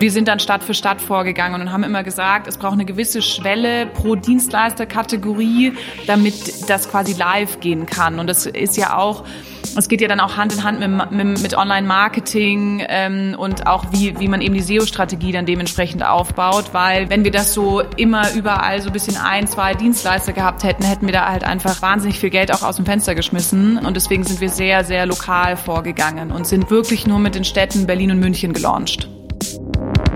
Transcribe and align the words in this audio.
Wir 0.00 0.10
sind 0.10 0.28
dann 0.28 0.40
Stadt 0.40 0.64
für 0.64 0.72
Stadt 0.72 1.02
vorgegangen 1.02 1.60
und 1.60 1.72
haben 1.72 1.84
immer 1.84 2.02
gesagt, 2.02 2.48
es 2.48 2.56
braucht 2.56 2.72
eine 2.72 2.86
gewisse 2.86 3.20
Schwelle 3.20 3.84
pro 3.84 4.16
Dienstleisterkategorie, 4.16 5.74
damit 6.06 6.70
das 6.70 6.90
quasi 6.90 7.12
live 7.12 7.60
gehen 7.60 7.84
kann. 7.84 8.18
Und 8.18 8.26
das 8.26 8.46
ist 8.46 8.78
ja 8.78 8.96
auch 8.96 9.24
es 9.76 9.88
geht 9.88 10.00
ja 10.00 10.08
dann 10.08 10.20
auch 10.20 10.36
Hand 10.36 10.54
in 10.54 10.64
Hand 10.64 10.80
mit, 10.80 11.10
mit, 11.10 11.42
mit 11.42 11.54
Online-Marketing 11.54 12.82
ähm, 12.88 13.36
und 13.38 13.66
auch 13.66 13.84
wie, 13.92 14.18
wie 14.18 14.26
man 14.26 14.40
eben 14.40 14.54
die 14.54 14.62
SEO-Strategie 14.62 15.32
dann 15.32 15.46
dementsprechend 15.46 16.04
aufbaut, 16.04 16.70
weil 16.72 17.10
wenn 17.10 17.24
wir 17.24 17.30
das 17.30 17.52
so 17.52 17.82
immer 17.96 18.32
überall 18.32 18.80
so 18.80 18.88
ein 18.88 18.92
bisschen 18.92 19.16
ein, 19.16 19.46
zwei 19.46 19.74
Dienstleister 19.74 20.32
gehabt 20.32 20.64
hätten, 20.64 20.82
hätten 20.82 21.06
wir 21.06 21.12
da 21.12 21.28
halt 21.28 21.44
einfach 21.44 21.82
wahnsinnig 21.82 22.18
viel 22.18 22.30
Geld 22.30 22.52
auch 22.52 22.62
aus 22.62 22.76
dem 22.76 22.86
Fenster 22.86 23.14
geschmissen 23.14 23.78
und 23.78 23.94
deswegen 23.96 24.24
sind 24.24 24.40
wir 24.40 24.48
sehr, 24.48 24.84
sehr 24.84 25.06
lokal 25.06 25.56
vorgegangen 25.56 26.32
und 26.32 26.46
sind 26.46 26.70
wirklich 26.70 27.06
nur 27.06 27.18
mit 27.18 27.34
den 27.34 27.44
Städten 27.44 27.86
Berlin 27.86 28.12
und 28.12 28.18
München 28.18 28.54
gelauncht. 28.54 29.08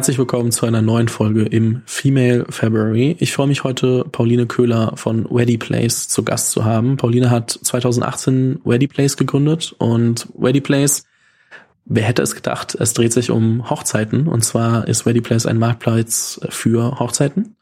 Herzlich 0.00 0.16
willkommen 0.16 0.50
zu 0.50 0.64
einer 0.64 0.80
neuen 0.80 1.08
Folge 1.08 1.42
im 1.42 1.82
Female 1.84 2.46
February. 2.48 3.16
Ich 3.20 3.34
freue 3.34 3.48
mich 3.48 3.64
heute, 3.64 4.06
Pauline 4.10 4.46
Köhler 4.46 4.92
von 4.94 5.26
Weddy 5.30 5.58
Place 5.58 6.08
zu 6.08 6.22
Gast 6.22 6.52
zu 6.52 6.64
haben. 6.64 6.96
Pauline 6.96 7.28
hat 7.28 7.50
2018 7.50 8.62
Weddy 8.64 8.86
Place 8.86 9.18
gegründet 9.18 9.74
und 9.76 10.26
Weddy 10.32 10.62
Place, 10.62 11.04
wer 11.84 12.04
hätte 12.04 12.22
es 12.22 12.34
gedacht, 12.34 12.74
es 12.80 12.94
dreht 12.94 13.12
sich 13.12 13.30
um 13.30 13.68
Hochzeiten 13.68 14.26
und 14.26 14.42
zwar 14.42 14.88
ist 14.88 15.04
Weddy 15.04 15.20
Place 15.20 15.44
ein 15.44 15.58
Marktplatz 15.58 16.40
für 16.48 16.98
Hochzeiten. 16.98 17.56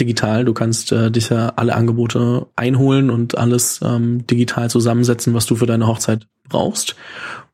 Digital, 0.00 0.46
du 0.46 0.54
kannst 0.54 0.90
äh, 0.92 1.10
dich 1.10 1.28
ja 1.28 1.52
alle 1.56 1.74
Angebote 1.74 2.46
einholen 2.56 3.10
und 3.10 3.36
alles 3.36 3.80
ähm, 3.84 4.26
digital 4.26 4.70
zusammensetzen, 4.70 5.34
was 5.34 5.44
du 5.44 5.54
für 5.54 5.66
deine 5.66 5.86
Hochzeit 5.86 6.26
brauchst 6.48 6.96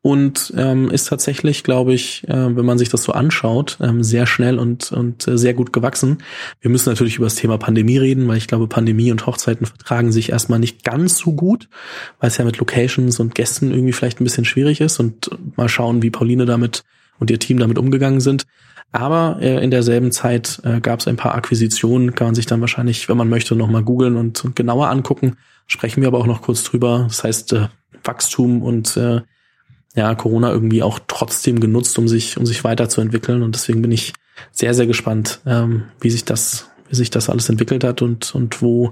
und 0.05 0.53
ähm, 0.55 0.91
ist 0.91 1.07
tatsächlich, 1.07 1.63
glaube 1.63 1.91
ich, 1.91 2.25
äh, 2.27 2.55
wenn 2.55 2.63
man 2.63 2.77
sich 2.77 2.89
das 2.89 3.01
so 3.01 3.13
anschaut, 3.13 3.79
ähm, 3.81 4.03
sehr 4.03 4.27
schnell 4.27 4.59
und, 4.59 4.91
und 4.91 5.27
äh, 5.27 5.35
sehr 5.35 5.55
gut 5.55 5.73
gewachsen. 5.73 6.19
Wir 6.61 6.69
müssen 6.69 6.89
natürlich 6.89 7.15
über 7.15 7.25
das 7.25 7.33
Thema 7.33 7.57
Pandemie 7.57 7.97
reden, 7.97 8.27
weil 8.27 8.37
ich 8.37 8.47
glaube, 8.47 8.67
Pandemie 8.67 9.11
und 9.11 9.25
Hochzeiten 9.25 9.65
vertragen 9.65 10.11
sich 10.11 10.29
erstmal 10.29 10.59
nicht 10.59 10.83
ganz 10.83 11.17
so 11.17 11.33
gut, 11.33 11.69
weil 12.19 12.27
es 12.27 12.37
ja 12.37 12.45
mit 12.45 12.59
Locations 12.59 13.19
und 13.19 13.33
Gästen 13.33 13.71
irgendwie 13.71 13.93
vielleicht 13.93 14.21
ein 14.21 14.25
bisschen 14.25 14.45
schwierig 14.45 14.79
ist 14.79 14.99
und 14.99 15.31
mal 15.57 15.69
schauen, 15.69 16.03
wie 16.03 16.11
Pauline 16.11 16.45
damit 16.45 16.83
und 17.17 17.31
ihr 17.31 17.39
Team 17.39 17.57
damit 17.57 17.79
umgegangen 17.79 18.21
sind. 18.21 18.45
Aber 18.91 19.39
äh, 19.41 19.63
in 19.63 19.71
derselben 19.71 20.11
Zeit 20.11 20.61
äh, 20.65 20.81
gab 20.81 20.99
es 20.99 21.07
ein 21.07 21.17
paar 21.17 21.33
Akquisitionen, 21.33 22.13
kann 22.13 22.27
man 22.27 22.35
sich 22.35 22.45
dann 22.45 22.61
wahrscheinlich, 22.61 23.09
wenn 23.09 23.17
man 23.17 23.27
möchte, 23.27 23.55
nochmal 23.55 23.81
googeln 23.81 24.17
und, 24.17 24.45
und 24.45 24.55
genauer 24.55 24.87
angucken. 24.87 25.37
Sprechen 25.65 26.01
wir 26.01 26.09
aber 26.09 26.19
auch 26.19 26.27
noch 26.27 26.43
kurz 26.43 26.61
drüber. 26.61 27.05
Das 27.07 27.23
heißt, 27.23 27.53
äh, 27.53 27.69
Wachstum 28.03 28.61
und 28.61 28.97
äh, 28.97 29.21
ja, 29.95 30.13
Corona 30.13 30.51
irgendwie 30.51 30.83
auch 30.83 30.99
trotzdem 31.07 31.59
genutzt, 31.59 31.97
um 31.97 32.07
sich, 32.07 32.37
um 32.37 32.45
sich 32.45 32.63
weiterzuentwickeln. 32.63 33.41
Und 33.41 33.55
deswegen 33.55 33.81
bin 33.81 33.91
ich 33.91 34.13
sehr, 34.51 34.73
sehr 34.73 34.87
gespannt, 34.87 35.39
ähm, 35.45 35.83
wie 36.01 36.09
sich 36.09 36.25
das, 36.25 36.69
wie 36.89 36.95
sich 36.95 37.09
das 37.09 37.29
alles 37.29 37.49
entwickelt 37.49 37.83
hat 37.83 38.01
und, 38.01 38.35
und 38.35 38.61
wo 38.61 38.91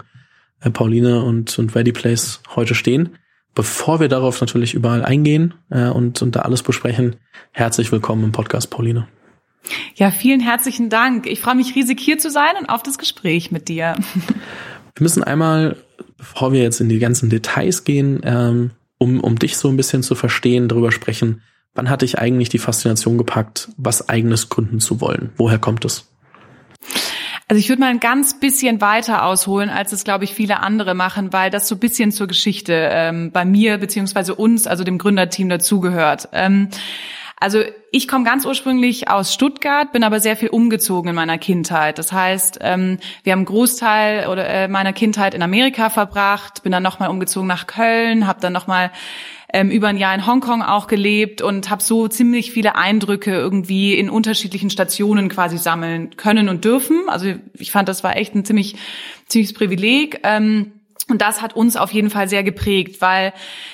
äh, 0.61 0.69
Pauline 0.69 1.23
und, 1.23 1.59
und 1.59 1.75
Ready 1.75 1.91
Place 1.91 2.41
heute 2.55 2.73
stehen. 2.73 3.17
Bevor 3.53 3.99
wir 3.99 4.07
darauf 4.07 4.41
natürlich 4.41 4.73
überall 4.73 5.05
eingehen 5.05 5.53
äh, 5.69 5.89
und, 5.89 6.21
und 6.21 6.35
da 6.35 6.39
alles 6.39 6.63
besprechen, 6.63 7.17
herzlich 7.51 7.91
willkommen 7.91 8.23
im 8.23 8.31
Podcast, 8.31 8.69
Pauline. 8.69 9.07
Ja, 9.95 10.09
vielen 10.09 10.39
herzlichen 10.39 10.89
Dank. 10.89 11.27
Ich 11.27 11.39
freue 11.39 11.55
mich 11.55 11.75
riesig 11.75 11.99
hier 11.99 12.17
zu 12.17 12.31
sein 12.31 12.53
und 12.59 12.67
auf 12.67 12.81
das 12.81 12.97
Gespräch 12.97 13.51
mit 13.51 13.67
dir. 13.67 13.95
Wir 14.95 15.03
müssen 15.03 15.23
einmal, 15.23 15.77
bevor 16.17 16.51
wir 16.51 16.61
jetzt 16.61 16.81
in 16.81 16.89
die 16.89 16.99
ganzen 16.99 17.29
Details 17.29 17.83
gehen, 17.83 18.21
ähm, 18.23 18.71
um, 18.97 19.19
um 19.19 19.37
dich 19.37 19.57
so 19.57 19.69
ein 19.69 19.77
bisschen 19.77 20.03
zu 20.03 20.15
verstehen, 20.15 20.67
darüber 20.67 20.91
sprechen, 20.91 21.41
wann 21.73 21.89
hat 21.89 22.01
dich 22.01 22.19
eigentlich 22.19 22.49
die 22.49 22.59
Faszination 22.59 23.17
gepackt, 23.17 23.69
was 23.77 24.09
eigenes 24.09 24.49
gründen 24.49 24.79
zu 24.79 25.01
wollen? 25.01 25.31
Woher 25.37 25.59
kommt 25.59 25.85
es? 25.85 26.09
Also 27.47 27.59
ich 27.59 27.69
würde 27.69 27.81
mal 27.81 27.89
ein 27.89 27.99
ganz 27.99 28.39
bisschen 28.39 28.81
weiter 28.81 29.25
ausholen, 29.25 29.69
als 29.69 29.91
es, 29.91 30.03
glaube 30.03 30.23
ich, 30.23 30.33
viele 30.33 30.61
andere 30.61 30.93
machen, 30.93 31.33
weil 31.33 31.49
das 31.49 31.67
so 31.67 31.75
ein 31.75 31.79
bisschen 31.79 32.11
zur 32.11 32.27
Geschichte 32.27 32.89
ähm, 32.91 33.31
bei 33.31 33.45
mir 33.45 33.77
beziehungsweise 33.77 34.35
uns, 34.35 34.65
also 34.65 34.83
dem 34.83 34.97
Gründerteam, 34.97 35.49
dazugehört. 35.49 36.29
Ähm, 36.31 36.69
also 37.39 37.61
ich 37.91 38.07
komme 38.07 38.23
ganz 38.23 38.45
ursprünglich 38.45 39.09
aus 39.09 39.33
Stuttgart, 39.33 39.91
bin 39.91 40.03
aber 40.03 40.19
sehr 40.19 40.37
viel 40.37 40.49
umgezogen 40.49 41.09
in 41.09 41.15
meiner 41.15 41.37
Kindheit. 41.37 41.97
Das 41.97 42.11
heißt, 42.11 42.59
ähm, 42.61 42.99
wir 43.23 43.33
haben 43.33 43.39
einen 43.39 43.45
Großteil 43.45 44.27
oder 44.27 44.47
äh, 44.47 44.67
meiner 44.67 44.93
Kindheit 44.93 45.33
in 45.33 45.41
Amerika 45.41 45.89
verbracht, 45.89 46.63
bin 46.63 46.71
dann 46.71 46.83
nochmal 46.83 47.09
umgezogen 47.09 47.47
nach 47.47 47.67
Köln, 47.67 48.27
habe 48.27 48.39
dann 48.39 48.53
nochmal 48.53 48.91
ähm, 49.53 49.69
über 49.69 49.87
ein 49.87 49.97
Jahr 49.97 50.15
in 50.15 50.25
Hongkong 50.25 50.63
auch 50.63 50.87
gelebt 50.87 51.41
und 51.41 51.69
habe 51.69 51.83
so 51.83 52.07
ziemlich 52.07 52.51
viele 52.51 52.75
Eindrücke 52.75 53.31
irgendwie 53.31 53.93
in 53.93 54.09
unterschiedlichen 54.09 54.71
Stationen 54.71 55.29
quasi 55.29 55.57
sammeln 55.57 56.15
können 56.17 56.49
und 56.49 56.65
dürfen. 56.65 57.03
Also 57.07 57.33
ich 57.57 57.71
fand, 57.71 57.87
das 57.87 58.03
war 58.03 58.17
echt 58.17 58.33
ein 58.35 58.45
ziemlich 58.45 58.75
ziemliches 59.27 59.53
Privileg. 59.53 60.19
Ähm, 60.23 60.71
und 61.09 61.21
das 61.21 61.41
hat 61.41 61.53
uns 61.53 61.75
auf 61.75 61.91
jeden 61.91 62.09
Fall 62.09 62.29
sehr 62.29 62.43
geprägt, 62.43 63.01
weil 63.01 63.33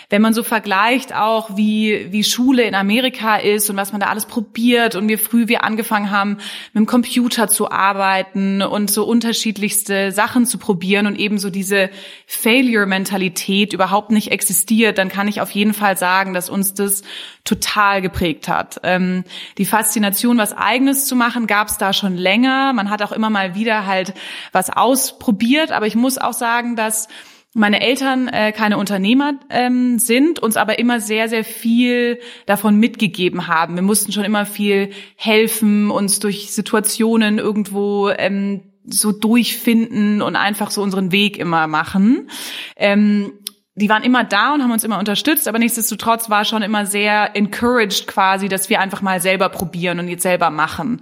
wenn 0.09 0.21
man 0.21 0.33
so 0.33 0.41
vergleicht 0.41 1.13
auch, 1.13 1.55
wie, 1.55 2.11
wie 2.11 2.23
Schule 2.23 2.63
in 2.63 2.73
Amerika 2.73 3.35
ist 3.35 3.69
und 3.69 3.77
was 3.77 3.91
man 3.91 4.01
da 4.01 4.07
alles 4.07 4.25
probiert 4.25 4.95
und 4.95 5.07
wie 5.07 5.17
früh 5.17 5.47
wir 5.47 5.63
angefangen 5.63 6.09
haben, 6.09 6.37
mit 6.73 6.75
dem 6.75 6.85
Computer 6.87 7.47
zu 7.47 7.69
arbeiten 7.69 8.63
und 8.63 8.89
so 8.89 9.03
unterschiedlichste 9.03 10.11
Sachen 10.11 10.47
zu 10.47 10.57
probieren 10.57 11.05
und 11.05 11.19
eben 11.19 11.37
so 11.37 11.51
diese 11.51 11.91
Failure-Mentalität 12.25 13.73
überhaupt 13.73 14.09
nicht 14.09 14.31
existiert, 14.31 14.97
dann 14.97 15.09
kann 15.09 15.27
ich 15.27 15.39
auf 15.39 15.51
jeden 15.51 15.75
Fall 15.75 15.97
sagen, 15.97 16.33
dass 16.33 16.49
uns 16.49 16.73
das 16.73 17.03
total 17.49 18.01
geprägt 18.01 18.47
hat. 18.47 18.79
Ähm, 18.83 19.23
die 19.57 19.65
Faszination, 19.65 20.37
was 20.37 20.55
Eigenes 20.55 21.07
zu 21.07 21.15
machen, 21.15 21.47
gab 21.47 21.67
es 21.67 21.77
da 21.77 21.93
schon 21.93 22.15
länger. 22.15 22.73
Man 22.73 22.89
hat 22.91 23.01
auch 23.01 23.11
immer 23.11 23.31
mal 23.31 23.55
wieder 23.55 23.87
halt 23.87 24.13
was 24.51 24.69
ausprobiert, 24.69 25.71
aber 25.71 25.87
ich 25.87 25.95
muss 25.95 26.19
auch 26.19 26.33
sagen, 26.33 26.75
dass 26.75 27.07
meine 27.55 27.81
Eltern 27.81 28.27
äh, 28.27 28.51
keine 28.51 28.77
Unternehmer 28.77 29.33
ähm, 29.49 29.97
sind, 29.97 30.39
uns 30.39 30.55
aber 30.55 30.77
immer 30.77 31.01
sehr, 31.01 31.27
sehr 31.27 31.43
viel 31.43 32.19
davon 32.45 32.77
mitgegeben 32.77 33.47
haben. 33.47 33.73
Wir 33.73 33.81
mussten 33.81 34.11
schon 34.11 34.23
immer 34.23 34.45
viel 34.45 34.91
helfen, 35.15 35.89
uns 35.89 36.19
durch 36.19 36.51
Situationen 36.51 37.39
irgendwo 37.39 38.09
ähm, 38.09 38.61
so 38.85 39.11
durchfinden 39.11 40.21
und 40.21 40.35
einfach 40.35 40.69
so 40.69 40.83
unseren 40.83 41.11
Weg 41.11 41.37
immer 41.37 41.65
machen. 41.65 42.29
Ähm, 42.75 43.33
die 43.79 43.89
waren 43.89 44.03
immer 44.03 44.23
da 44.23 44.53
und 44.53 44.61
haben 44.61 44.71
uns 44.71 44.83
immer 44.83 44.99
unterstützt, 44.99 45.47
aber 45.47 45.59
nichtsdestotrotz 45.59 46.29
war 46.29 46.45
schon 46.45 46.61
immer 46.61 46.85
sehr 46.85 47.35
encouraged 47.35 48.07
quasi, 48.07 48.49
dass 48.49 48.69
wir 48.69 48.79
einfach 48.79 49.01
mal 49.01 49.21
selber 49.21 49.49
probieren 49.49 49.99
und 49.99 50.07
jetzt 50.07 50.23
selber 50.23 50.49
machen. 50.49 51.01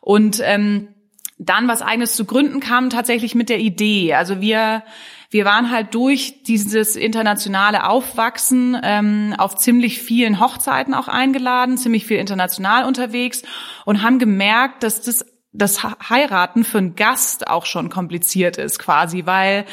Und 0.00 0.40
ähm, 0.42 0.88
dann 1.38 1.68
was 1.68 1.82
eigenes 1.82 2.16
zu 2.16 2.24
gründen 2.24 2.60
kam 2.60 2.90
tatsächlich 2.90 3.34
mit 3.34 3.48
der 3.48 3.60
Idee. 3.60 4.14
Also 4.14 4.40
wir 4.40 4.82
wir 5.30 5.44
waren 5.44 5.70
halt 5.72 5.94
durch 5.94 6.44
dieses 6.44 6.94
internationale 6.94 7.88
Aufwachsen 7.88 8.78
ähm, 8.82 9.34
auf 9.36 9.56
ziemlich 9.56 10.00
vielen 10.00 10.40
Hochzeiten 10.40 10.94
auch 10.94 11.08
eingeladen, 11.08 11.78
ziemlich 11.78 12.06
viel 12.06 12.18
international 12.18 12.84
unterwegs 12.84 13.42
und 13.84 14.02
haben 14.02 14.18
gemerkt, 14.18 14.82
dass 14.82 15.02
das 15.02 15.26
das 15.52 15.82
Heiraten 15.82 16.64
für 16.64 16.78
einen 16.78 16.96
Gast 16.96 17.48
auch 17.48 17.66
schon 17.66 17.88
kompliziert 17.88 18.58
ist 18.58 18.78
quasi, 18.78 19.24
weil 19.24 19.64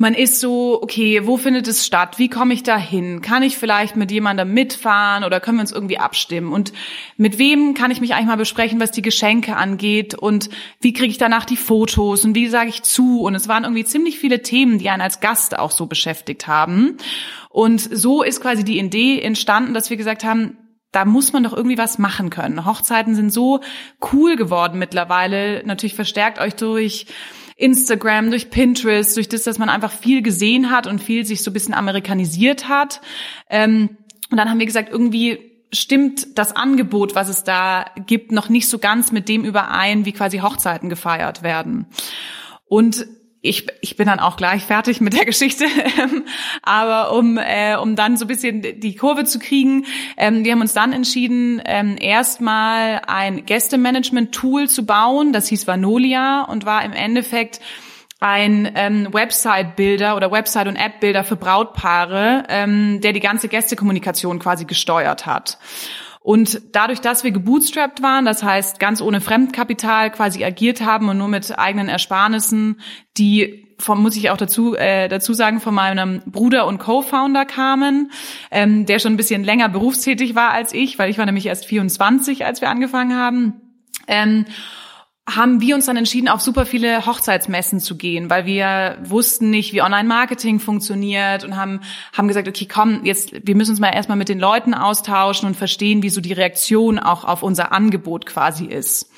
man 0.00 0.14
ist 0.14 0.40
so, 0.40 0.80
okay, 0.82 1.26
wo 1.26 1.36
findet 1.36 1.68
es 1.68 1.84
statt? 1.84 2.18
Wie 2.18 2.30
komme 2.30 2.54
ich 2.54 2.62
da 2.62 2.78
hin? 2.78 3.20
Kann 3.20 3.42
ich 3.42 3.58
vielleicht 3.58 3.96
mit 3.96 4.10
jemandem 4.10 4.50
mitfahren 4.54 5.24
oder 5.24 5.40
können 5.40 5.58
wir 5.58 5.60
uns 5.60 5.72
irgendwie 5.72 5.98
abstimmen? 5.98 6.54
Und 6.54 6.72
mit 7.18 7.36
wem 7.36 7.74
kann 7.74 7.90
ich 7.90 8.00
mich 8.00 8.14
eigentlich 8.14 8.28
mal 8.28 8.38
besprechen, 8.38 8.80
was 8.80 8.92
die 8.92 9.02
Geschenke 9.02 9.56
angeht? 9.56 10.14
Und 10.14 10.48
wie 10.80 10.94
kriege 10.94 11.10
ich 11.10 11.18
danach 11.18 11.44
die 11.44 11.58
Fotos? 11.58 12.24
Und 12.24 12.34
wie 12.34 12.48
sage 12.48 12.70
ich 12.70 12.80
zu? 12.82 13.20
Und 13.20 13.34
es 13.34 13.46
waren 13.46 13.64
irgendwie 13.64 13.84
ziemlich 13.84 14.18
viele 14.18 14.40
Themen, 14.40 14.78
die 14.78 14.88
einen 14.88 15.02
als 15.02 15.20
Gast 15.20 15.58
auch 15.58 15.70
so 15.70 15.84
beschäftigt 15.84 16.46
haben. 16.46 16.96
Und 17.50 17.82
so 17.82 18.22
ist 18.22 18.40
quasi 18.40 18.64
die 18.64 18.78
Idee 18.78 19.20
entstanden, 19.20 19.74
dass 19.74 19.90
wir 19.90 19.98
gesagt 19.98 20.24
haben, 20.24 20.56
da 20.92 21.04
muss 21.04 21.34
man 21.34 21.44
doch 21.44 21.52
irgendwie 21.52 21.76
was 21.76 21.98
machen 21.98 22.30
können. 22.30 22.64
Hochzeiten 22.64 23.14
sind 23.14 23.34
so 23.34 23.60
cool 24.12 24.36
geworden 24.36 24.78
mittlerweile, 24.78 25.62
natürlich 25.66 25.94
verstärkt 25.94 26.38
euch 26.40 26.54
durch 26.54 27.06
Instagram, 27.60 28.30
durch 28.30 28.50
Pinterest, 28.50 29.16
durch 29.16 29.28
das, 29.28 29.44
dass 29.44 29.58
man 29.58 29.68
einfach 29.68 29.92
viel 29.92 30.22
gesehen 30.22 30.70
hat 30.70 30.86
und 30.86 31.02
viel 31.02 31.24
sich 31.24 31.42
so 31.42 31.50
ein 31.50 31.54
bisschen 31.54 31.74
amerikanisiert 31.74 32.68
hat. 32.68 33.00
Ähm, 33.48 33.98
und 34.30 34.36
dann 34.36 34.48
haben 34.48 34.58
wir 34.58 34.66
gesagt, 34.66 34.90
irgendwie 34.90 35.38
stimmt 35.72 36.38
das 36.38 36.54
Angebot, 36.54 37.14
was 37.14 37.28
es 37.28 37.44
da 37.44 37.86
gibt, 38.06 38.32
noch 38.32 38.48
nicht 38.48 38.68
so 38.68 38.78
ganz 38.78 39.12
mit 39.12 39.28
dem 39.28 39.44
überein, 39.44 40.04
wie 40.04 40.12
quasi 40.12 40.38
Hochzeiten 40.38 40.88
gefeiert 40.88 41.42
werden. 41.42 41.86
Und 42.66 43.06
ich, 43.42 43.66
ich 43.80 43.96
bin 43.96 44.06
dann 44.06 44.20
auch 44.20 44.36
gleich 44.36 44.64
fertig 44.64 45.00
mit 45.00 45.14
der 45.14 45.24
Geschichte, 45.24 45.64
aber 46.62 47.16
um, 47.16 47.38
äh, 47.38 47.76
um 47.76 47.96
dann 47.96 48.16
so 48.16 48.26
ein 48.26 48.28
bisschen 48.28 48.62
die 48.62 48.94
Kurve 48.94 49.24
zu 49.24 49.38
kriegen, 49.38 49.86
ähm, 50.18 50.44
wir 50.44 50.52
haben 50.52 50.60
uns 50.60 50.74
dann 50.74 50.92
entschieden, 50.92 51.62
ähm, 51.64 51.96
erstmal 51.98 53.00
ein 53.06 53.46
Gästemanagement-Tool 53.46 54.68
zu 54.68 54.84
bauen, 54.84 55.32
das 55.32 55.48
hieß 55.48 55.66
Vanolia 55.66 56.42
und 56.42 56.66
war 56.66 56.84
im 56.84 56.92
Endeffekt 56.92 57.60
ein 58.20 58.70
ähm, 58.74 59.08
Website-Builder 59.10 60.16
oder 60.16 60.30
Website- 60.30 60.68
und 60.68 60.76
App-Builder 60.76 61.24
für 61.24 61.36
Brautpaare, 61.36 62.44
ähm, 62.50 63.00
der 63.00 63.14
die 63.14 63.20
ganze 63.20 63.48
Gästekommunikation 63.48 64.38
quasi 64.38 64.66
gesteuert 64.66 65.24
hat. 65.24 65.58
Und 66.22 66.60
dadurch, 66.72 67.00
dass 67.00 67.24
wir 67.24 67.30
gebootstrapped 67.30 68.02
waren, 68.02 68.26
das 68.26 68.42
heißt 68.42 68.78
ganz 68.78 69.00
ohne 69.00 69.22
Fremdkapital 69.22 70.10
quasi 70.10 70.44
agiert 70.44 70.82
haben 70.82 71.08
und 71.08 71.16
nur 71.16 71.28
mit 71.28 71.58
eigenen 71.58 71.88
Ersparnissen, 71.88 72.80
die 73.16 73.66
vom, 73.78 74.02
muss 74.02 74.16
ich 74.16 74.28
auch 74.28 74.36
dazu, 74.36 74.76
äh, 74.76 75.08
dazu 75.08 75.32
sagen, 75.32 75.60
von 75.60 75.74
meinem 75.74 76.22
Bruder 76.26 76.66
und 76.66 76.78
Co-Founder 76.78 77.46
kamen, 77.46 78.12
ähm, 78.50 78.84
der 78.84 78.98
schon 78.98 79.14
ein 79.14 79.16
bisschen 79.16 79.44
länger 79.44 79.70
berufstätig 79.70 80.34
war 80.34 80.50
als 80.50 80.74
ich, 80.74 80.98
weil 80.98 81.10
ich 81.10 81.16
war 81.16 81.24
nämlich 81.24 81.46
erst 81.46 81.64
24, 81.64 82.44
als 82.44 82.60
wir 82.60 82.68
angefangen 82.68 83.16
haben. 83.16 83.54
Ähm, 84.06 84.44
haben 85.28 85.60
wir 85.60 85.74
uns 85.76 85.86
dann 85.86 85.96
entschieden, 85.96 86.28
auf 86.28 86.40
super 86.40 86.66
viele 86.66 87.06
Hochzeitsmessen 87.06 87.80
zu 87.80 87.96
gehen, 87.96 88.30
weil 88.30 88.46
wir 88.46 88.98
wussten 89.04 89.50
nicht, 89.50 89.72
wie 89.72 89.82
Online-Marketing 89.82 90.58
funktioniert 90.58 91.44
und 91.44 91.56
haben, 91.56 91.80
haben 92.12 92.28
gesagt, 92.28 92.48
okay, 92.48 92.66
komm, 92.66 93.04
jetzt, 93.04 93.32
wir 93.46 93.54
müssen 93.54 93.70
uns 93.70 93.80
mal 93.80 93.94
erstmal 93.94 94.18
mit 94.18 94.28
den 94.28 94.40
Leuten 94.40 94.74
austauschen 94.74 95.46
und 95.46 95.56
verstehen, 95.56 96.02
wie 96.02 96.10
so 96.10 96.20
die 96.20 96.32
Reaktion 96.32 96.98
auch 96.98 97.24
auf 97.24 97.42
unser 97.42 97.72
Angebot 97.72 98.26
quasi 98.26 98.64
ist. 98.64 99.10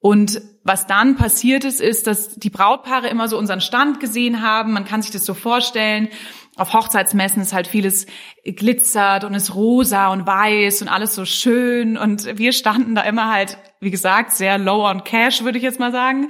Und 0.00 0.40
was 0.62 0.86
dann 0.86 1.16
passiert 1.16 1.64
ist, 1.64 1.80
ist, 1.80 2.06
dass 2.06 2.36
die 2.36 2.50
Brautpaare 2.50 3.08
immer 3.08 3.28
so 3.28 3.38
unseren 3.38 3.60
Stand 3.60 4.00
gesehen 4.00 4.42
haben. 4.42 4.72
Man 4.72 4.84
kann 4.84 5.02
sich 5.02 5.10
das 5.10 5.24
so 5.24 5.34
vorstellen 5.34 6.08
auf 6.56 6.72
Hochzeitsmessen 6.72 7.42
ist 7.42 7.52
halt 7.52 7.66
vieles 7.66 8.06
glitzert 8.44 9.24
und 9.24 9.34
ist 9.34 9.54
rosa 9.54 10.08
und 10.08 10.26
weiß 10.26 10.80
und 10.82 10.88
alles 10.88 11.14
so 11.14 11.26
schön. 11.26 11.98
Und 11.98 12.38
wir 12.38 12.52
standen 12.52 12.94
da 12.94 13.02
immer 13.02 13.30
halt, 13.30 13.58
wie 13.80 13.90
gesagt, 13.90 14.32
sehr 14.32 14.56
low 14.56 14.88
on 14.88 15.04
cash, 15.04 15.44
würde 15.44 15.58
ich 15.58 15.64
jetzt 15.64 15.78
mal 15.78 15.92
sagen, 15.92 16.28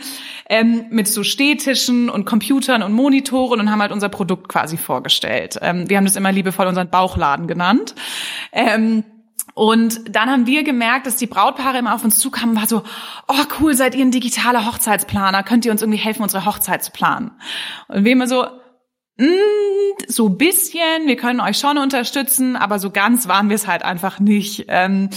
ähm, 0.49 0.87
mit 0.91 1.07
so 1.07 1.23
Stehtischen 1.23 2.11
und 2.11 2.25
Computern 2.25 2.83
und 2.83 2.93
Monitoren 2.93 3.61
und 3.61 3.71
haben 3.71 3.81
halt 3.81 3.93
unser 3.93 4.09
Produkt 4.09 4.49
quasi 4.49 4.77
vorgestellt. 4.77 5.59
Ähm, 5.63 5.89
wir 5.89 5.97
haben 5.97 6.05
das 6.05 6.17
immer 6.17 6.33
liebevoll 6.33 6.67
unseren 6.67 6.91
Bauchladen 6.91 7.47
genannt. 7.47 7.95
Ähm, 8.51 9.05
und 9.55 10.15
dann 10.15 10.29
haben 10.29 10.47
wir 10.47 10.65
gemerkt, 10.65 11.07
dass 11.07 11.17
die 11.17 11.27
Brautpaare 11.27 11.79
immer 11.79 11.95
auf 11.95 12.05
uns 12.05 12.19
zukamen, 12.19 12.57
war 12.57 12.67
so, 12.67 12.83
oh 13.29 13.45
cool, 13.61 13.75
seid 13.75 13.95
ihr 13.95 14.05
ein 14.05 14.11
digitaler 14.11 14.67
Hochzeitsplaner? 14.67 15.45
Könnt 15.45 15.65
ihr 15.65 15.73
uns 15.73 15.83
irgendwie 15.83 15.99
helfen, 15.99 16.23
unsere 16.23 16.45
Hochzeit 16.45 16.83
zu 16.83 16.91
planen? 16.91 17.31
Und 17.89 18.05
wir 18.05 18.13
immer 18.13 18.27
so, 18.27 18.45
so 20.09 20.29
bisschen, 20.29 21.07
wir 21.07 21.17
können 21.17 21.41
euch 21.41 21.59
schon 21.59 21.79
unterstützen, 21.79 22.55
aber 22.55 22.79
so 22.79 22.91
ganz 22.91 23.29
waren 23.29 23.49
wir 23.49 23.57
es 23.57 23.67
halt 23.67 23.83
einfach 23.83 24.21
nicht. 24.21 24.67
Ähm, 24.69 25.09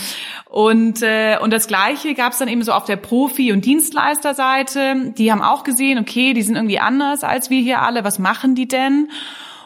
und, 0.45 1.01
äh, 1.01 1.37
und 1.41 1.51
das 1.51 1.67
Gleiche 1.67 2.13
gab 2.13 2.31
es 2.31 2.39
dann 2.39 2.47
eben 2.47 2.63
so 2.63 2.71
auf 2.71 2.85
der 2.85 2.95
Profi- 2.95 3.51
und 3.51 3.65
Dienstleisterseite. 3.65 5.13
Die 5.17 5.31
haben 5.31 5.41
auch 5.41 5.63
gesehen, 5.63 5.99
okay, 5.99 6.33
die 6.33 6.41
sind 6.41 6.55
irgendwie 6.55 6.79
anders 6.79 7.23
als 7.23 7.49
wir 7.49 7.61
hier 7.61 7.81
alle. 7.81 8.03
Was 8.03 8.19
machen 8.19 8.55
die 8.55 8.67
denn? 8.67 9.09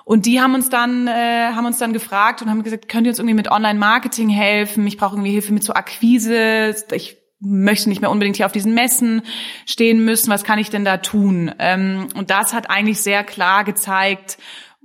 Und 0.03 0.25
die 0.25 0.41
haben 0.41 0.53
uns 0.55 0.69
dann 0.69 1.07
äh, 1.07 1.51
haben 1.53 1.65
uns 1.65 1.77
dann 1.77 1.93
gefragt 1.93 2.41
und 2.41 2.49
haben 2.49 2.63
gesagt, 2.63 2.89
könnt 2.89 3.05
ihr 3.05 3.11
uns 3.11 3.19
irgendwie 3.19 3.35
mit 3.35 3.49
Online-Marketing 3.49 4.29
helfen? 4.29 4.85
Ich 4.87 4.97
brauche 4.97 5.13
irgendwie 5.13 5.31
Hilfe 5.31 5.53
mit 5.53 5.63
so 5.63 5.73
Akquise. 5.73 6.75
Ich 6.91 7.22
möchte 7.43 7.89
nicht 7.89 8.01
mehr 8.01 8.11
unbedingt 8.11 8.37
hier 8.37 8.45
auf 8.45 8.51
diesen 8.51 8.73
Messen 8.73 9.21
stehen 9.65 10.03
müssen, 10.05 10.31
was 10.31 10.43
kann 10.43 10.59
ich 10.59 10.69
denn 10.69 10.85
da 10.85 10.97
tun? 10.97 11.51
Ähm, 11.59 12.07
und 12.15 12.29
das 12.29 12.53
hat 12.53 12.69
eigentlich 12.69 13.01
sehr 13.01 13.23
klar 13.23 13.63
gezeigt, 13.63 14.37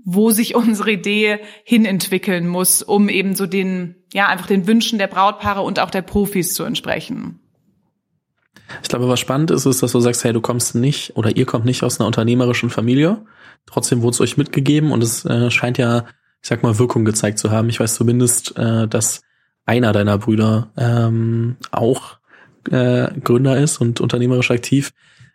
wo 0.04 0.30
sich 0.30 0.54
unsere 0.54 0.92
Idee 0.92 1.40
hinentwickeln 1.64 2.46
muss, 2.46 2.82
um 2.82 3.08
eben 3.08 3.34
so 3.34 3.46
den, 3.46 3.96
ja, 4.12 4.26
einfach 4.28 4.46
den 4.46 4.66
Wünschen 4.66 4.98
der 4.98 5.06
Brautpaare 5.06 5.62
und 5.62 5.80
auch 5.80 5.90
der 5.90 6.02
Profis 6.02 6.54
zu 6.54 6.64
entsprechen. 6.64 7.40
Ich 8.82 8.88
glaube, 8.88 9.08
was 9.08 9.20
spannend 9.20 9.50
ist, 9.50 9.64
ist, 9.64 9.82
dass 9.82 9.92
du 9.92 10.00
sagst, 10.00 10.24
hey, 10.24 10.32
du 10.32 10.40
kommst 10.40 10.74
nicht 10.74 11.16
oder 11.16 11.34
ihr 11.36 11.46
kommt 11.46 11.64
nicht 11.64 11.82
aus 11.82 11.98
einer 11.98 12.06
unternehmerischen 12.06 12.68
Familie. 12.68 13.24
Trotzdem 13.64 14.02
wurde 14.02 14.14
es 14.14 14.20
euch 14.20 14.36
mitgegeben 14.36 14.92
und 14.92 15.02
es 15.02 15.24
äh, 15.24 15.50
scheint 15.50 15.78
ja, 15.78 16.04
ich 16.42 16.48
sag 16.48 16.62
mal, 16.62 16.78
Wirkung 16.78 17.04
gezeigt 17.04 17.38
zu 17.38 17.50
haben. 17.50 17.70
Ich 17.70 17.80
weiß 17.80 17.94
zumindest, 17.94 18.58
äh, 18.58 18.86
dass 18.86 19.22
einer 19.64 19.92
deiner 19.92 20.18
Brüder 20.18 20.70
ähm, 20.76 21.56
auch 21.70 22.17
äh, 22.70 23.08
Gründer 23.20 23.56
ist 23.56 23.78
und 23.78 24.00
unternehmerisch 24.00 24.50
aktiv. 24.50 24.92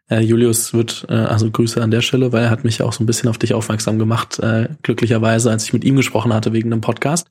Äh, 0.10 0.20
Julius 0.20 0.74
wird, 0.74 1.06
äh, 1.10 1.14
also 1.14 1.50
Grüße 1.50 1.82
an 1.82 1.92
der 1.92 2.02
Stelle, 2.02 2.32
weil 2.32 2.44
er 2.44 2.50
hat 2.50 2.64
mich 2.64 2.82
auch 2.82 2.94
so 2.94 3.04
ein 3.04 3.08
bisschen 3.08 3.30
auf 3.30 3.38
dich 3.38 3.54
aufmerksam 3.54 4.00
gemacht, 4.00 4.40
äh, 4.40 4.70
glücklicherweise, 4.84 5.50
als 5.50 5.64
ich 5.66 5.74
mit 5.74 5.84
ihm 5.84 5.96
gesprochen 5.96 6.34
hatte 6.34 6.54
wegen 6.54 6.72
einem 6.72 6.82
Podcast. 6.82 7.28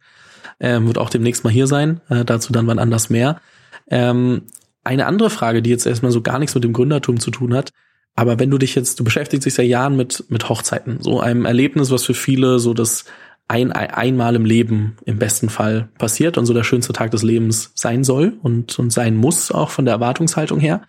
Ähm, 0.61 0.87
wird 0.87 0.99
auch 0.99 1.11
demnächst 1.11 1.45
mal 1.45 1.51
hier 1.51 1.67
sein, 1.67 2.01
äh, 2.09 2.25
dazu 2.25 2.53
dann 2.53 2.67
wann 2.67 2.79
anders 2.79 3.11
mehr. 3.11 3.41
Ähm, 3.89 4.43
eine 4.85 5.07
andere 5.07 5.31
Frage, 5.31 5.63
die 5.63 5.71
jetzt 5.71 5.87
erstmal 5.87 6.13
so 6.13 6.23
gar 6.23 6.39
nichts 6.39 6.55
mit 6.55 6.65
dem 6.65 6.73
Gründertum 6.73 7.21
zu 7.21 7.31
tun 7.31 7.55
hat, 7.55 7.73
aber 8.15 8.39
wenn 8.39 8.51
du 8.51 8.59
dich 8.59 8.75
jetzt, 8.75 9.01
du 9.01 9.05
beschäftigst 9.05 9.47
dich 9.47 9.55
seit 9.55 9.67
Jahren 9.67 9.97
mit, 9.97 10.25
mit 10.29 10.49
Hochzeiten, 10.49 10.99
so 11.01 11.21
einem 11.21 11.45
Erlebnis, 11.45 11.91
was 11.91 12.05
für 12.05 12.15
viele 12.15 12.59
so 12.59 12.75
das 12.75 13.05
ein, 13.53 13.71
einmal 13.71 14.35
im 14.35 14.47
Leben 14.47 14.97
im 15.05 15.19
besten 15.19 15.51
Fall 15.51 15.91
passiert 15.99 16.39
und 16.39 16.47
so 16.47 16.55
der 16.55 16.65
schönste 16.65 16.95
Tag 16.95 17.11
des 17.11 17.23
Lebens 17.23 17.71
sein 17.75 18.03
soll 18.03 18.39
und, 18.43 18.79
und 18.79 18.93
sein 18.93 19.15
muss, 19.15 19.53
auch 19.53 19.69
von 19.69 19.85
der 19.85 19.95
Erwartungshaltung 19.95 20.59
her, 20.59 20.83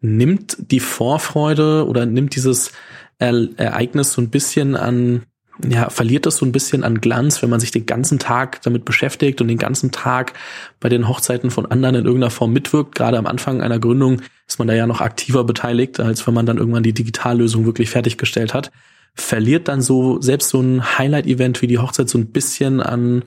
nimmt 0.00 0.56
die 0.58 0.80
Vorfreude 0.80 1.86
oder 1.88 2.04
nimmt 2.04 2.36
dieses 2.36 2.72
Ereignis 3.18 4.12
so 4.12 4.20
ein 4.20 4.28
bisschen 4.28 4.76
an, 4.76 5.22
ja, 5.66 5.88
verliert 5.88 6.26
das 6.26 6.36
so 6.36 6.44
ein 6.44 6.52
bisschen 6.52 6.84
an 6.84 7.00
Glanz, 7.00 7.40
wenn 7.40 7.48
man 7.48 7.60
sich 7.60 7.70
den 7.70 7.86
ganzen 7.86 8.18
Tag 8.18 8.60
damit 8.60 8.84
beschäftigt 8.84 9.40
und 9.40 9.48
den 9.48 9.56
ganzen 9.56 9.90
Tag 9.90 10.34
bei 10.80 10.90
den 10.90 11.08
Hochzeiten 11.08 11.50
von 11.50 11.64
anderen 11.64 11.94
in 11.94 12.04
irgendeiner 12.04 12.30
Form 12.30 12.52
mitwirkt. 12.52 12.94
Gerade 12.94 13.16
am 13.16 13.26
Anfang 13.26 13.62
einer 13.62 13.78
Gründung 13.78 14.20
ist 14.46 14.58
man 14.58 14.68
da 14.68 14.74
ja 14.74 14.86
noch 14.86 15.00
aktiver 15.00 15.44
beteiligt, 15.44 15.98
als 15.98 16.26
wenn 16.26 16.34
man 16.34 16.44
dann 16.44 16.58
irgendwann 16.58 16.82
die 16.82 16.92
Digitallösung 16.92 17.64
wirklich 17.64 17.88
fertiggestellt 17.88 18.52
hat 18.52 18.70
verliert 19.16 19.68
dann 19.68 19.80
so 19.82 20.20
selbst 20.20 20.50
so 20.50 20.60
ein 20.60 20.98
Highlight-Event 20.98 21.62
wie 21.62 21.66
die 21.66 21.78
Hochzeit 21.78 22.08
so 22.08 22.18
ein 22.18 22.32
bisschen 22.32 22.80
an 22.80 23.24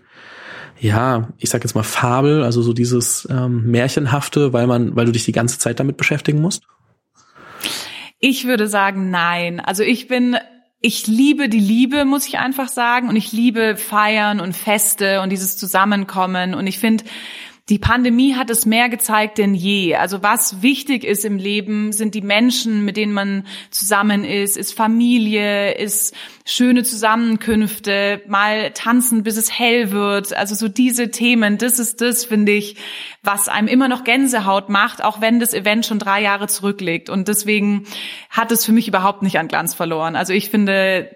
ja, 0.82 1.28
ich 1.38 1.50
sag 1.50 1.64
jetzt 1.64 1.76
mal 1.76 1.84
Fabel, 1.84 2.44
also 2.44 2.62
so 2.62 2.72
dieses 2.72 3.28
ähm, 3.30 3.70
Märchenhafte, 3.70 4.54
weil 4.54 4.66
man, 4.66 4.96
weil 4.96 5.06
du 5.06 5.12
dich 5.12 5.26
die 5.26 5.34
ganze 5.34 5.60
Zeit 5.60 5.80
damit 5.80 5.98
beschäftigen 5.98 6.40
musst? 6.40 6.64
Ich 8.20 8.48
würde 8.48 8.68
sagen, 8.68 9.10
nein. 9.10 9.60
Also 9.60 9.84
ich 9.84 10.08
bin 10.08 10.38
ich 10.82 11.08
liebe 11.08 11.50
die 11.50 11.60
Liebe, 11.60 12.06
muss 12.06 12.28
ich 12.28 12.38
einfach 12.38 12.70
sagen. 12.70 13.10
Und 13.10 13.18
ich 13.18 13.34
liebe 13.34 13.76
Feiern 13.76 14.40
und 14.40 14.56
Feste 14.56 15.22
und 15.22 15.30
dieses 15.30 15.58
Zusammenkommen. 15.58 16.54
Und 16.54 16.68
ich 16.68 16.80
finde, 16.80 17.04
die 17.70 17.78
Pandemie 17.78 18.34
hat 18.34 18.50
es 18.50 18.66
mehr 18.66 18.90
gezeigt 18.90 19.38
denn 19.38 19.54
je. 19.54 19.96
Also 19.96 20.24
was 20.24 20.64
wichtig 20.64 21.04
ist 21.04 21.24
im 21.24 21.38
Leben, 21.38 21.94
sind 21.94 22.16
die 22.16 22.22
Menschen, 22.22 22.84
mit 22.84 22.98
denen 22.98 23.14
man 23.14 23.46
zusammen 23.70 24.24
ist, 24.24 24.58
ist 24.58 24.74
Familie, 24.74 25.74
ist 25.76 26.16
schöne 26.46 26.84
Zusammenkünfte, 26.84 28.24
mal 28.28 28.72
tanzen, 28.72 29.22
bis 29.22 29.38
es 29.38 29.52
hell 29.52 29.92
wird. 29.92 30.34
Also 30.34 30.56
so 30.56 30.68
diese 30.68 31.12
Themen, 31.12 31.60
das 31.60 31.78
ist 31.78 32.02
das, 32.02 32.26
finde 32.26 32.54
ich, 32.54 32.78
was 33.22 33.48
einem 33.48 33.68
immer 33.68 33.88
noch 33.88 34.04
Gänsehaut 34.04 34.70
macht, 34.70 35.04
auch 35.04 35.22
wenn 35.22 35.40
das 35.40 35.54
Event 35.54 35.86
schon 35.86 36.00
drei 36.00 36.24
Jahre 36.24 36.48
zurückliegt. 36.48 37.10
Und 37.10 37.28
deswegen 37.28 37.86
hat 38.32 38.52
es 38.52 38.66
für 38.66 38.72
mich 38.72 38.88
überhaupt 38.88 39.22
nicht 39.22 39.38
an 39.38 39.48
Glanz 39.48 39.76
verloren. 39.76 40.16
Also 40.16 40.34
ich 40.34 40.50
finde, 40.50 41.16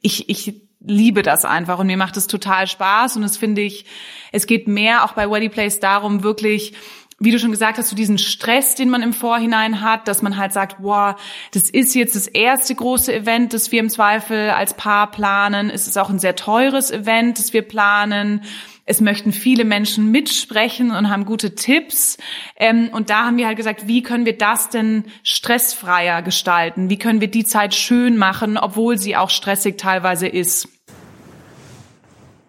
ich, 0.00 0.28
ich 0.28 0.61
liebe 0.84 1.22
das 1.22 1.44
einfach 1.44 1.78
und 1.78 1.86
mir 1.86 1.96
macht 1.96 2.16
es 2.16 2.26
total 2.26 2.66
Spaß 2.66 3.16
und 3.16 3.22
es 3.22 3.36
finde 3.36 3.62
ich, 3.62 3.84
es 4.32 4.46
geht 4.46 4.68
mehr 4.68 5.04
auch 5.04 5.12
bei 5.12 5.30
Weddy 5.30 5.48
Place 5.48 5.80
darum, 5.80 6.22
wirklich 6.22 6.74
wie 7.22 7.30
du 7.30 7.38
schon 7.38 7.52
gesagt 7.52 7.78
hast, 7.78 7.88
so 7.88 7.94
diesen 7.94 8.18
Stress, 8.18 8.74
den 8.74 8.90
man 8.90 9.00
im 9.00 9.12
Vorhinein 9.12 9.80
hat, 9.80 10.08
dass 10.08 10.22
man 10.22 10.36
halt 10.36 10.52
sagt, 10.52 10.76
wow, 10.80 11.14
das 11.52 11.70
ist 11.70 11.94
jetzt 11.94 12.16
das 12.16 12.26
erste 12.26 12.74
große 12.74 13.14
Event, 13.14 13.52
das 13.52 13.70
wir 13.70 13.78
im 13.78 13.90
Zweifel 13.90 14.50
als 14.50 14.74
Paar 14.74 15.08
planen. 15.10 15.70
Es 15.70 15.86
ist 15.86 15.96
auch 15.98 16.10
ein 16.10 16.18
sehr 16.18 16.34
teures 16.34 16.90
Event, 16.90 17.38
das 17.38 17.52
wir 17.52 17.62
planen. 17.62 18.42
Es 18.84 19.00
möchten 19.00 19.32
viele 19.32 19.64
Menschen 19.64 20.10
mitsprechen 20.10 20.90
und 20.90 21.08
haben 21.08 21.24
gute 21.24 21.54
Tipps. 21.54 22.18
Ähm, 22.56 22.90
und 22.92 23.10
da 23.10 23.26
haben 23.26 23.36
wir 23.36 23.46
halt 23.46 23.56
gesagt, 23.56 23.86
wie 23.86 24.02
können 24.02 24.26
wir 24.26 24.36
das 24.36 24.70
denn 24.70 25.04
stressfreier 25.22 26.22
gestalten? 26.22 26.90
Wie 26.90 26.98
können 26.98 27.20
wir 27.20 27.30
die 27.30 27.44
Zeit 27.44 27.74
schön 27.74 28.16
machen, 28.16 28.58
obwohl 28.58 28.98
sie 28.98 29.16
auch 29.16 29.30
stressig 29.30 29.78
teilweise 29.78 30.26
ist? 30.26 30.68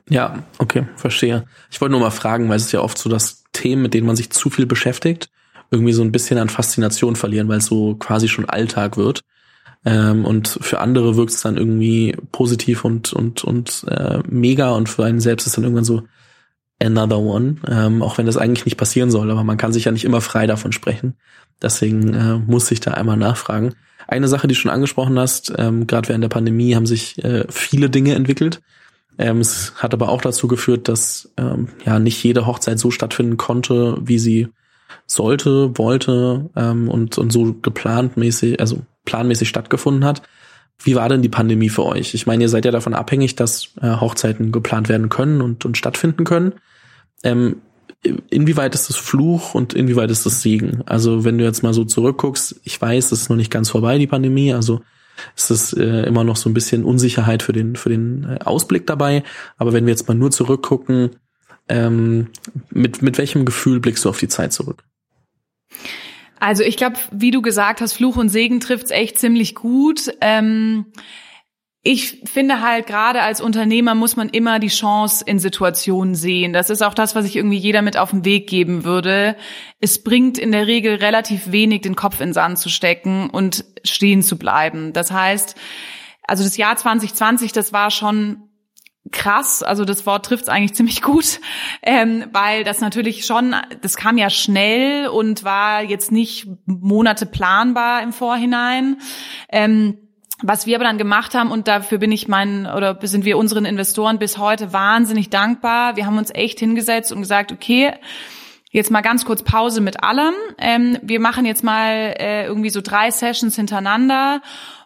Ja, 0.10 0.44
okay, 0.58 0.88
verstehe. 0.96 1.46
Ich 1.72 1.80
wollte 1.82 1.92
nur 1.92 2.02
mal 2.02 2.12
fragen, 2.12 2.50
weil 2.50 2.58
es 2.58 2.66
ist 2.66 2.72
ja 2.72 2.82
oft 2.82 2.98
so, 2.98 3.10
dass 3.10 3.44
Themen, 3.54 3.84
mit 3.84 3.94
denen 3.94 4.08
man 4.08 4.16
sich 4.16 4.32
zu 4.32 4.50
viel 4.50 4.66
beschäftigt, 4.66 5.30
irgendwie 5.72 5.94
so 5.94 6.02
ein 6.02 6.12
bisschen 6.12 6.38
an 6.40 6.50
Faszination 6.50 7.16
verlieren, 7.16 7.48
weil 7.48 7.60
es 7.60 7.68
so 7.68 7.96
quasi 7.96 8.28
schon 8.28 8.50
Alltag 8.50 8.98
wird. 8.98 9.22
Ähm, 9.86 10.26
und 10.26 10.48
für 10.62 10.80
andere 10.80 11.16
wirkt 11.16 11.32
es 11.32 11.42
dann 11.42 11.58
irgendwie 11.58 12.16
positiv 12.32 12.86
und 12.86 13.12
und 13.14 13.44
und 13.44 13.86
äh, 13.90 14.20
mega 14.28 14.72
und 14.72 14.88
für 14.88 15.04
einen 15.04 15.20
selbst 15.20 15.46
ist 15.46 15.58
dann 15.58 15.64
irgendwann 15.64 15.84
so, 15.84 16.04
another 16.84 17.20
one, 17.20 17.58
ähm, 17.68 18.02
auch 18.02 18.18
wenn 18.18 18.26
das 18.26 18.38
eigentlich 18.38 18.66
nicht 18.66 18.78
passieren 18.78 19.12
soll, 19.12 19.32
aber 19.32 19.44
man 19.44 19.58
kann 19.58 19.74
sich 19.74 19.86
ja 19.86 19.92
nicht 19.92 20.06
immer 20.06 20.22
frei 20.22 20.48
davon 20.48 20.72
sprechen. 20.72 21.16
Deswegen 21.62 22.14
äh, 22.14 22.36
muss 22.38 22.72
ich 22.72 22.80
da 22.80 22.92
einmal 22.92 23.18
nachfragen. 23.18 23.74
Eine 24.08 24.28
Sache, 24.28 24.48
die 24.48 24.54
du 24.54 24.60
schon 24.60 24.72
angesprochen 24.72 25.18
hast, 25.18 25.54
ähm, 25.58 25.88
gerade 25.88 26.10
während 26.10 26.24
der 26.24 26.30
Pandemie 26.30 26.76
haben 26.76 26.86
sich 26.86 27.24
äh, 27.24 27.46
viele 27.50 27.90
Dinge 27.90 28.16
entwickelt. 28.16 28.62
Ähm, 29.18 29.40
es 29.40 29.74
hat 29.76 29.94
aber 29.94 30.10
auch 30.10 30.22
dazu 30.22 30.48
geführt, 30.48 30.88
dass 30.88 31.32
ähm, 31.38 31.70
ja 31.86 32.00
nicht 32.00 32.22
jede 32.24 32.46
Hochzeit 32.46 32.80
so 32.80 32.92
stattfinden 32.92 33.38
konnte, 33.38 33.98
wie 34.02 34.20
sie 34.20 34.50
sollte, 35.06 35.78
wollte 35.78 36.50
ähm, 36.56 36.90
und, 36.90 37.18
und 37.18 37.32
so 37.32 37.54
geplant 37.62 38.18
mäßig, 38.18 38.60
also 38.60 38.82
planmäßig 39.06 39.50
stattgefunden 39.50 40.06
hat. 40.06 40.24
Wie 40.80 40.96
war 40.96 41.08
denn 41.08 41.22
die 41.22 41.30
Pandemie 41.30 41.70
für 41.70 41.86
euch? 41.86 42.14
Ich 42.14 42.26
meine, 42.26 42.44
ihr 42.44 42.50
seid 42.50 42.66
ja 42.66 42.72
davon 42.72 42.94
abhängig, 42.94 43.36
dass 43.36 43.70
äh, 43.82 43.88
Hochzeiten 43.88 44.52
geplant 44.52 44.90
werden 44.90 45.10
können 45.10 45.42
und, 45.42 45.66
und 45.66 45.78
stattfinden 45.78 46.24
können. 46.24 46.54
Ähm, 47.24 47.62
inwieweit 48.30 48.76
ist 48.76 48.90
das 48.90 48.98
Fluch 48.98 49.56
und 49.56 49.74
inwieweit 49.74 50.12
ist 50.12 50.26
das 50.26 50.42
Segen? 50.42 50.82
Also 50.86 51.24
wenn 51.24 51.38
du 51.38 51.44
jetzt 51.44 51.64
mal 51.64 51.74
so 51.74 51.86
zurückguckst, 51.86 52.62
ich 52.64 52.82
weiß, 52.82 53.12
es 53.12 53.22
ist 53.24 53.30
noch 53.30 53.38
nicht 53.38 53.52
ganz 53.52 53.70
vorbei, 53.70 53.98
die 53.98 54.08
Pandemie, 54.08 54.54
also 54.54 54.82
es 55.36 55.50
ist 55.52 55.74
äh, 55.74 56.04
immer 56.04 56.24
noch 56.24 56.36
so 56.36 56.50
ein 56.50 56.54
bisschen 56.54 56.84
Unsicherheit 56.84 57.44
für 57.44 57.54
den, 57.54 57.76
für 57.76 57.90
den 57.90 58.24
äh, 58.24 58.44
Ausblick 58.44 58.88
dabei. 58.88 59.24
Aber 59.58 59.74
wenn 59.74 59.86
wir 59.86 59.92
jetzt 59.92 60.08
mal 60.08 60.16
nur 60.16 60.32
zurückgucken, 60.32 61.12
ähm, 61.70 62.28
mit, 62.70 63.02
mit 63.02 63.18
welchem 63.18 63.46
Gefühl 63.46 63.80
blickst 63.80 64.04
du 64.06 64.10
auf 64.10 64.20
die 64.20 64.28
Zeit 64.28 64.52
zurück? 64.54 64.84
Also 66.40 66.64
ich 66.64 66.76
glaube, 66.76 66.98
wie 67.12 67.32
du 67.32 67.42
gesagt 67.42 67.80
hast, 67.80 67.94
Fluch 67.94 68.18
und 68.18 68.30
Segen 68.30 68.60
trifft's 68.60 68.92
echt 68.92 69.18
ziemlich 69.18 69.56
gut. 69.56 70.12
Ähm, 70.20 70.88
ich 71.86 72.22
finde 72.24 72.62
halt 72.62 72.88
gerade 72.88 73.22
als 73.22 73.42
Unternehmer 73.42 73.94
muss 73.94 74.16
man 74.16 74.30
immer 74.30 74.60
die 74.60 74.70
Chance 74.70 75.24
in 75.28 75.38
Situationen 75.38 76.16
sehen. 76.16 76.54
Das 76.54 76.70
ist 76.70 76.82
auch 76.82 76.94
das, 76.94 77.14
was 77.14 77.26
ich 77.26 77.36
irgendwie 77.36 77.58
jeder 77.58 77.82
mit 77.82 77.98
auf 77.98 78.12
den 78.12 78.24
Weg 78.24 78.48
geben 78.48 78.86
würde. 78.86 79.36
Es 79.82 80.02
bringt 80.02 80.38
in 80.38 80.54
der 80.54 80.66
Regel 80.66 80.96
relativ 80.96 81.52
wenig, 81.52 81.82
den 81.82 81.98
Kopf 81.98 82.22
in 82.22 82.32
Sand 82.32 82.58
zu 82.58 82.70
stecken 82.70 83.30
und 83.30 83.66
stehen 83.84 84.24
zu 84.24 84.38
bleiben. 84.38 84.94
Das 84.94 85.12
heißt, 85.12 85.56
also 86.26 86.46
das 86.46 86.56
Jahr 86.56 86.78
2020, 86.78 87.52
das 87.52 87.74
war 87.74 87.92
schon 87.92 88.50
krass, 89.12 89.62
also 89.62 89.84
das 89.84 90.06
Wort 90.06 90.26
trifft 90.26 90.44
es 90.44 90.50
eigentlich 90.50 90.74
ziemlich 90.76 91.02
gut, 91.02 91.42
ähm, 91.82 92.24
weil 92.32 92.64
das 92.64 92.80
natürlich 92.80 93.26
schon, 93.26 93.58
das 93.82 93.98
kam 93.98 94.18
ja 94.18 94.30
schnell 94.30 95.10
und 95.10 95.44
war 95.44 95.84
jetzt 95.84 96.14
nicht 96.14 96.48
Monate 96.66 97.26
planbar 97.26 98.02
im 98.04 98.14
Vorhinein. 98.14 99.02
Ähm, 99.50 99.98
was 100.42 100.66
wir 100.66 100.76
aber 100.76 100.86
dann 100.86 100.98
gemacht 100.98 101.36
haben 101.36 101.52
und 101.52 101.68
dafür 101.68 102.00
bin 102.00 102.12
ich 102.12 102.28
meinen 102.28 102.66
oder 102.66 102.98
sind 103.04 103.26
wir 103.26 103.38
unseren 103.38 103.66
Investoren 103.66 104.20
bis 104.20 104.38
heute 104.38 104.74
wahnsinnig 104.74 105.30
dankbar. 105.30 105.96
Wir 105.96 106.06
haben 106.06 106.18
uns 106.18 106.32
echt 106.34 106.60
hingesetzt 106.60 107.12
und 107.12 107.22
gesagt, 107.22 107.52
okay, 107.52 107.94
jetzt 108.72 108.92
mal 108.92 109.02
ganz 109.02 109.26
kurz 109.26 109.44
Pause 109.44 109.80
mit 109.80 110.04
allem. 110.04 110.34
Ähm, 110.58 110.98
wir 111.02 111.20
machen 111.20 111.46
jetzt 111.46 111.64
mal 111.64 112.16
äh, 112.20 112.46
irgendwie 112.46 112.72
so 112.72 112.82
drei 112.82 113.12
Sessions 113.12 113.56
hintereinander 113.56 114.42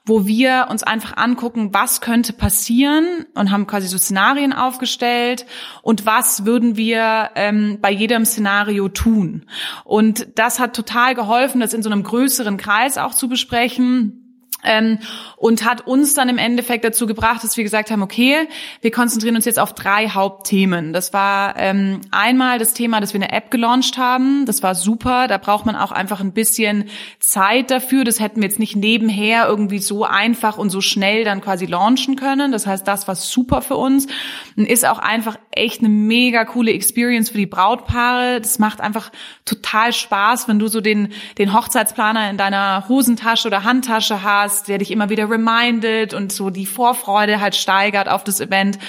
wo 0.07 0.25
wir 0.25 0.67
uns 0.69 0.83
einfach 0.83 1.17
angucken, 1.17 1.73
was 1.73 2.01
könnte 2.01 2.33
passieren 2.33 3.25
und 3.35 3.51
haben 3.51 3.67
quasi 3.67 3.87
so 3.87 3.97
Szenarien 3.97 4.53
aufgestellt 4.53 5.45
und 5.81 6.05
was 6.05 6.45
würden 6.45 6.77
wir 6.77 7.31
ähm, 7.35 7.79
bei 7.81 7.91
jedem 7.91 8.23
Szenario 8.25 8.87
tun. 8.87 9.45
Und 9.83 10.27
das 10.35 10.59
hat 10.59 10.75
total 10.75 11.13
geholfen, 11.13 11.59
das 11.59 11.73
in 11.73 11.83
so 11.83 11.89
einem 11.89 12.03
größeren 12.03 12.57
Kreis 12.57 12.97
auch 12.97 13.13
zu 13.13 13.27
besprechen 13.27 14.23
ähm, 14.67 14.99
und 15.37 15.65
hat 15.65 15.87
uns 15.87 16.13
dann 16.13 16.29
im 16.29 16.37
Endeffekt 16.37 16.83
dazu 16.83 17.07
gebracht, 17.07 17.43
dass 17.43 17.57
wir 17.57 17.63
gesagt 17.63 17.89
haben, 17.89 18.01
okay, 18.01 18.47
wir 18.81 18.91
konzentrieren 18.91 19.35
uns 19.35 19.45
jetzt 19.45 19.59
auf 19.59 19.73
drei 19.73 20.09
Hauptthemen. 20.09 20.93
Das 20.93 21.13
war 21.13 21.55
ähm, 21.57 22.01
einmal 22.11 22.59
das 22.59 22.73
Thema, 22.73 22.99
dass 22.99 23.13
wir 23.13 23.21
eine 23.21 23.31
App 23.31 23.49
gelauncht 23.49 23.97
haben. 23.97 24.45
Das 24.45 24.61
war 24.63 24.75
super. 24.75 25.27
Da 25.27 25.37
braucht 25.37 25.65
man 25.65 25.75
auch 25.75 25.91
einfach 25.91 26.19
ein 26.19 26.33
bisschen 26.33 26.85
Zeit 27.19 27.71
dafür. 27.71 28.03
Das 28.03 28.19
hätten 28.19 28.41
wir 28.41 28.49
jetzt 28.49 28.59
nicht 28.59 28.75
nebenher 28.75 29.47
irgendwie 29.47 29.79
so 29.79 30.03
einfach 30.03 30.57
und 30.57 30.69
so 30.69 30.81
schnell 30.81 31.23
dann 31.23 31.41
quasi 31.41 31.65
launchen 31.65 32.15
können. 32.15 32.51
Das 32.51 32.67
heißt, 32.67 32.87
das 32.87 33.07
war 33.07 33.15
super 33.15 33.61
für 33.61 33.77
uns 33.77 34.07
und 34.55 34.65
ist 34.65 34.85
auch 34.85 34.99
einfach 34.99 35.37
echt 35.51 35.79
eine 35.79 35.89
mega 35.89 36.45
coole 36.45 36.71
Experience 36.71 37.29
für 37.29 37.37
die 37.37 37.45
Brautpaare. 37.45 38.41
Das 38.41 38.59
macht 38.59 38.81
einfach 38.81 39.11
total 39.45 39.93
Spaß, 39.93 40.47
wenn 40.47 40.59
du 40.59 40.67
so 40.67 40.81
den, 40.81 41.13
den 41.37 41.53
Hochzeitsplaner 41.53 42.29
in 42.29 42.37
deiner 42.37 42.89
Hosentasche 42.89 43.47
oder 43.47 43.63
Handtasche 43.63 44.23
hast 44.23 44.56
hast, 44.57 44.67
der 44.67 44.77
dich 44.77 44.91
immer 44.91 45.09
wieder 45.09 45.29
remindet 45.29 46.13
und 46.13 46.31
so 46.31 46.49
die 46.49 46.65
Vorfreude 46.65 47.39
halt 47.39 47.55
steigert 47.55 48.09
auf 48.09 48.23
das 48.23 48.39
Event 48.39 48.79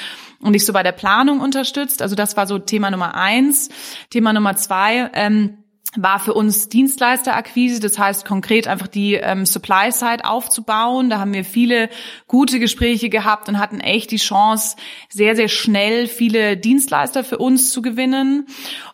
und 0.41 0.53
dich 0.53 0.65
so 0.65 0.73
bei 0.73 0.83
der 0.83 0.93
Planung 0.93 1.41
unterstützt. 1.41 2.01
Also 2.01 2.15
das 2.15 2.37
war 2.37 2.47
so 2.47 2.59
Thema 2.59 2.91
Nummer 2.91 3.15
eins. 3.15 3.69
Thema 4.11 4.33
Nummer 4.33 4.57
zwei, 4.57 5.11
ähm, 5.15 5.59
war 5.97 6.19
für 6.21 6.35
uns 6.35 6.69
Dienstleisterakquise, 6.69 7.81
das 7.81 7.99
heißt 7.99 8.27
konkret 8.27 8.69
einfach 8.69 8.89
die 8.89 9.15
ähm, 9.15 9.47
Supply-Side 9.47 10.25
aufzubauen. 10.25 11.09
Da 11.09 11.19
haben 11.19 11.33
wir 11.33 11.45
viele 11.45 11.89
gute 12.27 12.59
Gespräche 12.59 13.09
gehabt 13.09 13.49
und 13.49 13.59
hatten 13.59 13.81
echt 13.81 14.11
die 14.11 14.17
Chance, 14.19 14.77
sehr, 15.09 15.35
sehr 15.35 15.49
schnell 15.49 16.07
viele 16.07 16.59
Dienstleister 16.59 17.25
für 17.25 17.39
uns 17.39 17.73
zu 17.73 17.81
gewinnen. 17.81 18.47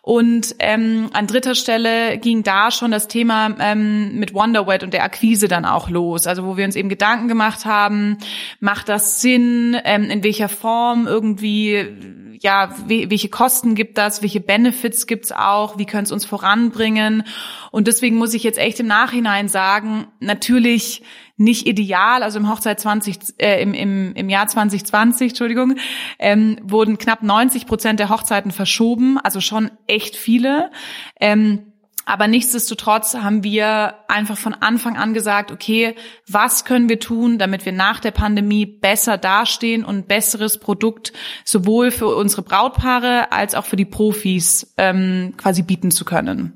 Und 0.03 0.55
ähm, 0.61 1.11
an 1.13 1.27
dritter 1.27 1.57
Stelle 1.57 2.19
ging 2.19 2.45
da 2.45 2.71
schon 2.71 2.93
das 2.93 3.09
Thema 3.09 3.57
ähm, 3.59 4.19
mit 4.19 4.33
Wonderwet 4.33 4.85
und 4.85 4.95
der 4.95 5.03
Akquise 5.03 5.49
dann 5.49 5.65
auch 5.65 5.91
los. 5.91 6.27
Also 6.29 6.45
wo 6.45 6.57
wir 6.57 6.65
uns 6.65 6.77
eben 6.77 6.89
Gedanken 6.89 7.27
gemacht 7.27 7.65
haben, 7.65 8.19
macht 8.61 8.89
das 8.89 9.21
Sinn, 9.21 9.77
ähm, 9.85 10.05
in 10.11 10.23
welcher 10.23 10.49
Form 10.49 11.09
irgendwie 11.09 12.24
ja, 12.45 12.75
welche 12.87 13.31
Kosten 13.31 13.75
gibt 13.75 13.97
das, 13.97 14.21
welche 14.21 14.41
Benefits 14.41 15.07
gibt's 15.07 15.33
auch, 15.33 15.79
wie 15.79 15.87
können 15.87 16.05
es 16.05 16.13
uns 16.13 16.27
voranbringen. 16.27 17.25
Und 17.71 17.89
deswegen 17.89 18.17
muss 18.17 18.35
ich 18.35 18.43
jetzt 18.43 18.59
echt 18.59 18.79
im 18.81 18.87
Nachhinein 18.87 19.49
sagen, 19.49 20.09
natürlich 20.21 21.03
nicht 21.39 21.67
ideal. 21.67 22.23
Also 22.23 22.39
im 22.39 22.51
Hochzeit 22.51 22.79
20, 22.79 23.19
äh, 23.39 23.63
im, 23.63 23.73
im, 23.73 24.15
im 24.15 24.29
Jahr 24.29 24.47
2020, 24.47 25.31
Entschuldigung, 25.31 25.77
ähm, 26.19 26.59
wurden 26.63 26.99
knapp 26.99 27.23
90 27.23 27.67
Prozent 27.67 27.99
der 27.99 28.11
Hochzeiten 28.11 28.51
verschoben, 28.51 29.17
also 29.17 29.41
schon 29.41 29.71
echt 29.87 30.15
viele. 30.15 30.71
Ähm, 31.19 31.73
aber 32.06 32.28
nichtsdestotrotz 32.28 33.14
haben 33.14 33.42
wir 33.42 33.94
einfach 34.08 34.37
von 34.37 34.54
Anfang 34.54 34.96
an 34.96 35.14
gesagt, 35.14 35.50
okay, 35.50 35.94
was 36.28 36.64
können 36.64 36.88
wir 36.88 37.00
tun, 37.00 37.38
damit 37.38 37.64
wir 37.64 37.73
nach 37.73 38.00
der 38.00 38.11
Pandemie 38.11 38.66
besser 38.66 39.16
dastehen 39.16 39.84
und 39.84 39.96
ein 39.96 40.06
besseres 40.06 40.58
Produkt 40.58 41.12
sowohl 41.44 41.90
für 41.90 42.08
unsere 42.08 42.42
Brautpaare 42.42 43.32
als 43.32 43.54
auch 43.54 43.64
für 43.64 43.76
die 43.76 43.84
Profis 43.84 44.75
ähm, 44.76 45.34
quasi 45.37 45.62
bieten 45.62 45.90
zu 45.90 46.04
können. 46.04 46.52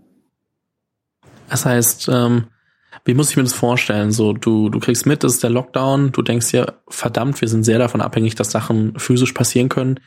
Das 1.49 1.65
heißt, 1.65 2.09
ähm, 2.13 2.45
wie 3.05 3.15
muss 3.15 3.31
ich 3.31 3.37
mir 3.37 3.43
das 3.43 3.55
vorstellen? 3.55 4.13
So, 4.13 4.35
du, 4.35 4.69
du 4.69 4.81
kriegst 4.81 5.07
mit, 5.07 5.25
das 5.25 5.35
ist 5.35 5.43
der 5.43 5.51
Lockdown, 5.51 6.13
du 6.13 6.21
denkst 6.21 6.51
dir, 6.51 6.75
verdammt, 6.89 7.41
wir 7.41 7.49
sind 7.49 7.65
sehr 7.65 7.79
davon 7.79 8.03
abhängig, 8.03 8.35
dass 8.35 8.51
Sachen 8.51 8.99
physisch 8.99 9.33
passieren 9.33 9.71
können. 9.71 10.01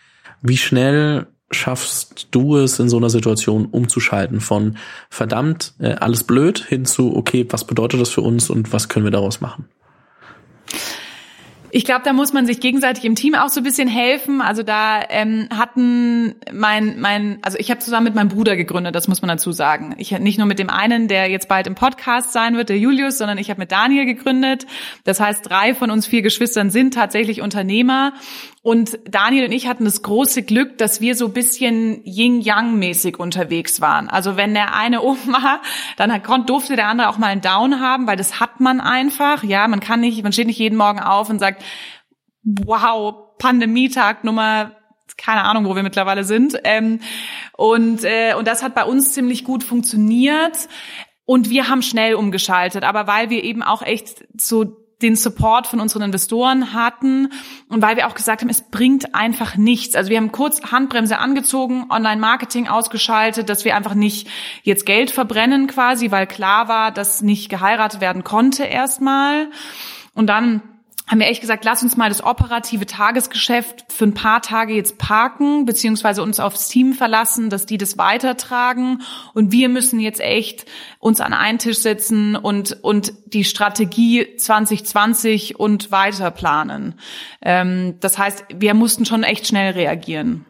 Wie 0.44 0.58
schnell 0.58 1.28
schaffst 1.52 2.28
du 2.32 2.58
es 2.58 2.80
in 2.80 2.90
so 2.90 2.98
einer 2.98 3.10
Situation 3.10 3.66
umzuschalten 3.66 4.42
von 4.42 4.78
verdammt, 5.10 5.74
äh, 5.80 5.94
alles 5.94 6.24
blöd 6.24 6.60
hin 6.60 6.86
zu, 6.86 7.16
okay, 7.16 7.46
was 7.50 7.66
bedeutet 7.66 8.02
das 8.02 8.10
für 8.10 8.22
uns 8.22 8.50
und 8.50 8.74
was 8.74 8.90
können 8.90 9.06
wir 9.06 9.12
daraus 9.12 9.42
machen? 9.42 9.66
Ich 11.74 11.86
glaube, 11.86 12.02
da 12.04 12.12
muss 12.12 12.34
man 12.34 12.46
sich 12.46 12.60
gegenseitig 12.60 13.06
im 13.06 13.16
Team 13.16 13.34
auch 13.34 13.48
so 13.48 13.62
ein 13.62 13.64
bisschen 13.64 13.88
helfen. 13.88 14.42
Also 14.42 14.62
da 14.62 15.02
ähm, 15.10 15.48
hatten 15.56 16.36
mein, 16.52 17.00
mein, 17.00 17.40
also 17.44 17.58
ich 17.58 17.72
habe 17.72 17.80
zusammen 17.80 18.06
mit 18.06 18.16
meinem 18.16 18.28
Bruder 18.28 18.58
gegründet, 18.58 18.94
das 18.94 19.08
muss 19.08 19.22
man 19.22 19.30
dazu 19.30 19.54
sagen. 19.54 19.96
Ich 19.98 20.12
nicht 20.20 20.38
nur 20.38 20.48
mit 20.48 20.60
dem 20.60 20.70
einen, 20.70 21.08
der 21.08 21.30
jetzt 21.30 21.48
bald 21.48 21.68
im 21.68 21.76
Podcast 21.76 22.34
sein 22.34 22.58
wird, 22.58 22.68
der 22.68 22.78
Julius, 22.78 23.18
sondern 23.18 23.38
ich 23.38 23.50
habe 23.50 23.62
mit 23.62 23.72
Daniel 23.72 24.06
gegründet. 24.06 24.66
Das 25.06 25.22
heißt, 25.22 25.50
drei 25.50 25.74
von 25.74 25.92
uns 25.92 26.06
vier 26.06 26.22
Geschwistern 26.22 26.70
sind 26.70 26.94
tatsächlich 26.94 27.42
Unternehmer. 27.42 28.14
Und 28.64 29.00
Daniel 29.06 29.46
und 29.46 29.52
ich 29.52 29.68
hatten 29.68 29.86
das 29.86 30.04
große 30.04 30.44
Glück, 30.44 30.78
dass 30.78 31.02
wir 31.02 31.16
so 31.16 31.30
bisschen 31.30 32.04
Yin-Yang-mäßig 32.06 33.18
unterwegs 33.18 33.82
waren. 33.82 34.08
Also 34.08 34.38
wenn 34.38 34.54
der 34.54 34.76
eine 34.76 35.02
oben 35.04 35.34
war, 35.34 35.62
dann 35.98 36.22
durfte 36.46 36.76
der 36.76 36.88
andere 36.88 37.10
auch 37.10 37.18
mal 37.18 37.28
einen 37.28 37.42
Down 37.42 37.80
haben, 37.80 38.06
weil 38.06 38.18
das 38.18 38.40
hat 38.40 38.60
man 38.60 38.80
einfach. 38.80 39.44
Ja, 39.44 39.68
man 39.68 39.80
kann 39.80 40.02
nicht, 40.02 40.22
man 40.22 40.32
steht 40.32 40.48
nicht 40.48 40.60
jeden 40.60 40.78
Morgen 40.78 41.00
auf 41.00 41.30
und 41.30 41.40
sagt, 41.40 41.64
wow, 42.44 43.38
Pandemietag 43.40 44.24
Nummer 44.24 44.76
keine 45.18 45.44
Ahnung, 45.44 45.66
wo 45.66 45.76
wir 45.76 45.84
mittlerweile 45.84 46.24
sind. 46.24 46.58
Ähm, 46.64 47.00
und, 47.56 48.04
äh, 48.04 48.34
und 48.34 48.48
das 48.48 48.64
hat 48.64 48.74
bei 48.76 48.86
uns 48.86 49.14
ziemlich 49.14 49.44
gut 49.44 49.64
funktioniert. 49.64 50.68
Und 51.26 51.50
wir 51.50 51.70
haben 51.70 51.82
schnell 51.82 52.16
umgeschaltet, 52.16 52.84
aber 52.84 53.08
weil 53.08 53.30
wir 53.30 53.44
eben 53.44 53.62
auch 53.62 53.82
echt 53.84 54.26
so 54.40 54.81
den 55.02 55.16
Support 55.16 55.68
von 55.68 55.80
unseren 55.80 56.04
Investoren 56.04 56.74
hatten 56.74 57.32
und 57.70 57.82
weil 57.82 57.96
wir 57.96 58.08
auch 58.08 58.14
gesagt 58.14 58.42
haben, 58.42 58.50
es 58.50 58.62
bringt 58.62 59.16
einfach 59.16 59.56
nichts. 59.58 59.96
Also 59.96 60.10
wir 60.10 60.18
haben 60.18 60.32
kurz 60.32 60.62
Handbremse 60.72 61.18
angezogen, 61.18 61.86
Online-Marketing 61.90 62.68
ausgeschaltet, 62.68 63.50
dass 63.50 63.66
wir 63.66 63.76
einfach 63.76 63.94
nicht 63.94 64.28
jetzt 64.64 64.86
Geld 64.86 65.12
verbrennen 65.12 65.68
quasi, 65.68 66.12
weil 66.12 66.28
klar 66.28 66.68
war, 66.68 66.92
dass 66.92 67.22
nicht 67.22 67.50
geheiratet 67.50 68.02
werden 68.02 68.24
konnte 68.24 68.64
erstmal. 68.64 69.48
Und 70.14 70.28
dann 70.28 70.62
haben 71.12 71.20
wir 71.20 71.28
echt 71.28 71.42
gesagt, 71.42 71.66
lass 71.66 71.84
uns 71.84 71.98
mal 71.98 72.08
das 72.08 72.24
operative 72.24 72.86
Tagesgeschäft 72.86 73.84
für 73.92 74.06
ein 74.06 74.14
paar 74.14 74.42
Tage 74.42 74.74
jetzt 74.74 74.98
parken, 74.98 75.66
beziehungsweise 75.66 76.24
uns 76.24 76.40
aufs 76.40 76.70
Team 76.70 76.94
verlassen, 76.94 77.50
dass 77.50 77.66
die 77.66 77.78
das 77.78 77.98
weitertragen. 77.98 79.02
Und 79.34 79.52
wir 79.52 79.68
müssen 79.68 80.00
jetzt 80.00 80.22
echt 80.22 80.66
uns 81.00 81.20
an 81.20 81.34
einen 81.34 81.60
Tisch 81.60 81.80
setzen 81.80 82.38
und, 82.38 82.78
und 82.82 83.12
die 83.26 83.44
Strategie 83.44 84.38
2020 84.38 85.60
und 85.60 85.92
weiter 85.92 86.32
planen. 86.32 86.96
Ähm, 87.42 87.96
das 88.00 88.18
heißt, 88.18 88.46
wir 88.56 88.74
mussten 88.74 89.06
schon 89.06 89.24
echt 89.24 89.46
schnell 89.46 89.74
reagieren. 89.74 90.46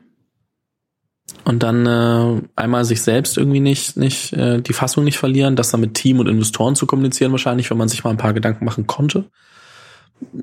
Und 1.44 1.64
dann 1.64 1.88
äh, 1.88 2.42
einmal 2.56 2.86
sich 2.86 3.02
selbst 3.02 3.36
irgendwie 3.36 3.62
nicht, 3.62 3.98
nicht 3.98 4.32
äh, 4.34 4.62
die 4.62 4.74
Fassung 4.74 5.06
nicht 5.06 5.18
verlieren, 5.18 5.56
das 5.56 5.72
dann 5.72 5.82
mit 5.82 5.96
Team 5.96 6.20
und 6.20 6.28
Investoren 6.28 6.76
zu 6.76 6.86
kommunizieren 6.86 7.32
wahrscheinlich, 7.32 7.72
wenn 7.72 7.80
man 7.80 7.90
sich 7.90 8.04
mal 8.04 8.12
ein 8.12 8.18
paar 8.18 8.34
Gedanken 8.34 8.64
machen 8.64 8.86
konnte. 8.86 9.26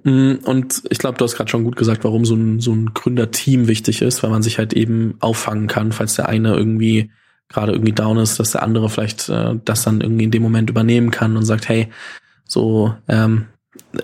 Mm, 0.05 0.37
und 0.45 0.83
ich 0.91 0.99
glaube, 0.99 1.19
du 1.19 1.25
hast 1.25 1.37
gerade 1.37 1.51
schon 1.51 1.65
gut 1.65 1.77
gesagt, 1.77 2.05
warum 2.05 2.25
so 2.25 2.35
ein, 2.35 2.61
so 2.61 2.73
ein 2.73 2.93
Gründerteam 2.95 3.69
wichtig 3.69 4.03
ist, 4.03 4.23
weil 4.23 4.31
man 4.31 4.43
sich 4.43 4.59
halt 4.59 4.73
eben 4.73 5.15
auffangen 5.21 5.67
kann, 5.67 5.93
falls 5.93 6.15
der 6.15 6.29
eine 6.29 6.55
irgendwie 6.55 7.11
gerade 7.49 7.73
irgendwie 7.73 7.93
down 7.93 8.19
ist, 8.19 8.39
dass 8.39 8.53
der 8.53 8.63
andere 8.63 8.91
vielleicht 8.91 9.29
äh, 9.29 9.55
das 9.65 9.83
dann 9.83 10.01
irgendwie 10.01 10.25
in 10.25 10.31
dem 10.31 10.43
Moment 10.43 10.69
übernehmen 10.69 11.11
kann 11.11 11.37
und 11.37 11.45
sagt, 11.45 11.69
hey, 11.69 11.89
so, 12.45 12.95
ähm, 13.09 13.47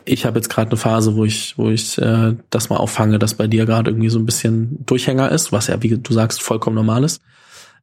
ich 0.04 0.25
habe 0.25 0.38
jetzt 0.38 0.49
gerade 0.49 0.71
eine 0.71 0.78
Phase, 0.78 1.14
wo 1.16 1.25
ich, 1.25 1.59
wo 1.59 1.71
ich 1.71 1.99
äh, 1.99 2.35
das 2.50 2.71
mal 2.71 2.76
auffange, 2.76 3.19
dass 3.19 3.35
bei 3.35 3.47
dir 3.47 3.66
gerade 3.66 3.90
irgendwie 3.90 4.09
so 4.09 4.19
ein 4.19 4.26
bisschen 4.26 4.85
Durchhänger 4.87 5.31
ist, 5.31 5.52
was 5.52 5.66
ja, 5.66 5.83
wie 5.83 5.99
du 5.99 6.12
sagst, 6.12 6.43
vollkommen 6.43 6.76
normal 6.76 7.04
ist. 7.04 7.23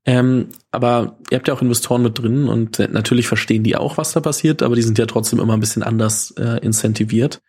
Ähm, 0.04 0.48
aber 0.72 1.18
ihr 1.30 1.38
habt 1.38 1.48
ja 1.48 1.54
auch 1.54 1.62
Investoren 1.62 2.02
mit 2.02 2.18
drin 2.18 2.48
und 2.48 2.80
natürlich 2.92 3.28
verstehen 3.28 3.64
die 3.64 3.76
auch, 3.76 3.98
was 3.98 4.14
da 4.14 4.20
passiert, 4.20 4.64
aber 4.64 4.76
die 4.76 4.82
sind 4.82 4.98
ja 4.98 5.06
trotzdem 5.06 5.40
immer 5.40 5.54
ein 5.54 5.60
bisschen 5.60 5.84
anders 5.84 6.32
äh, 6.38 6.58
incentiviert. 6.66 7.42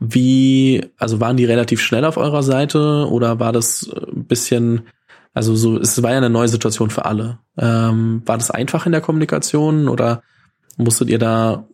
Wie, 0.00 0.82
also 0.96 1.20
waren 1.20 1.36
die 1.36 1.44
relativ 1.44 1.80
schnell 1.80 2.06
auf 2.06 2.16
eurer 2.16 2.42
Seite 2.42 3.06
oder 3.10 3.38
war 3.38 3.52
das 3.52 3.90
ein 3.92 4.24
bisschen, 4.24 4.88
also 5.34 5.54
so, 5.54 5.78
es 5.78 6.02
war 6.02 6.12
ja 6.12 6.16
eine 6.16 6.30
neue 6.30 6.48
Situation 6.48 6.88
für 6.88 7.04
alle. 7.04 7.38
Ähm, 7.58 8.22
war 8.24 8.38
das 8.38 8.50
einfach 8.50 8.86
in 8.86 8.92
der 8.92 9.02
Kommunikation 9.02 9.88
oder 9.88 10.22
musstet 10.78 11.10
ihr 11.10 11.18
da 11.18 11.66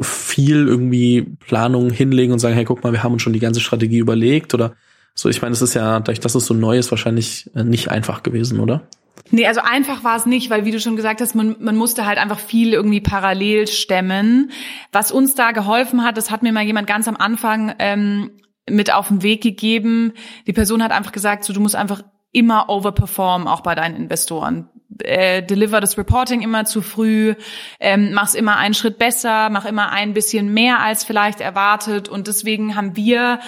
viel 0.00 0.66
irgendwie 0.66 1.22
Planung 1.40 1.90
hinlegen 1.90 2.32
und 2.32 2.38
sagen, 2.38 2.54
hey, 2.54 2.64
guck 2.64 2.82
mal, 2.82 2.92
wir 2.92 3.02
haben 3.02 3.12
uns 3.12 3.22
schon 3.22 3.34
die 3.34 3.40
ganze 3.40 3.60
Strategie 3.60 3.98
überlegt 3.98 4.54
oder 4.54 4.74
so? 5.14 5.28
Ich 5.28 5.42
meine, 5.42 5.52
es 5.52 5.60
ist 5.60 5.74
ja, 5.74 5.98
dadurch, 6.00 6.20
dass 6.20 6.34
es 6.34 6.46
so 6.46 6.54
neu 6.54 6.78
ist, 6.78 6.90
wahrscheinlich 6.90 7.50
nicht 7.54 7.90
einfach 7.90 8.22
gewesen, 8.22 8.58
oder? 8.58 8.88
Nee, 9.30 9.46
also 9.46 9.60
einfach 9.60 10.04
war 10.04 10.16
es 10.16 10.26
nicht, 10.26 10.50
weil 10.50 10.64
wie 10.64 10.70
du 10.70 10.80
schon 10.80 10.96
gesagt 10.96 11.20
hast, 11.20 11.34
man, 11.34 11.56
man 11.58 11.76
musste 11.76 12.06
halt 12.06 12.18
einfach 12.18 12.38
viel 12.38 12.72
irgendwie 12.72 13.00
parallel 13.00 13.66
stemmen. 13.66 14.50
Was 14.92 15.10
uns 15.10 15.34
da 15.34 15.52
geholfen 15.52 16.04
hat, 16.04 16.16
das 16.16 16.30
hat 16.30 16.42
mir 16.42 16.52
mal 16.52 16.64
jemand 16.64 16.86
ganz 16.86 17.08
am 17.08 17.16
Anfang 17.16 17.74
ähm, 17.78 18.30
mit 18.68 18.92
auf 18.92 19.08
den 19.08 19.22
Weg 19.22 19.42
gegeben. 19.42 20.12
Die 20.46 20.52
Person 20.52 20.82
hat 20.82 20.92
einfach 20.92 21.12
gesagt, 21.12 21.44
so 21.44 21.52
du 21.52 21.60
musst 21.60 21.76
einfach 21.76 22.02
immer 22.32 22.68
overperformen, 22.68 23.48
auch 23.48 23.62
bei 23.62 23.74
deinen 23.74 23.96
Investoren. 23.96 24.68
Äh, 25.00 25.42
deliver 25.42 25.80
das 25.80 25.98
Reporting 25.98 26.42
immer 26.42 26.64
zu 26.64 26.80
früh, 26.80 27.34
ähm, 27.80 28.12
mach's 28.12 28.34
immer 28.34 28.56
einen 28.56 28.74
Schritt 28.74 28.98
besser, 28.98 29.50
mach 29.50 29.64
immer 29.64 29.90
ein 29.90 30.14
bisschen 30.14 30.52
mehr 30.52 30.80
als 30.80 31.04
vielleicht 31.04 31.40
erwartet. 31.40 32.08
Und 32.08 32.28
deswegen 32.28 32.76
haben 32.76 32.94
wir 32.96 33.40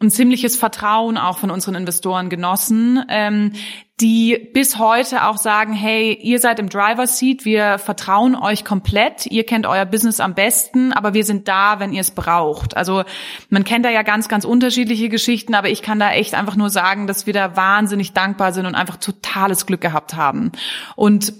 ein 0.00 0.10
ziemliches 0.10 0.56
Vertrauen 0.56 1.16
auch 1.16 1.38
von 1.38 1.50
unseren 1.50 1.74
Investoren 1.74 2.28
genossen, 2.28 3.04
ähm, 3.08 3.52
die 4.00 4.50
bis 4.52 4.78
heute 4.78 5.24
auch 5.24 5.36
sagen, 5.36 5.72
hey, 5.72 6.18
ihr 6.20 6.40
seid 6.40 6.58
im 6.58 6.68
Driver 6.68 7.06
Seat, 7.06 7.44
wir 7.44 7.78
vertrauen 7.78 8.34
euch 8.34 8.64
komplett, 8.64 9.26
ihr 9.26 9.44
kennt 9.44 9.66
euer 9.66 9.84
Business 9.84 10.18
am 10.18 10.34
besten, 10.34 10.92
aber 10.92 11.14
wir 11.14 11.24
sind 11.24 11.46
da, 11.46 11.78
wenn 11.78 11.92
ihr 11.92 12.00
es 12.00 12.10
braucht. 12.10 12.76
Also 12.76 13.04
man 13.50 13.62
kennt 13.62 13.84
da 13.84 13.90
ja 13.90 14.02
ganz, 14.02 14.28
ganz 14.28 14.44
unterschiedliche 14.44 15.08
Geschichten, 15.08 15.54
aber 15.54 15.68
ich 15.68 15.80
kann 15.80 16.00
da 16.00 16.10
echt 16.10 16.34
einfach 16.34 16.56
nur 16.56 16.70
sagen, 16.70 17.06
dass 17.06 17.26
wir 17.26 17.34
da 17.34 17.56
wahnsinnig 17.56 18.12
dankbar 18.12 18.52
sind 18.52 18.66
und 18.66 18.74
einfach 18.74 18.96
totales 18.96 19.64
Glück 19.64 19.80
gehabt 19.80 20.14
haben. 20.14 20.50
Und 20.96 21.32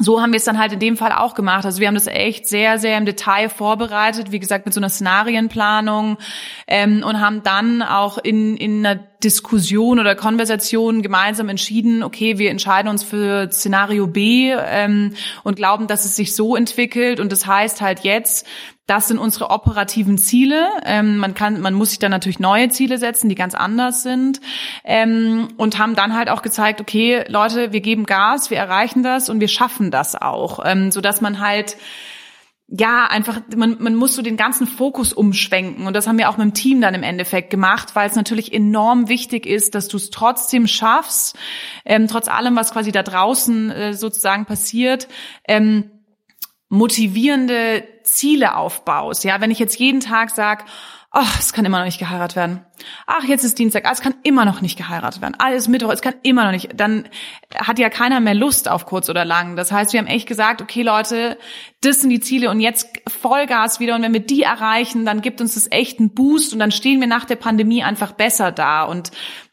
so 0.00 0.20
haben 0.20 0.32
wir 0.32 0.38
es 0.38 0.44
dann 0.44 0.58
halt 0.58 0.72
in 0.72 0.78
dem 0.78 0.96
Fall 0.96 1.12
auch 1.12 1.34
gemacht. 1.34 1.64
Also 1.64 1.78
wir 1.80 1.86
haben 1.86 1.94
das 1.94 2.06
echt 2.06 2.48
sehr, 2.48 2.78
sehr 2.78 2.96
im 2.96 3.04
Detail 3.04 3.48
vorbereitet, 3.48 4.32
wie 4.32 4.40
gesagt, 4.40 4.64
mit 4.64 4.74
so 4.74 4.80
einer 4.80 4.88
Szenarienplanung 4.88 6.16
ähm, 6.66 7.04
und 7.06 7.20
haben 7.20 7.42
dann 7.42 7.82
auch 7.82 8.18
in, 8.18 8.56
in 8.56 8.84
einer 8.84 9.00
Diskussion 9.22 9.98
oder 9.98 10.14
Konversation 10.14 11.02
gemeinsam 11.02 11.50
entschieden, 11.50 12.02
okay, 12.02 12.38
wir 12.38 12.50
entscheiden 12.50 12.88
uns 12.88 13.04
für 13.04 13.50
Szenario 13.52 14.06
B 14.06 14.52
ähm, 14.56 15.12
und 15.44 15.56
glauben, 15.56 15.86
dass 15.86 16.06
es 16.06 16.16
sich 16.16 16.34
so 16.34 16.56
entwickelt. 16.56 17.20
Und 17.20 17.30
das 17.30 17.46
heißt 17.46 17.82
halt 17.82 18.00
jetzt, 18.00 18.46
das 18.86 19.08
sind 19.08 19.18
unsere 19.18 19.50
operativen 19.50 20.18
Ziele. 20.18 20.68
Ähm, 20.84 21.18
man 21.18 21.34
kann, 21.34 21.60
man 21.60 21.74
muss 21.74 21.90
sich 21.90 21.98
dann 21.98 22.10
natürlich 22.10 22.40
neue 22.40 22.70
Ziele 22.70 22.98
setzen, 22.98 23.28
die 23.28 23.34
ganz 23.36 23.54
anders 23.54 24.02
sind. 24.02 24.40
Ähm, 24.84 25.48
und 25.56 25.78
haben 25.78 25.94
dann 25.94 26.16
halt 26.16 26.28
auch 26.28 26.42
gezeigt, 26.42 26.80
okay, 26.80 27.24
Leute, 27.28 27.72
wir 27.72 27.80
geben 27.80 28.04
Gas, 28.04 28.50
wir 28.50 28.58
erreichen 28.58 29.02
das 29.02 29.28
und 29.28 29.40
wir 29.40 29.48
schaffen 29.48 29.90
das 29.90 30.20
auch, 30.20 30.60
ähm, 30.64 30.90
so 30.90 31.00
dass 31.00 31.20
man 31.20 31.40
halt 31.40 31.76
ja, 32.72 33.06
einfach, 33.06 33.40
man, 33.56 33.78
man 33.80 33.96
muss 33.96 34.14
so 34.14 34.22
den 34.22 34.36
ganzen 34.36 34.68
Fokus 34.68 35.12
umschwenken. 35.12 35.88
Und 35.88 35.94
das 35.94 36.06
haben 36.06 36.18
wir 36.18 36.30
auch 36.30 36.36
mit 36.36 36.44
dem 36.44 36.54
Team 36.54 36.80
dann 36.80 36.94
im 36.94 37.02
Endeffekt 37.02 37.50
gemacht, 37.50 37.96
weil 37.96 38.08
es 38.08 38.14
natürlich 38.14 38.52
enorm 38.52 39.08
wichtig 39.08 39.44
ist, 39.44 39.74
dass 39.74 39.88
du 39.88 39.96
es 39.96 40.10
trotzdem 40.10 40.68
schaffst, 40.68 41.36
ähm, 41.84 42.06
trotz 42.06 42.28
allem, 42.28 42.54
was 42.54 42.72
quasi 42.72 42.92
da 42.92 43.02
draußen 43.02 43.70
äh, 43.72 43.94
sozusagen 43.94 44.46
passiert, 44.46 45.08
ähm, 45.48 45.90
motivierende 46.68 47.82
Ziele 48.16 48.56
aufbaust. 48.56 49.24
Ja, 49.24 49.40
wenn 49.40 49.50
ich 49.50 49.58
jetzt 49.58 49.78
jeden 49.78 50.00
Tag 50.00 50.30
sag, 50.30 50.64
ach, 51.12 51.40
es 51.40 51.52
kann 51.52 51.64
immer 51.64 51.78
noch 51.78 51.86
nicht 51.86 51.98
geheiratet 51.98 52.36
werden. 52.36 52.64
Ach, 53.06 53.24
jetzt 53.24 53.44
ist 53.44 53.58
Dienstag, 53.58 53.84
ah, 53.84 53.90
es 53.92 54.00
kann 54.00 54.14
immer 54.22 54.44
noch 54.44 54.60
nicht 54.60 54.78
geheiratet 54.78 55.20
werden. 55.20 55.34
Alles 55.38 55.66
Mittwoch, 55.66 55.90
es 55.92 56.02
kann 56.02 56.14
immer 56.22 56.44
noch 56.44 56.52
nicht. 56.52 56.70
Dann 56.74 57.08
hat 57.54 57.78
ja 57.80 57.90
keiner 57.90 58.20
mehr 58.20 58.34
Lust 58.34 58.68
auf 58.68 58.86
kurz 58.86 59.10
oder 59.10 59.24
lang. 59.24 59.56
Das 59.56 59.72
heißt, 59.72 59.92
wir 59.92 60.00
haben 60.00 60.06
echt 60.06 60.28
gesagt, 60.28 60.62
okay 60.62 60.82
Leute, 60.82 61.36
das 61.80 62.00
sind 62.00 62.10
die 62.10 62.20
Ziele 62.20 62.48
und 62.48 62.60
jetzt 62.60 62.88
Vollgas 63.08 63.80
wieder. 63.80 63.96
Und 63.96 64.02
wenn 64.02 64.12
wir 64.12 64.20
die 64.20 64.42
erreichen, 64.42 65.04
dann 65.04 65.20
gibt 65.20 65.40
uns 65.40 65.54
das 65.54 65.70
echt 65.72 65.98
einen 65.98 66.14
Boost 66.14 66.52
und 66.52 66.60
dann 66.60 66.70
stehen 66.70 67.00
wir 67.00 67.08
nach 67.08 67.24
der 67.24 67.36
Pandemie 67.36 67.82
einfach 67.82 68.12
besser 68.12 68.52
da. 68.52 68.84
Und 68.84 69.10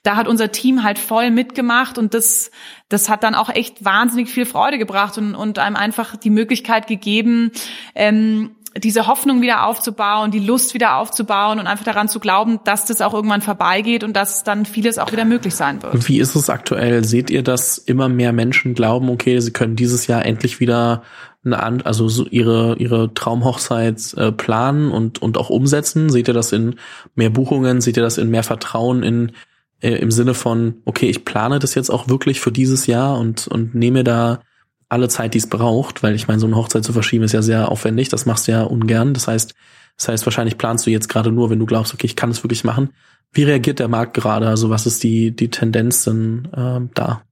da 0.08 0.15
hat 0.15 0.28
unser 0.28 0.54
Team 0.54 0.84
halt 0.84 1.00
voll 1.00 1.32
mitgemacht 1.32 1.98
und 1.98 2.13
das, 2.13 2.50
das 2.88 3.10
hat 3.10 3.24
dann 3.24 3.36
auch 3.36 3.50
echt 3.50 3.84
wahnsinnig 3.84 4.30
viel 4.30 4.46
Freude 4.46 4.78
gebracht 4.78 5.17
und, 5.17 5.36
und 5.36 5.60
einem 5.60 5.76
einfach 5.76 6.15
die 6.15 6.30
Möglichkeit 6.30 6.88
gegeben, 6.88 7.52
ähm, 7.93 8.52
diese 8.78 9.08
Hoffnung 9.08 9.41
wieder 9.41 9.65
aufzubauen, 9.65 10.32
die 10.32 10.39
Lust 10.39 10.74
wieder 10.74 10.96
aufzubauen 10.96 11.60
und 11.60 11.67
einfach 11.67 11.84
daran 11.84 12.08
zu 12.08 12.22
glauben, 12.22 12.60
dass 12.63 12.86
das 12.86 13.02
auch 13.02 13.13
irgendwann 13.13 13.41
vorbeigeht 13.41 14.06
und 14.06 14.15
dass 14.15 14.46
dann 14.46 14.65
vieles 14.65 14.98
auch 14.98 15.12
wieder 15.12 15.26
möglich 15.26 15.56
sein 15.56 15.84
wird. 15.84 16.08
Wie 16.08 16.20
ist 16.20 16.36
es 16.36 16.50
aktuell? 16.50 17.04
Seht 17.04 17.30
ihr, 17.30 17.43
dass 17.43 17.78
immer 17.78 18.08
mehr 18.08 18.32
Menschen 18.32 18.76
glauben, 18.76 19.10
okay, 19.10 19.39
sie 19.41 19.52
können 19.52 19.76
dieses 19.76 20.08
Jahr 20.08 20.26
endlich 20.26 20.62
wieder 20.62 21.04
eine, 21.43 21.86
also 21.86 22.08
so 22.08 22.26
ihre 22.28 22.76
ihre 22.78 23.13
Traumhochzeit 23.13 24.13
äh, 24.13 24.32
planen 24.32 24.91
und 24.91 25.22
und 25.22 25.38
auch 25.38 25.50
umsetzen? 25.50 26.10
Seht 26.10 26.30
ihr 26.30 26.34
das 26.34 26.54
in 26.54 26.76
mehr 27.15 27.30
Buchungen? 27.30 27.82
Seht 27.82 27.98
ihr 27.98 28.04
das 28.04 28.17
in 28.17 28.30
mehr 28.30 28.43
Vertrauen 28.43 29.04
in 29.04 29.34
äh, 29.81 29.95
im 29.95 30.11
Sinne 30.11 30.33
von, 30.33 30.81
okay, 30.85 31.09
ich 31.09 31.25
plane 31.25 31.59
das 31.59 31.75
jetzt 31.75 31.89
auch 31.89 32.07
wirklich 32.07 32.39
für 32.39 32.51
dieses 32.51 32.87
Jahr 32.87 33.17
und 33.19 33.47
und 33.47 33.75
nehme 33.75 34.03
da 34.03 34.41
alle 34.89 35.09
Zeit, 35.09 35.33
die 35.33 35.39
es 35.39 35.47
braucht, 35.47 36.03
weil 36.03 36.15
ich 36.15 36.27
meine, 36.27 36.39
so 36.39 36.47
eine 36.47 36.55
Hochzeit 36.55 36.83
zu 36.83 36.93
verschieben 36.93 37.23
ist 37.23 37.33
ja 37.33 37.41
sehr 37.41 37.69
aufwendig, 37.69 38.09
das 38.09 38.25
machst 38.25 38.47
du 38.47 38.53
ja 38.53 38.63
ungern. 38.63 39.13
Das 39.13 39.27
heißt, 39.27 39.53
das 39.97 40.07
heißt, 40.07 40.25
wahrscheinlich 40.25 40.57
planst 40.57 40.85
du 40.85 40.91
jetzt 40.91 41.09
gerade 41.09 41.31
nur, 41.31 41.49
wenn 41.49 41.59
du 41.59 41.65
glaubst, 41.65 41.93
okay, 41.93 42.05
ich 42.05 42.15
kann 42.15 42.29
es 42.29 42.43
wirklich 42.43 42.63
machen. 42.63 42.91
Wie 43.33 43.43
reagiert 43.43 43.79
der 43.79 43.87
Markt 43.87 44.13
gerade? 44.13 44.47
Also 44.47 44.69
was 44.69 44.85
ist 44.85 45.03
die, 45.03 45.35
die 45.35 45.49
Tendenz 45.49 46.03
denn 46.05 46.47
äh, 46.53 46.79
da? 46.93 47.23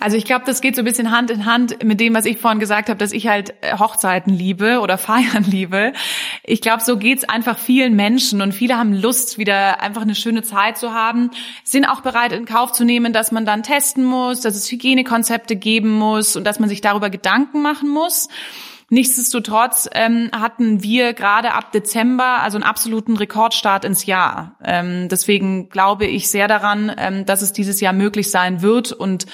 Also 0.00 0.16
ich 0.16 0.24
glaube, 0.24 0.46
das 0.46 0.62
geht 0.62 0.76
so 0.76 0.82
ein 0.82 0.86
bisschen 0.86 1.10
Hand 1.10 1.30
in 1.30 1.44
Hand 1.44 1.84
mit 1.84 2.00
dem, 2.00 2.14
was 2.14 2.24
ich 2.24 2.38
vorhin 2.38 2.58
gesagt 2.58 2.88
habe, 2.88 2.98
dass 2.98 3.12
ich 3.12 3.28
halt 3.28 3.54
äh, 3.60 3.78
Hochzeiten 3.78 4.32
liebe 4.32 4.80
oder 4.80 4.96
feiern 4.98 5.44
liebe. 5.44 5.92
Ich 6.42 6.62
glaube, 6.62 6.82
so 6.82 6.96
geht's 6.96 7.24
einfach 7.24 7.58
vielen 7.58 7.94
Menschen 7.94 8.40
und 8.40 8.52
viele 8.52 8.78
haben 8.78 8.94
Lust, 8.94 9.36
wieder 9.36 9.82
einfach 9.82 10.02
eine 10.02 10.14
schöne 10.14 10.42
Zeit 10.42 10.78
zu 10.78 10.92
haben, 10.92 11.30
sind 11.64 11.84
auch 11.84 12.00
bereit 12.00 12.32
in 12.32 12.46
Kauf 12.46 12.72
zu 12.72 12.84
nehmen, 12.84 13.12
dass 13.12 13.30
man 13.30 13.44
dann 13.44 13.62
testen 13.62 14.04
muss, 14.04 14.40
dass 14.40 14.56
es 14.56 14.70
Hygienekonzepte 14.72 15.54
geben 15.56 15.90
muss 15.90 16.34
und 16.34 16.44
dass 16.44 16.58
man 16.58 16.70
sich 16.70 16.80
darüber 16.80 17.10
Gedanken 17.10 17.60
machen 17.60 17.90
muss. 17.90 18.28
Nichtsdestotrotz 18.92 19.88
ähm, 19.92 20.30
hatten 20.32 20.82
wir 20.82 21.12
gerade 21.12 21.52
ab 21.52 21.70
Dezember 21.70 22.42
also 22.42 22.56
einen 22.56 22.64
absoluten 22.64 23.16
Rekordstart 23.16 23.84
ins 23.84 24.04
Jahr. 24.04 24.56
Ähm, 24.64 25.08
deswegen 25.08 25.68
glaube 25.68 26.06
ich 26.06 26.28
sehr 26.28 26.48
daran, 26.48 26.92
ähm, 26.98 27.24
dass 27.24 27.40
es 27.40 27.52
dieses 27.52 27.80
Jahr 27.80 27.92
möglich 27.92 28.32
sein 28.32 28.62
wird 28.62 28.90
und 28.90 29.26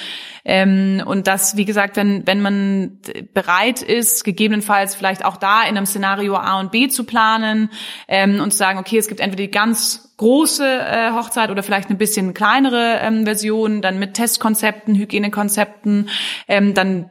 ähm, 0.44 1.02
und 1.06 1.26
dass, 1.26 1.56
wie 1.56 1.64
gesagt, 1.64 1.96
wenn 1.96 2.26
wenn 2.26 2.42
man 2.42 2.98
bereit 3.32 3.80
ist, 3.80 4.24
gegebenenfalls 4.24 4.94
vielleicht 4.94 5.24
auch 5.24 5.38
da 5.38 5.62
in 5.62 5.76
einem 5.76 5.86
Szenario 5.86 6.36
A 6.36 6.60
und 6.60 6.70
B 6.70 6.88
zu 6.88 7.04
planen 7.04 7.70
ähm, 8.08 8.40
und 8.40 8.50
zu 8.50 8.58
sagen, 8.58 8.78
okay, 8.78 8.98
es 8.98 9.08
gibt 9.08 9.20
entweder 9.20 9.44
die 9.44 9.50
ganz 9.50 10.12
große 10.18 10.64
äh, 10.66 11.12
Hochzeit 11.12 11.50
oder 11.50 11.62
vielleicht 11.62 11.88
eine 11.88 11.98
bisschen 11.98 12.34
kleinere 12.34 12.98
ähm, 13.00 13.24
Version, 13.24 13.80
dann 13.80 13.98
mit 13.98 14.14
Testkonzepten, 14.14 14.94
Hygienekonzepten, 14.94 16.10
ähm, 16.46 16.74
dann 16.74 17.10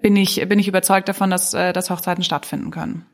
bin 0.00 0.16
ich, 0.16 0.46
bin 0.48 0.58
ich 0.58 0.68
überzeugt 0.68 1.08
davon, 1.08 1.30
dass, 1.30 1.54
äh, 1.54 1.72
dass 1.72 1.90
Hochzeiten 1.90 2.24
stattfinden 2.24 2.70
können. 2.70 3.04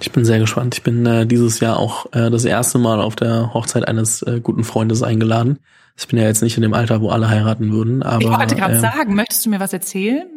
Ich 0.00 0.12
bin 0.12 0.24
sehr 0.24 0.38
gespannt. 0.38 0.74
Ich 0.74 0.82
bin 0.82 1.04
äh, 1.06 1.26
dieses 1.26 1.60
Jahr 1.60 1.78
auch 1.78 2.06
äh, 2.12 2.30
das 2.30 2.44
erste 2.44 2.78
Mal 2.78 3.00
auf 3.00 3.16
der 3.16 3.52
Hochzeit 3.54 3.88
eines 3.88 4.22
äh, 4.22 4.40
guten 4.40 4.64
Freundes 4.64 5.02
eingeladen. 5.02 5.58
Ich 5.96 6.06
bin 6.06 6.18
ja 6.18 6.26
jetzt 6.26 6.42
nicht 6.42 6.56
in 6.56 6.62
dem 6.62 6.74
Alter, 6.74 7.00
wo 7.00 7.10
alle 7.10 7.28
heiraten 7.28 7.72
würden, 7.72 8.04
aber. 8.04 8.22
Ich 8.22 8.28
wollte 8.28 8.54
gerade 8.54 8.74
äh, 8.74 8.80
sagen, 8.80 9.14
möchtest 9.14 9.44
du 9.44 9.50
mir 9.50 9.58
was 9.58 9.72
erzählen? 9.72 10.28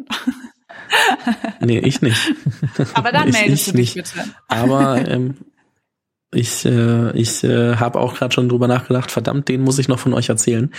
nee, 1.59 1.77
ich 1.79 2.01
nicht. 2.01 2.33
Aber 2.95 3.11
dann 3.11 3.29
meldest 3.29 3.67
ich, 3.67 3.71
du 3.71 3.77
dich 3.77 3.93
bitte. 3.93 4.23
Aber 4.47 4.97
ähm, 5.07 5.35
ich, 6.33 6.65
äh, 6.65 7.11
ich 7.11 7.43
äh, 7.43 7.75
habe 7.75 7.99
auch 7.99 8.15
gerade 8.15 8.33
schon 8.33 8.49
drüber 8.49 8.67
nachgedacht, 8.67 9.11
verdammt, 9.11 9.49
den 9.49 9.61
muss 9.61 9.79
ich 9.79 9.87
noch 9.87 9.99
von 9.99 10.13
euch 10.13 10.29
erzählen. 10.29 10.71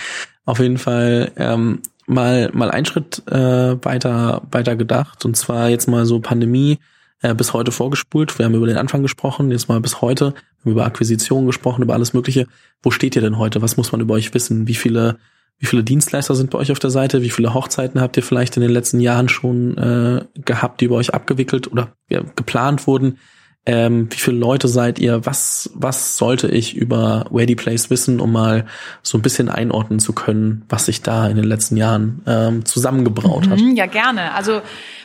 Auf 0.45 0.59
jeden 0.59 0.77
Fall 0.77 1.31
ähm, 1.37 1.81
mal 2.07 2.49
mal 2.53 2.71
einen 2.71 2.85
Schritt 2.85 3.23
äh, 3.27 3.83
weiter 3.83 4.41
weiter 4.51 4.75
gedacht 4.75 5.25
und 5.25 5.35
zwar 5.35 5.69
jetzt 5.69 5.87
mal 5.87 6.05
so 6.05 6.19
Pandemie 6.19 6.79
äh, 7.21 7.33
bis 7.33 7.53
heute 7.53 7.71
vorgespult. 7.71 8.37
Wir 8.37 8.45
haben 8.45 8.55
über 8.55 8.67
den 8.67 8.77
Anfang 8.77 9.01
gesprochen, 9.01 9.51
jetzt 9.51 9.69
mal 9.69 9.79
bis 9.79 10.01
heute, 10.01 10.33
über 10.65 10.85
Akquisitionen 10.85 11.47
gesprochen, 11.47 11.81
über 11.81 11.93
alles 11.93 12.13
Mögliche. 12.13 12.47
Wo 12.81 12.91
steht 12.91 13.15
ihr 13.15 13.21
denn 13.21 13.37
heute? 13.37 13.61
Was 13.61 13.77
muss 13.77 13.91
man 13.91 14.01
über 14.01 14.15
euch 14.15 14.33
wissen? 14.33 14.67
Wie 14.67 14.75
viele 14.75 15.17
wie 15.59 15.65
viele 15.65 15.83
Dienstleister 15.83 16.35
sind 16.35 16.49
bei 16.49 16.57
euch 16.57 16.71
auf 16.71 16.79
der 16.79 16.89
Seite? 16.89 17.21
Wie 17.21 17.29
viele 17.29 17.53
Hochzeiten 17.53 18.01
habt 18.01 18.17
ihr 18.17 18.23
vielleicht 18.23 18.57
in 18.57 18.61
den 18.61 18.71
letzten 18.71 18.99
Jahren 18.99 19.29
schon 19.29 19.77
äh, 19.77 20.25
gehabt, 20.43 20.81
die 20.81 20.89
bei 20.89 20.95
euch 20.95 21.13
abgewickelt 21.13 21.71
oder 21.71 21.93
ja, 22.09 22.21
geplant 22.35 22.85
wurden? 22.85 23.17
Ähm, 23.65 24.09
wie 24.11 24.17
viele 24.17 24.37
Leute 24.37 24.67
seid 24.67 24.99
ihr? 24.99 25.25
Was, 25.25 25.69
was 25.73 26.17
sollte 26.17 26.49
ich 26.49 26.75
über 26.75 27.25
Ready 27.31 27.55
Place 27.55 27.89
wissen, 27.89 28.19
um 28.19 28.31
mal 28.31 28.65
so 29.01 29.17
ein 29.17 29.21
bisschen 29.21 29.47
einordnen 29.47 29.99
zu 29.99 30.11
können, 30.13 30.65
was 30.67 30.85
sich 30.85 31.01
da 31.01 31.27
in 31.27 31.37
den 31.37 31.45
letzten 31.45 31.77
Jahren 31.77 32.21
ähm, 32.27 32.65
zusammengebraut 32.65 33.47
mhm, 33.47 33.51
hat? 33.51 33.59
Ja, 33.75 33.85
gerne. 33.85 34.33
Also 34.33 34.61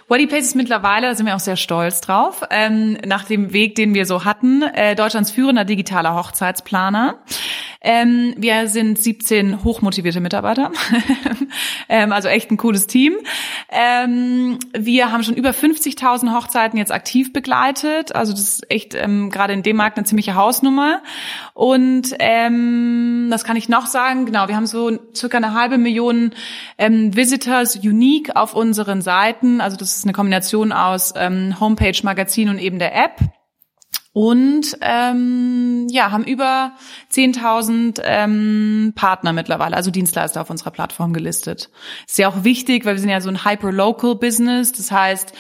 Place 0.09 0.47
ist 0.47 0.57
mittlerweile, 0.57 1.09
da 1.09 1.15
sind 1.15 1.27
wir 1.27 1.37
auch 1.37 1.41
sehr 1.41 1.57
stolz 1.57 2.01
drauf, 2.01 2.43
ähm, 2.51 2.97
nach 3.07 3.25
dem 3.25 3.53
Weg, 3.53 3.75
den 3.75 3.95
wir 3.95 4.07
so 4.07 4.25
hatten, 4.25 4.63
äh, 4.63 4.97
Deutschlands 4.97 5.31
führender 5.31 5.65
digitaler 5.65 6.15
Hochzeitsplaner. 6.15 7.19
Ähm, 7.81 8.35
wir 8.37 8.67
sind 8.67 8.99
17 8.99 9.63
hochmotivierte 9.63 10.21
Mitarbeiter, 10.21 10.73
ähm, 11.89 12.11
also 12.11 12.27
echt 12.27 12.51
ein 12.51 12.57
cooles 12.57 12.89
Team. 12.89 13.15
Ähm, 13.71 14.59
wir 14.77 15.13
haben 15.13 15.23
schon 15.23 15.37
über 15.37 15.51
50.000 15.51 16.35
Hochzeiten 16.35 16.77
jetzt 16.77 16.91
aktiv 16.91 17.33
begleitet, 17.33 18.17
also 18.17 18.33
das 18.33 18.41
ist 18.41 18.71
echt 18.71 18.97
ähm, 18.97 19.31
gerade 19.31 19.53
in 19.53 19.63
dem 19.63 19.77
Markt 19.77 19.97
eine 19.97 20.07
ziemliche 20.07 20.35
Hausnummer. 20.35 21.03
Und 21.55 22.15
ähm, 22.19 23.29
das 23.31 23.45
kann 23.45 23.57
ich 23.57 23.69
noch 23.69 23.87
sagen, 23.87 24.27
genau, 24.27 24.49
wir 24.49 24.57
haben 24.57 24.67
so 24.67 24.99
circa 25.15 25.37
eine 25.37 25.55
halbe 25.55 25.79
Million 25.79 26.33
ähm, 26.79 27.15
Visitors 27.15 27.77
unique 27.77 28.35
auf 28.35 28.55
unseren 28.55 29.03
Seiten, 29.03 29.61
also 29.61 29.77
das 29.77 29.99
ist 29.99 30.05
eine 30.05 30.13
Kombination 30.13 30.73
aus 30.73 31.15
Homepage, 31.15 31.99
Magazin 32.03 32.49
und 32.49 32.59
eben 32.59 32.79
der 32.79 32.95
App. 32.95 33.21
Und 34.19 34.77
ähm, 34.81 35.87
ja, 35.91 36.11
haben 36.11 36.25
über 36.25 36.73
10.000 37.13 38.01
ähm, 38.03 38.93
Partner 38.97 39.33
mittlerweile, 39.33 39.77
also 39.77 39.93
Dienstleister 39.93 40.41
auf 40.41 40.51
unserer 40.51 40.73
Plattform 40.73 41.13
gelistet. 41.13 41.71
Ist 42.05 42.19
ja 42.19 42.29
auch 42.29 42.43
wichtig, 42.43 42.85
weil 42.85 42.97
wir 42.97 43.01
sind 43.01 43.11
ja 43.11 43.21
so 43.21 43.29
ein 43.29 43.45
Hyper-Local-Business. 43.45 44.73
Das 44.73 44.91
heißt, 44.91 45.35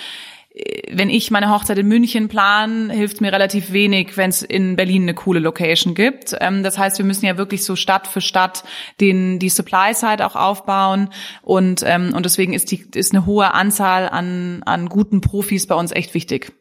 wenn 0.93 1.11
ich 1.11 1.33
meine 1.33 1.51
Hochzeit 1.51 1.77
in 1.79 1.89
München 1.89 2.29
plan, 2.29 2.89
hilft 2.89 3.21
mir 3.21 3.33
relativ 3.33 3.73
wenig, 3.73 4.17
wenn 4.17 4.31
es 4.31 4.43
in 4.43 4.77
Berlin 4.77 5.03
eine 5.03 5.15
coole 5.15 5.41
Location 5.41 5.95
gibt. 5.97 6.37
Ähm, 6.39 6.63
das 6.63 6.79
heißt, 6.79 6.99
wir 6.99 7.05
müssen 7.05 7.27
ja 7.27 7.37
wirklich 7.37 7.65
so 7.65 7.75
Stadt 7.75 8.07
für 8.07 8.21
Stadt 8.21 8.63
den 9.01 9.41
die 9.41 9.49
Supply 9.49 9.93
Side 9.93 10.25
auch 10.25 10.37
aufbauen 10.37 11.09
und 11.43 11.83
ähm, 11.85 12.13
und 12.15 12.25
deswegen 12.25 12.53
ist 12.53 12.71
die 12.71 12.87
ist 12.95 13.13
eine 13.13 13.27
hohe 13.27 13.55
Anzahl 13.55 14.09
an 14.09 14.63
an 14.67 14.89
guten 14.89 15.21
Profis 15.21 15.67
bei 15.67 15.75
uns 15.75 15.91
echt 15.91 16.15
wichtig. 16.15 16.53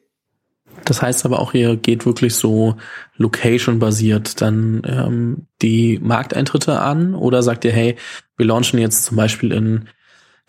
Das 0.85 1.01
heißt 1.01 1.25
aber 1.25 1.39
auch, 1.39 1.53
ihr 1.53 1.75
geht 1.75 2.05
wirklich 2.05 2.35
so 2.35 2.75
location-basiert 3.17 4.41
dann 4.41 4.81
ähm, 4.85 5.47
die 5.61 5.99
Markteintritte 6.01 6.79
an 6.79 7.13
oder 7.15 7.43
sagt 7.43 7.65
ihr, 7.65 7.71
hey, 7.71 7.95
wir 8.37 8.45
launchen 8.45 8.79
jetzt 8.79 9.03
zum 9.03 9.17
Beispiel 9.17 9.51
in, 9.51 9.89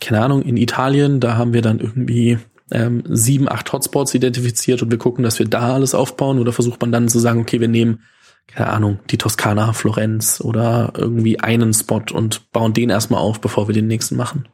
keine 0.01 0.23
Ahnung, 0.23 0.43
in 0.43 0.57
Italien, 0.57 1.21
da 1.21 1.37
haben 1.37 1.53
wir 1.53 1.63
dann 1.63 1.81
irgendwie 1.81 2.39
ähm, 2.71 3.03
sieben, 3.09 3.49
acht 3.49 3.73
Hotspots 3.73 4.15
identifiziert 4.15 4.83
und 4.83 4.91
wir 4.91 4.99
gucken, 4.99 5.25
dass 5.25 5.39
wir 5.39 5.47
da 5.47 5.75
alles 5.75 5.95
aufbauen 5.95 6.39
oder 6.39 6.53
versucht 6.53 6.81
man 6.81 6.93
dann 6.93 7.09
zu 7.09 7.19
sagen, 7.19 7.41
okay, 7.41 7.61
wir 7.61 7.69
nehmen, 7.69 8.03
keine 8.47 8.71
Ahnung, 8.71 8.99
die 9.11 9.19
Toskana, 9.19 9.73
Florenz 9.73 10.41
oder 10.41 10.93
irgendwie 10.97 11.41
einen 11.41 11.73
Spot 11.73 12.03
und 12.13 12.51
bauen 12.53 12.73
den 12.73 12.91
erstmal 12.91 13.21
auf, 13.21 13.41
bevor 13.41 13.69
wir 13.69 13.75
den 13.75 13.87
nächsten 13.87 14.17
machen? 14.17 14.49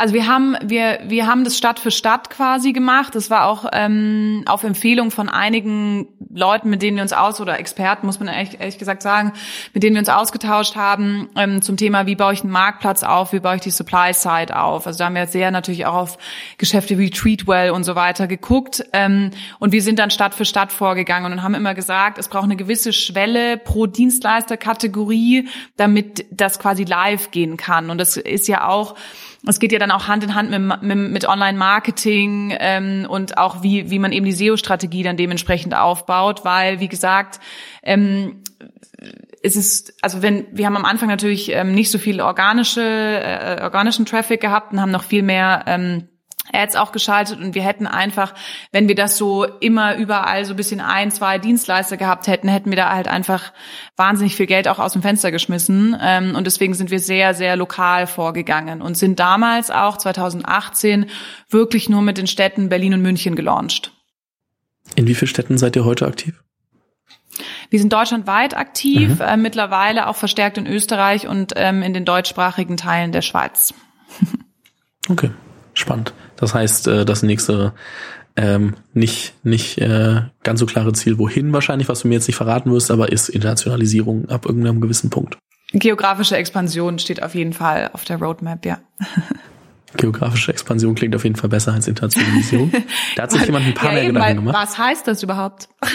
Also 0.00 0.14
wir 0.14 0.26
haben 0.26 0.56
wir 0.64 1.00
wir 1.04 1.26
haben 1.26 1.44
das 1.44 1.58
Stadt 1.58 1.78
für 1.78 1.90
Stadt 1.90 2.30
quasi 2.30 2.72
gemacht. 2.72 3.14
Das 3.14 3.28
war 3.28 3.44
auch 3.44 3.66
ähm, 3.70 4.44
auf 4.46 4.64
Empfehlung 4.64 5.10
von 5.10 5.28
einigen 5.28 6.08
Leuten, 6.32 6.70
mit 6.70 6.80
denen 6.80 6.96
wir 6.96 7.02
uns 7.02 7.12
aus 7.12 7.38
oder 7.38 7.58
Experten 7.58 8.06
muss 8.06 8.18
man 8.18 8.28
ehrlich, 8.28 8.58
ehrlich 8.58 8.78
gesagt 8.78 9.02
sagen, 9.02 9.34
mit 9.74 9.82
denen 9.82 9.96
wir 9.96 10.00
uns 10.00 10.08
ausgetauscht 10.08 10.74
haben 10.74 11.28
ähm, 11.36 11.60
zum 11.60 11.76
Thema, 11.76 12.06
wie 12.06 12.16
baue 12.16 12.32
ich 12.32 12.40
einen 12.40 12.50
Marktplatz 12.50 13.02
auf, 13.02 13.34
wie 13.34 13.40
baue 13.40 13.56
ich 13.56 13.60
die 13.60 13.70
Supply 13.70 14.14
Side 14.14 14.58
auf. 14.58 14.86
Also 14.86 15.00
da 15.00 15.04
haben 15.04 15.16
wir 15.16 15.26
sehr 15.26 15.50
natürlich 15.50 15.84
auch 15.84 15.96
auf 15.96 16.18
Geschäfte 16.56 16.96
wie 16.96 17.10
Treatwell 17.10 17.70
und 17.70 17.84
so 17.84 17.94
weiter 17.94 18.26
geguckt 18.26 18.82
ähm, 18.94 19.32
und 19.58 19.72
wir 19.72 19.82
sind 19.82 19.98
dann 19.98 20.10
Stadt 20.10 20.34
für 20.34 20.46
Stadt 20.46 20.72
vorgegangen 20.72 21.30
und 21.30 21.42
haben 21.42 21.54
immer 21.54 21.74
gesagt, 21.74 22.16
es 22.16 22.28
braucht 22.28 22.44
eine 22.44 22.56
gewisse 22.56 22.94
Schwelle 22.94 23.58
pro 23.58 23.84
Dienstleisterkategorie, 23.84 25.46
damit 25.76 26.24
das 26.30 26.58
quasi 26.58 26.84
live 26.84 27.32
gehen 27.32 27.58
kann. 27.58 27.90
Und 27.90 27.98
das 27.98 28.16
ist 28.16 28.48
ja 28.48 28.66
auch 28.66 28.94
es 29.46 29.58
geht 29.58 29.72
ja 29.72 29.78
dann 29.78 29.90
auch 29.90 30.06
Hand 30.06 30.22
in 30.22 30.34
Hand 30.34 30.50
mit, 30.50 30.82
mit, 30.82 31.10
mit 31.12 31.28
Online-Marketing 31.28 32.54
ähm, 32.58 33.06
und 33.08 33.38
auch 33.38 33.62
wie, 33.62 33.90
wie 33.90 33.98
man 33.98 34.12
eben 34.12 34.26
die 34.26 34.32
SEO-Strategie 34.32 35.02
dann 35.02 35.16
dementsprechend 35.16 35.74
aufbaut, 35.74 36.44
weil, 36.44 36.80
wie 36.80 36.88
gesagt, 36.88 37.40
ähm, 37.82 38.42
es 39.42 39.56
ist, 39.56 39.94
also 40.02 40.20
wenn, 40.20 40.46
wir 40.52 40.66
haben 40.66 40.76
am 40.76 40.84
Anfang 40.84 41.08
natürlich 41.08 41.50
ähm, 41.52 41.74
nicht 41.74 41.90
so 41.90 41.98
viel 41.98 42.20
organische, 42.20 42.82
äh, 42.82 43.62
organischen 43.62 44.04
Traffic 44.04 44.40
gehabt 44.40 44.72
und 44.72 44.80
haben 44.80 44.90
noch 44.90 45.04
viel 45.04 45.22
mehr 45.22 45.64
ähm, 45.66 46.08
Ads 46.52 46.76
auch 46.76 46.92
geschaltet 46.92 47.40
und 47.40 47.54
wir 47.54 47.62
hätten 47.62 47.86
einfach, 47.86 48.34
wenn 48.72 48.88
wir 48.88 48.94
das 48.94 49.16
so 49.16 49.44
immer 49.44 49.96
überall 49.96 50.44
so 50.44 50.52
ein 50.52 50.56
bisschen 50.56 50.80
ein, 50.80 51.10
zwei 51.10 51.38
Dienstleister 51.38 51.96
gehabt 51.96 52.26
hätten, 52.26 52.48
hätten 52.48 52.70
wir 52.70 52.76
da 52.76 52.92
halt 52.92 53.08
einfach 53.08 53.52
wahnsinnig 53.96 54.36
viel 54.36 54.46
Geld 54.46 54.68
auch 54.68 54.78
aus 54.78 54.92
dem 54.92 55.02
Fenster 55.02 55.30
geschmissen 55.30 55.96
ähm, 56.00 56.34
und 56.34 56.46
deswegen 56.46 56.74
sind 56.74 56.90
wir 56.90 57.00
sehr, 57.00 57.34
sehr 57.34 57.56
lokal 57.56 58.06
vorgegangen 58.06 58.82
und 58.82 58.96
sind 58.96 59.18
damals 59.20 59.70
auch 59.70 59.96
2018 59.96 61.06
wirklich 61.48 61.88
nur 61.88 62.02
mit 62.02 62.18
den 62.18 62.26
Städten 62.26 62.68
Berlin 62.68 62.94
und 62.94 63.02
München 63.02 63.36
gelauncht. 63.36 63.92
In 64.96 65.06
wie 65.06 65.14
vielen 65.14 65.28
Städten 65.28 65.58
seid 65.58 65.76
ihr 65.76 65.84
heute 65.84 66.06
aktiv? 66.06 66.42
Wir 67.70 67.78
sind 67.78 67.92
deutschlandweit 67.92 68.56
aktiv, 68.56 69.16
mhm. 69.16 69.20
äh, 69.20 69.36
mittlerweile 69.36 70.08
auch 70.08 70.16
verstärkt 70.16 70.58
in 70.58 70.66
Österreich 70.66 71.26
und 71.26 71.52
ähm, 71.56 71.82
in 71.82 71.94
den 71.94 72.04
deutschsprachigen 72.04 72.76
Teilen 72.76 73.12
der 73.12 73.22
Schweiz. 73.22 73.72
okay, 75.08 75.30
spannend. 75.74 76.12
Das 76.40 76.54
heißt, 76.54 76.88
äh, 76.88 77.04
das 77.04 77.22
nächste 77.22 77.74
ähm, 78.36 78.74
nicht 78.94 79.34
nicht 79.44 79.78
äh, 79.78 80.22
ganz 80.42 80.60
so 80.60 80.66
klare 80.66 80.92
Ziel, 80.92 81.18
wohin 81.18 81.52
wahrscheinlich, 81.52 81.88
was 81.88 82.00
du 82.00 82.08
mir 82.08 82.14
jetzt 82.14 82.26
nicht 82.26 82.36
verraten 82.36 82.72
wirst, 82.72 82.90
aber 82.90 83.12
ist 83.12 83.28
Internationalisierung 83.28 84.28
ab 84.28 84.46
irgendeinem 84.46 84.80
gewissen 84.80 85.10
Punkt. 85.10 85.36
Geografische 85.72 86.36
Expansion 86.36 86.98
steht 86.98 87.22
auf 87.22 87.34
jeden 87.34 87.52
Fall 87.52 87.90
auf 87.92 88.04
der 88.04 88.18
Roadmap, 88.18 88.64
ja. 88.66 88.78
Geografische 89.96 90.52
Expansion 90.52 90.94
klingt 90.94 91.16
auf 91.16 91.24
jeden 91.24 91.34
Fall 91.36 91.50
besser 91.50 91.72
als 91.72 91.88
Internationalisierung. 91.88 92.72
Da 93.16 93.24
hat 93.24 93.32
sich 93.32 93.44
jemand 93.44 93.66
ein 93.66 93.74
paar 93.74 93.90
ja, 93.90 93.96
mehr 93.96 94.06
Gedanken 94.06 94.36
gemacht. 94.36 94.54
Was 94.54 94.78
heißt 94.78 95.06
das 95.08 95.22
überhaupt? 95.22 95.68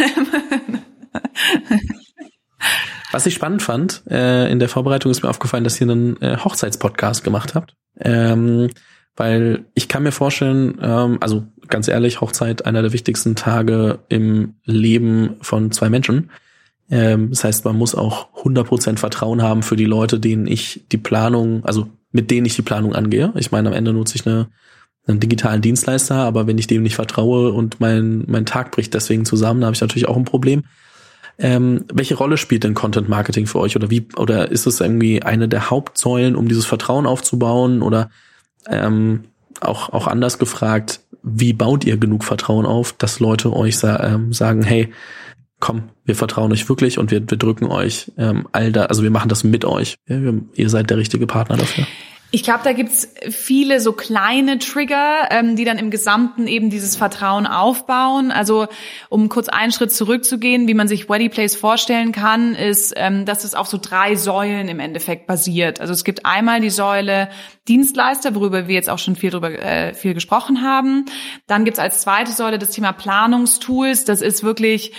Was 3.11 3.25
ich 3.25 3.33
spannend 3.33 3.61
fand, 3.61 4.03
äh, 4.09 4.51
in 4.51 4.59
der 4.59 4.67
Vorbereitung 4.67 5.09
ist 5.11 5.23
mir 5.23 5.29
aufgefallen, 5.29 5.63
dass 5.63 5.79
ihr 5.79 5.89
einen 5.89 6.21
äh, 6.21 6.35
Hochzeitspodcast 6.37 7.23
gemacht 7.23 7.55
habt. 7.55 7.73
Ähm, 8.01 8.69
weil 9.15 9.65
ich 9.73 9.87
kann 9.87 10.03
mir 10.03 10.11
vorstellen, 10.11 10.77
ähm, 10.81 11.17
also 11.21 11.45
ganz 11.67 11.87
ehrlich, 11.87 12.21
Hochzeit 12.21 12.65
einer 12.65 12.81
der 12.81 12.93
wichtigsten 12.93 13.35
Tage 13.35 13.99
im 14.09 14.55
Leben 14.65 15.35
von 15.41 15.71
zwei 15.71 15.89
Menschen. 15.89 16.31
Ähm, 16.89 17.29
das 17.29 17.43
heißt, 17.43 17.65
man 17.65 17.77
muss 17.77 17.95
auch 17.95 18.27
100% 18.43 18.97
Vertrauen 18.97 19.41
haben 19.41 19.63
für 19.63 19.75
die 19.75 19.85
Leute, 19.85 20.19
denen 20.19 20.47
ich 20.47 20.85
die 20.91 20.97
Planung, 20.97 21.65
also 21.65 21.87
mit 22.11 22.29
denen 22.29 22.45
ich 22.45 22.55
die 22.55 22.61
Planung 22.61 22.93
angehe. 22.93 23.33
Ich 23.35 23.51
meine, 23.51 23.69
am 23.69 23.75
Ende 23.75 23.93
nutze 23.93 24.15
ich 24.15 24.25
eine, 24.25 24.49
einen 25.07 25.19
digitalen 25.19 25.61
Dienstleister, 25.61 26.15
aber 26.15 26.47
wenn 26.47 26.57
ich 26.57 26.67
dem 26.67 26.83
nicht 26.83 26.95
vertraue 26.95 27.51
und 27.51 27.79
mein, 27.79 28.23
mein 28.27 28.45
Tag 28.45 28.71
bricht 28.71 28.93
deswegen 28.93 29.25
zusammen, 29.25 29.63
habe 29.63 29.75
ich 29.75 29.81
natürlich 29.81 30.07
auch 30.07 30.17
ein 30.17 30.25
Problem. 30.25 30.63
Ähm, 31.37 31.85
welche 31.93 32.15
Rolle 32.15 32.37
spielt 32.37 32.63
denn 32.63 32.75
Content 32.75 33.09
Marketing 33.09 33.45
für 33.45 33.59
euch 33.59 33.75
oder 33.75 33.89
wie 33.89 34.07
oder 34.15 34.51
ist 34.51 34.67
es 34.67 34.79
irgendwie 34.79 35.21
eine 35.21 35.49
der 35.49 35.69
Hauptsäulen, 35.69 36.35
um 36.35 36.47
dieses 36.47 36.65
Vertrauen 36.65 37.05
aufzubauen 37.05 37.81
oder 37.81 38.09
ähm, 38.69 39.25
auch, 39.61 39.89
auch 39.89 40.07
anders 40.07 40.39
gefragt, 40.39 41.01
wie 41.23 41.53
baut 41.53 41.85
ihr 41.85 41.97
genug 41.97 42.23
Vertrauen 42.23 42.65
auf, 42.65 42.93
dass 42.93 43.19
Leute 43.19 43.53
euch 43.53 43.77
sa 43.77 43.99
ähm, 44.03 44.31
sagen, 44.31 44.63
hey, 44.63 44.93
komm, 45.59 45.89
wir 46.03 46.15
vertrauen 46.15 46.51
euch 46.51 46.67
wirklich 46.69 46.99
und 46.99 47.11
wir, 47.11 47.21
wir 47.29 47.37
drücken 47.37 47.65
euch 47.65 48.11
ähm, 48.17 48.47
all 48.51 48.71
da, 48.71 48.85
also 48.85 49.03
wir 49.03 49.11
machen 49.11 49.29
das 49.29 49.43
mit 49.43 49.65
euch. 49.65 49.95
Ja, 50.07 50.21
wir, 50.21 50.41
ihr 50.53 50.69
seid 50.69 50.89
der 50.89 50.97
richtige 50.97 51.25
Partner 51.27 51.57
dafür. 51.57 51.85
Ich 52.35 52.43
glaube, 52.43 52.65
da 52.65 52.73
gibt's 52.73 53.07
viele 53.29 53.79
so 53.79 53.93
kleine 53.93 54.59
Trigger, 54.59 55.29
ähm, 55.31 55.55
die 55.55 55.63
dann 55.63 55.77
im 55.77 55.89
Gesamten 55.89 56.47
eben 56.47 56.69
dieses 56.69 56.97
Vertrauen 56.97 57.47
aufbauen. 57.47 58.29
Also 58.29 58.67
um 59.07 59.29
kurz 59.29 59.47
einen 59.47 59.71
Schritt 59.71 59.93
zurückzugehen, 59.93 60.67
wie 60.67 60.73
man 60.73 60.89
sich 60.89 61.07
Weddy 61.07 61.29
Place 61.29 61.55
vorstellen 61.55 62.11
kann, 62.11 62.53
ist, 62.53 62.93
ähm, 62.97 63.23
dass 63.23 63.45
es 63.45 63.55
auf 63.55 63.67
so 63.67 63.79
drei 63.81 64.17
Säulen 64.17 64.67
im 64.67 64.81
Endeffekt 64.81 65.27
basiert. 65.27 65.79
Also 65.79 65.93
es 65.93 66.03
gibt 66.03 66.25
einmal 66.25 66.59
die 66.59 66.71
Säule 66.71 67.29
Dienstleister, 67.69 68.35
worüber 68.35 68.67
wir 68.67 68.75
jetzt 68.75 68.89
auch 68.89 68.99
schon 68.99 69.15
viel 69.15 69.29
drüber 69.29 69.51
äh, 69.51 69.93
viel 69.93 70.13
gesprochen 70.13 70.61
haben. 70.61 71.05
Dann 71.47 71.63
gibt's 71.63 71.79
als 71.79 72.01
zweite 72.01 72.33
Säule 72.33 72.59
das 72.59 72.71
Thema 72.71 72.91
Planungstools. 72.91 74.03
Das 74.03 74.21
ist 74.21 74.43
wirklich 74.43 74.91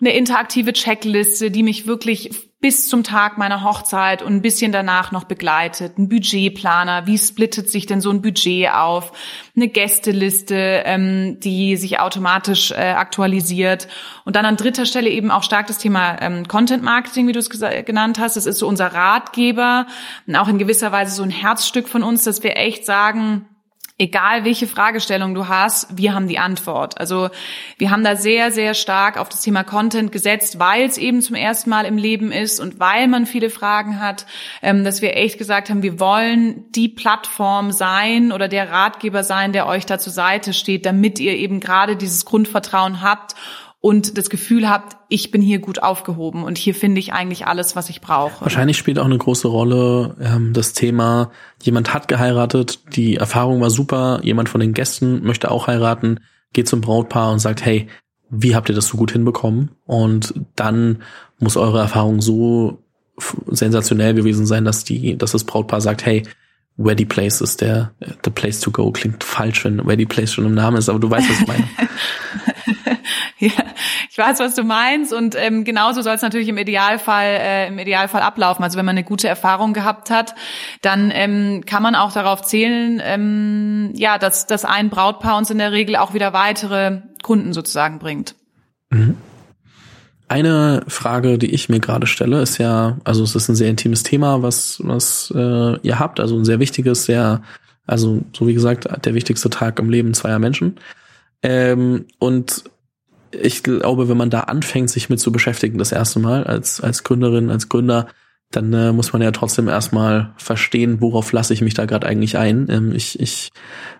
eine 0.00 0.16
interaktive 0.16 0.72
Checkliste, 0.72 1.50
die 1.50 1.62
mich 1.62 1.86
wirklich 1.86 2.47
bis 2.60 2.88
zum 2.88 3.04
Tag 3.04 3.38
meiner 3.38 3.62
Hochzeit 3.62 4.20
und 4.20 4.34
ein 4.34 4.42
bisschen 4.42 4.72
danach 4.72 5.12
noch 5.12 5.24
begleitet. 5.24 5.96
Ein 5.96 6.08
Budgetplaner, 6.08 7.06
wie 7.06 7.16
splittet 7.16 7.70
sich 7.70 7.86
denn 7.86 8.00
so 8.00 8.10
ein 8.10 8.20
Budget 8.20 8.70
auf? 8.72 9.12
Eine 9.54 9.68
Gästeliste, 9.68 10.82
ähm, 10.84 11.38
die 11.38 11.76
sich 11.76 12.00
automatisch 12.00 12.72
äh, 12.72 12.74
aktualisiert. 12.74 13.86
Und 14.24 14.34
dann 14.34 14.44
an 14.44 14.56
dritter 14.56 14.86
Stelle 14.86 15.08
eben 15.08 15.30
auch 15.30 15.44
stark 15.44 15.68
das 15.68 15.78
Thema 15.78 16.20
ähm, 16.20 16.48
Content 16.48 16.82
Marketing, 16.82 17.28
wie 17.28 17.32
du 17.32 17.38
es 17.38 17.48
genannt 17.48 18.18
hast. 18.18 18.36
Das 18.36 18.46
ist 18.46 18.58
so 18.58 18.66
unser 18.66 18.86
Ratgeber 18.86 19.86
und 20.26 20.34
auch 20.34 20.48
in 20.48 20.58
gewisser 20.58 20.90
Weise 20.90 21.14
so 21.14 21.22
ein 21.22 21.30
Herzstück 21.30 21.88
von 21.88 22.02
uns, 22.02 22.24
dass 22.24 22.42
wir 22.42 22.56
echt 22.56 22.84
sagen, 22.84 23.46
egal 23.98 24.44
welche 24.44 24.68
Fragestellung 24.68 25.34
du 25.34 25.48
hast, 25.48 25.98
wir 25.98 26.14
haben 26.14 26.28
die 26.28 26.38
Antwort. 26.38 26.98
Also 27.00 27.30
wir 27.78 27.90
haben 27.90 28.04
da 28.04 28.14
sehr, 28.14 28.52
sehr 28.52 28.74
stark 28.74 29.18
auf 29.18 29.28
das 29.28 29.42
Thema 29.42 29.64
Content 29.64 30.12
gesetzt, 30.12 30.60
weil 30.60 30.86
es 30.86 30.98
eben 30.98 31.20
zum 31.20 31.34
ersten 31.34 31.68
Mal 31.68 31.84
im 31.84 31.98
Leben 31.98 32.30
ist 32.30 32.60
und 32.60 32.78
weil 32.78 33.08
man 33.08 33.26
viele 33.26 33.50
Fragen 33.50 34.00
hat, 34.00 34.24
ähm, 34.62 34.84
dass 34.84 35.02
wir 35.02 35.16
echt 35.16 35.36
gesagt 35.36 35.68
haben, 35.68 35.82
wir 35.82 35.98
wollen 35.98 36.70
die 36.70 36.88
Plattform 36.88 37.72
sein 37.72 38.30
oder 38.30 38.46
der 38.46 38.70
Ratgeber 38.70 39.24
sein, 39.24 39.52
der 39.52 39.66
euch 39.66 39.84
da 39.84 39.98
zur 39.98 40.12
Seite 40.12 40.52
steht, 40.52 40.86
damit 40.86 41.18
ihr 41.18 41.34
eben 41.34 41.58
gerade 41.58 41.96
dieses 41.96 42.24
Grundvertrauen 42.24 43.02
habt 43.02 43.34
und 43.80 44.18
das 44.18 44.28
Gefühl 44.28 44.68
habt, 44.68 44.96
ich 45.08 45.30
bin 45.30 45.40
hier 45.40 45.60
gut 45.60 45.82
aufgehoben 45.82 46.42
und 46.42 46.58
hier 46.58 46.74
finde 46.74 46.98
ich 46.98 47.12
eigentlich 47.12 47.46
alles, 47.46 47.76
was 47.76 47.90
ich 47.90 48.00
brauche. 48.00 48.40
Wahrscheinlich 48.40 48.76
spielt 48.76 48.98
auch 48.98 49.04
eine 49.04 49.18
große 49.18 49.46
Rolle 49.46 50.16
ähm, 50.20 50.52
das 50.52 50.72
Thema, 50.72 51.30
jemand 51.62 51.94
hat 51.94 52.08
geheiratet, 52.08 52.80
die 52.96 53.16
Erfahrung 53.16 53.60
war 53.60 53.70
super, 53.70 54.20
jemand 54.22 54.48
von 54.48 54.60
den 54.60 54.74
Gästen 54.74 55.22
möchte 55.22 55.50
auch 55.50 55.68
heiraten, 55.68 56.20
geht 56.52 56.68
zum 56.68 56.80
Brautpaar 56.80 57.30
und 57.32 57.38
sagt, 57.38 57.64
hey, 57.64 57.86
wie 58.30 58.56
habt 58.56 58.68
ihr 58.68 58.74
das 58.74 58.88
so 58.88 58.96
gut 58.96 59.12
hinbekommen? 59.12 59.70
Und 59.86 60.34
dann 60.56 61.02
muss 61.38 61.56
eure 61.56 61.78
Erfahrung 61.78 62.20
so 62.20 62.82
sensationell 63.46 64.14
gewesen 64.14 64.46
sein, 64.46 64.64
dass 64.64 64.84
die, 64.84 65.16
dass 65.16 65.32
das 65.32 65.44
Brautpaar 65.44 65.80
sagt, 65.80 66.04
hey, 66.04 66.24
Ready 66.78 67.04
Place 67.04 67.40
ist 67.40 67.60
der 67.60 67.92
the 68.24 68.30
place 68.30 68.60
to 68.60 68.70
go. 68.70 68.92
Klingt 68.92 69.24
falsch, 69.24 69.64
wenn 69.64 69.80
Ready 69.80 70.06
Place 70.06 70.32
schon 70.32 70.46
im 70.46 70.54
Namen 70.54 70.76
ist, 70.76 70.88
aber 70.88 71.00
du 71.00 71.10
weißt, 71.10 71.28
was 71.28 71.40
ich 71.40 71.46
meine. 71.46 71.68
ja, 73.40 73.64
ich 74.10 74.18
weiß, 74.18 74.40
was 74.40 74.54
du 74.54 74.64
meinst 74.64 75.12
und 75.12 75.36
ähm, 75.36 75.64
genauso 75.64 76.02
soll 76.02 76.14
es 76.14 76.22
natürlich 76.22 76.48
im 76.48 76.58
Idealfall 76.58 77.38
äh, 77.40 77.68
im 77.68 77.78
Idealfall 77.78 78.22
ablaufen. 78.22 78.64
Also 78.64 78.76
wenn 78.78 78.84
man 78.84 78.96
eine 78.96 79.04
gute 79.04 79.28
Erfahrung 79.28 79.74
gehabt 79.74 80.10
hat, 80.10 80.34
dann 80.82 81.12
ähm, 81.14 81.62
kann 81.64 81.82
man 81.82 81.94
auch 81.94 82.12
darauf 82.12 82.42
zählen, 82.42 83.00
ähm, 83.04 83.92
ja, 83.94 84.18
dass 84.18 84.46
dass 84.46 84.64
ein 84.64 84.90
Brautpaar 84.90 85.38
uns 85.38 85.50
in 85.50 85.58
der 85.58 85.70
Regel 85.70 85.96
auch 85.96 86.14
wieder 86.14 86.32
weitere 86.32 87.02
Kunden 87.22 87.52
sozusagen 87.52 88.00
bringt. 88.00 88.34
Mhm. 88.90 89.16
Eine 90.28 90.82
Frage, 90.88 91.38
die 91.38 91.54
ich 91.54 91.70
mir 91.70 91.80
gerade 91.80 92.06
stelle, 92.06 92.42
ist 92.42 92.58
ja, 92.58 92.98
also 93.04 93.22
es 93.22 93.34
ist 93.34 93.48
ein 93.48 93.54
sehr 93.54 93.70
intimes 93.70 94.02
Thema, 94.02 94.42
was, 94.42 94.78
was 94.84 95.32
äh, 95.34 95.78
ihr 95.80 95.98
habt, 95.98 96.20
also 96.20 96.36
ein 96.36 96.44
sehr 96.44 96.60
wichtiges, 96.60 97.06
sehr, 97.06 97.40
also 97.86 98.20
so 98.36 98.46
wie 98.46 98.52
gesagt, 98.52 98.86
der 99.06 99.14
wichtigste 99.14 99.48
Tag 99.48 99.78
im 99.78 99.88
Leben 99.88 100.12
zweier 100.12 100.38
Menschen. 100.38 100.76
Ähm, 101.42 102.04
und 102.18 102.64
ich 103.32 103.62
glaube, 103.62 104.08
wenn 104.08 104.16
man 104.16 104.30
da 104.30 104.40
anfängt, 104.40 104.90
sich 104.90 105.08
mit 105.08 105.20
zu 105.20 105.32
beschäftigen, 105.32 105.78
das 105.78 105.92
erste 105.92 106.20
Mal 106.20 106.44
als, 106.44 106.80
als 106.80 107.04
Gründerin, 107.04 107.50
als 107.50 107.68
Gründer, 107.68 108.08
dann 108.50 108.72
äh, 108.72 108.92
muss 108.92 109.12
man 109.12 109.20
ja 109.20 109.30
trotzdem 109.30 109.68
erstmal 109.68 110.32
verstehen, 110.36 111.00
worauf 111.00 111.32
lasse 111.32 111.52
ich 111.52 111.60
mich 111.60 111.74
da 111.74 111.84
gerade 111.84 112.06
eigentlich 112.06 112.38
ein. 112.38 112.68
Ähm, 112.70 112.94
ich 112.94 113.20
ich 113.20 113.50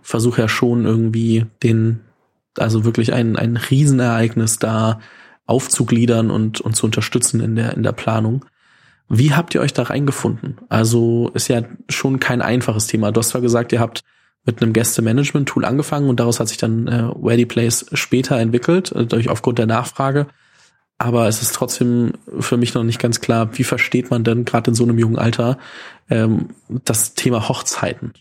versuche 0.02 0.40
ja 0.40 0.48
schon 0.48 0.86
irgendwie 0.86 1.46
den, 1.62 2.00
also 2.56 2.84
wirklich 2.84 3.12
ein, 3.12 3.36
ein 3.36 3.56
Riesenereignis 3.56 4.58
da 4.58 5.00
aufzugliedern 5.46 6.30
und, 6.30 6.60
und 6.60 6.76
zu 6.76 6.86
unterstützen 6.86 7.40
in 7.40 7.56
der, 7.56 7.74
in 7.74 7.82
der 7.82 7.92
Planung. 7.92 8.44
Wie 9.08 9.34
habt 9.34 9.54
ihr 9.54 9.60
euch 9.60 9.72
da 9.72 9.84
reingefunden? 9.84 10.58
Also 10.68 11.30
ist 11.34 11.48
ja 11.48 11.62
schon 11.88 12.20
kein 12.20 12.42
einfaches 12.42 12.86
Thema. 12.86 13.10
Du 13.10 13.20
hast 13.20 13.30
zwar 13.30 13.40
gesagt, 13.40 13.72
ihr 13.72 13.80
habt 13.80 14.02
mit 14.44 14.62
einem 14.62 14.72
Gäste-Management-Tool 14.72 15.64
angefangen 15.64 16.08
und 16.08 16.20
daraus 16.20 16.40
hat 16.40 16.48
sich 16.48 16.56
dann 16.56 16.86
äh, 16.86 17.10
Ready 17.22 17.46
Place 17.46 17.86
später 17.92 18.38
entwickelt, 18.38 18.92
äh, 18.92 19.06
durch 19.06 19.28
aufgrund 19.28 19.58
der 19.58 19.66
Nachfrage. 19.66 20.26
Aber 20.98 21.28
es 21.28 21.42
ist 21.42 21.54
trotzdem 21.54 22.14
für 22.40 22.56
mich 22.56 22.74
noch 22.74 22.82
nicht 22.82 22.98
ganz 22.98 23.20
klar, 23.20 23.56
wie 23.56 23.64
versteht 23.64 24.10
man 24.10 24.24
denn 24.24 24.44
gerade 24.44 24.70
in 24.70 24.74
so 24.74 24.82
einem 24.84 24.98
jungen 24.98 25.18
Alter 25.18 25.58
ähm, 26.10 26.48
das 26.68 27.14
Thema 27.14 27.48
Hochzeiten? 27.48 28.14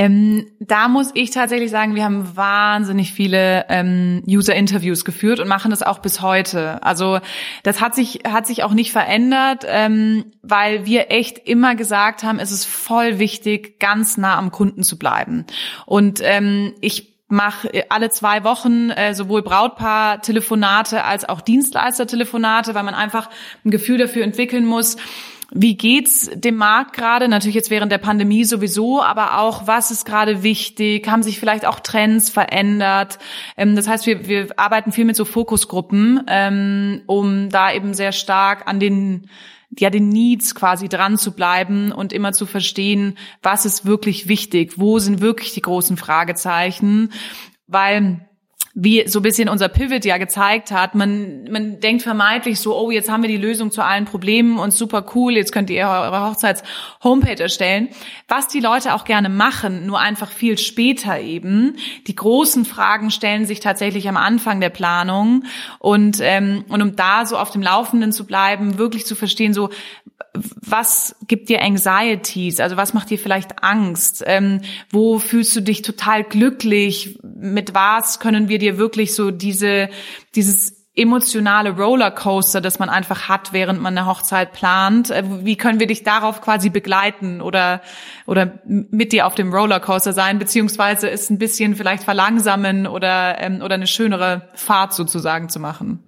Ähm, 0.00 0.46
da 0.60 0.88
muss 0.88 1.10
ich 1.12 1.30
tatsächlich 1.30 1.70
sagen, 1.70 1.94
wir 1.94 2.04
haben 2.04 2.34
wahnsinnig 2.34 3.12
viele 3.12 3.66
ähm, 3.68 4.22
User-Interviews 4.26 5.04
geführt 5.04 5.40
und 5.40 5.48
machen 5.48 5.70
das 5.70 5.82
auch 5.82 5.98
bis 5.98 6.22
heute. 6.22 6.82
Also 6.82 7.18
das 7.64 7.82
hat 7.82 7.94
sich 7.94 8.20
hat 8.26 8.46
sich 8.46 8.62
auch 8.62 8.72
nicht 8.72 8.92
verändert, 8.92 9.66
ähm, 9.68 10.24
weil 10.40 10.86
wir 10.86 11.10
echt 11.10 11.46
immer 11.46 11.74
gesagt 11.74 12.22
haben, 12.22 12.38
es 12.38 12.50
ist 12.50 12.64
voll 12.64 13.18
wichtig, 13.18 13.78
ganz 13.78 14.16
nah 14.16 14.38
am 14.38 14.50
Kunden 14.50 14.84
zu 14.84 14.98
bleiben. 14.98 15.44
Und 15.84 16.20
ähm, 16.24 16.72
ich 16.80 17.20
mache 17.28 17.84
alle 17.90 18.08
zwei 18.08 18.42
Wochen 18.42 18.88
äh, 18.88 19.14
sowohl 19.14 19.42
Brautpaar-Telefonate 19.42 21.04
als 21.04 21.28
auch 21.28 21.42
Dienstleister-Telefonate, 21.42 22.74
weil 22.74 22.84
man 22.84 22.94
einfach 22.94 23.28
ein 23.66 23.70
Gefühl 23.70 23.98
dafür 23.98 24.24
entwickeln 24.24 24.64
muss 24.64 24.96
wie 25.52 25.76
geht's 25.76 26.30
dem 26.32 26.56
Markt 26.56 26.96
gerade? 26.96 27.28
Natürlich 27.28 27.56
jetzt 27.56 27.70
während 27.70 27.90
der 27.90 27.98
Pandemie 27.98 28.44
sowieso, 28.44 29.02
aber 29.02 29.38
auch, 29.38 29.66
was 29.66 29.90
ist 29.90 30.04
gerade 30.04 30.42
wichtig? 30.42 31.08
Haben 31.08 31.22
sich 31.22 31.40
vielleicht 31.40 31.66
auch 31.66 31.80
Trends 31.80 32.30
verändert? 32.30 33.18
Ähm, 33.56 33.74
das 33.74 33.88
heißt, 33.88 34.06
wir, 34.06 34.28
wir 34.28 34.48
arbeiten 34.56 34.92
viel 34.92 35.04
mit 35.04 35.16
so 35.16 35.24
Fokusgruppen, 35.24 36.22
ähm, 36.28 37.02
um 37.06 37.50
da 37.50 37.72
eben 37.72 37.94
sehr 37.94 38.12
stark 38.12 38.68
an 38.68 38.80
den 38.80 39.28
ja 39.78 39.88
den 39.88 40.08
Needs 40.08 40.56
quasi 40.56 40.88
dran 40.88 41.16
zu 41.16 41.32
bleiben 41.32 41.92
und 41.92 42.12
immer 42.12 42.32
zu 42.32 42.44
verstehen, 42.44 43.16
was 43.40 43.64
ist 43.64 43.86
wirklich 43.86 44.26
wichtig, 44.26 44.78
wo 44.78 44.98
sind 44.98 45.20
wirklich 45.20 45.52
die 45.52 45.62
großen 45.62 45.96
Fragezeichen, 45.96 47.12
weil 47.68 48.28
wie 48.74 49.08
so 49.08 49.18
ein 49.18 49.22
bisschen 49.22 49.48
unser 49.48 49.68
Pivot 49.68 50.04
ja 50.04 50.16
gezeigt 50.16 50.70
hat, 50.70 50.94
man, 50.94 51.44
man 51.50 51.80
denkt 51.80 52.02
vermeintlich 52.02 52.60
so, 52.60 52.78
oh, 52.78 52.90
jetzt 52.92 53.10
haben 53.10 53.22
wir 53.22 53.28
die 53.28 53.36
Lösung 53.36 53.72
zu 53.72 53.82
allen 53.82 54.04
Problemen 54.04 54.58
und 54.58 54.72
super 54.72 55.04
cool, 55.14 55.34
jetzt 55.34 55.50
könnt 55.50 55.70
ihr 55.70 55.88
eure 55.88 56.30
Hochzeits-Homepage 56.30 57.42
erstellen. 57.42 57.88
Was 58.28 58.46
die 58.46 58.60
Leute 58.60 58.94
auch 58.94 59.04
gerne 59.04 59.28
machen, 59.28 59.86
nur 59.86 59.98
einfach 59.98 60.30
viel 60.30 60.56
später 60.56 61.18
eben. 61.18 61.76
Die 62.06 62.14
großen 62.14 62.64
Fragen 62.64 63.10
stellen 63.10 63.44
sich 63.44 63.58
tatsächlich 63.58 64.08
am 64.08 64.16
Anfang 64.16 64.60
der 64.60 64.70
Planung 64.70 65.44
und, 65.80 66.18
ähm, 66.20 66.64
und 66.68 66.80
um 66.80 66.94
da 66.94 67.26
so 67.26 67.38
auf 67.38 67.50
dem 67.50 67.62
Laufenden 67.62 68.12
zu 68.12 68.24
bleiben, 68.24 68.78
wirklich 68.78 69.04
zu 69.04 69.16
verstehen, 69.16 69.52
so, 69.52 69.70
was 70.34 71.16
gibt 71.26 71.48
dir 71.48 71.62
Anxieties? 71.62 72.60
Also 72.60 72.76
was 72.76 72.94
macht 72.94 73.10
dir 73.10 73.18
vielleicht 73.18 73.62
Angst? 73.62 74.22
Ähm, 74.26 74.60
wo 74.90 75.18
fühlst 75.18 75.54
du 75.56 75.60
dich 75.60 75.82
total 75.82 76.24
glücklich? 76.24 77.18
Mit 77.22 77.74
was 77.74 78.20
können 78.20 78.48
wir 78.48 78.58
dir 78.58 78.78
wirklich 78.78 79.14
so 79.14 79.30
diese, 79.30 79.90
dieses 80.34 80.80
emotionale 80.96 81.70
Rollercoaster, 81.70 82.60
das 82.60 82.78
man 82.78 82.88
einfach 82.88 83.28
hat, 83.28 83.52
während 83.52 83.80
man 83.80 83.96
eine 83.96 84.06
Hochzeit 84.06 84.52
plant. 84.52 85.10
Äh, 85.10 85.24
wie 85.44 85.56
können 85.56 85.80
wir 85.80 85.86
dich 85.86 86.02
darauf 86.02 86.40
quasi 86.40 86.68
begleiten 86.68 87.40
oder, 87.40 87.80
oder 88.26 88.60
mit 88.64 89.12
dir 89.12 89.26
auf 89.26 89.34
dem 89.34 89.52
Rollercoaster 89.52 90.12
sein, 90.12 90.38
beziehungsweise 90.38 91.10
es 91.10 91.30
ein 91.30 91.38
bisschen 91.38 91.74
vielleicht 91.76 92.02
verlangsamen 92.02 92.86
oder, 92.86 93.40
ähm, 93.40 93.62
oder 93.62 93.74
eine 93.74 93.86
schönere 93.86 94.48
Fahrt 94.54 94.92
sozusagen 94.92 95.48
zu 95.48 95.60
machen? 95.60 96.04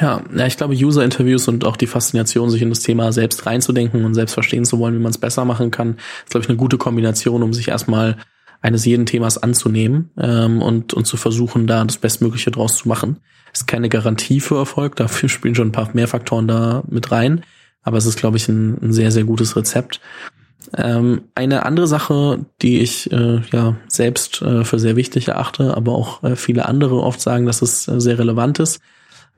Ja, 0.00 0.22
ja, 0.34 0.46
ich 0.46 0.56
glaube, 0.56 0.74
User-Interviews 0.74 1.48
und 1.48 1.64
auch 1.64 1.76
die 1.76 1.86
Faszination, 1.86 2.50
sich 2.50 2.60
in 2.60 2.68
das 2.68 2.80
Thema 2.80 3.12
selbst 3.12 3.46
reinzudenken 3.46 4.04
und 4.04 4.14
selbst 4.14 4.34
verstehen 4.34 4.64
zu 4.64 4.78
wollen, 4.78 4.94
wie 4.94 5.02
man 5.02 5.10
es 5.10 5.18
besser 5.18 5.44
machen 5.44 5.70
kann, 5.70 5.96
ist, 6.24 6.30
glaube 6.30 6.44
ich, 6.44 6.50
eine 6.50 6.58
gute 6.58 6.76
Kombination, 6.76 7.42
um 7.42 7.54
sich 7.54 7.68
erstmal 7.68 8.16
eines 8.60 8.84
jeden 8.84 9.06
Themas 9.06 9.38
anzunehmen 9.38 10.10
ähm, 10.18 10.60
und, 10.60 10.92
und 10.92 11.06
zu 11.06 11.16
versuchen, 11.16 11.66
da 11.66 11.84
das 11.84 11.98
Bestmögliche 11.98 12.50
draus 12.50 12.76
zu 12.76 12.88
machen. 12.88 13.18
Ist 13.52 13.66
keine 13.66 13.88
Garantie 13.88 14.40
für 14.40 14.56
Erfolg, 14.56 14.96
dafür 14.96 15.28
spielen 15.30 15.54
schon 15.54 15.68
ein 15.68 15.72
paar 15.72 15.90
mehr 15.94 16.08
Faktoren 16.08 16.48
da 16.48 16.82
mit 16.88 17.10
rein, 17.10 17.42
aber 17.82 17.96
es 17.96 18.06
ist, 18.06 18.18
glaube 18.18 18.36
ich, 18.36 18.48
ein, 18.48 18.76
ein 18.82 18.92
sehr, 18.92 19.10
sehr 19.10 19.24
gutes 19.24 19.56
Rezept. 19.56 20.00
Ähm, 20.76 21.22
eine 21.34 21.64
andere 21.64 21.86
Sache, 21.86 22.44
die 22.60 22.80
ich 22.80 23.12
äh, 23.12 23.40
ja 23.52 23.76
selbst 23.86 24.42
äh, 24.42 24.64
für 24.64 24.78
sehr 24.78 24.96
wichtig 24.96 25.28
erachte, 25.28 25.76
aber 25.76 25.92
auch 25.92 26.24
äh, 26.24 26.34
viele 26.34 26.66
andere 26.66 26.96
oft 26.96 27.20
sagen, 27.20 27.46
dass 27.46 27.62
es 27.62 27.86
äh, 27.86 28.00
sehr 28.00 28.18
relevant 28.18 28.58
ist, 28.58 28.80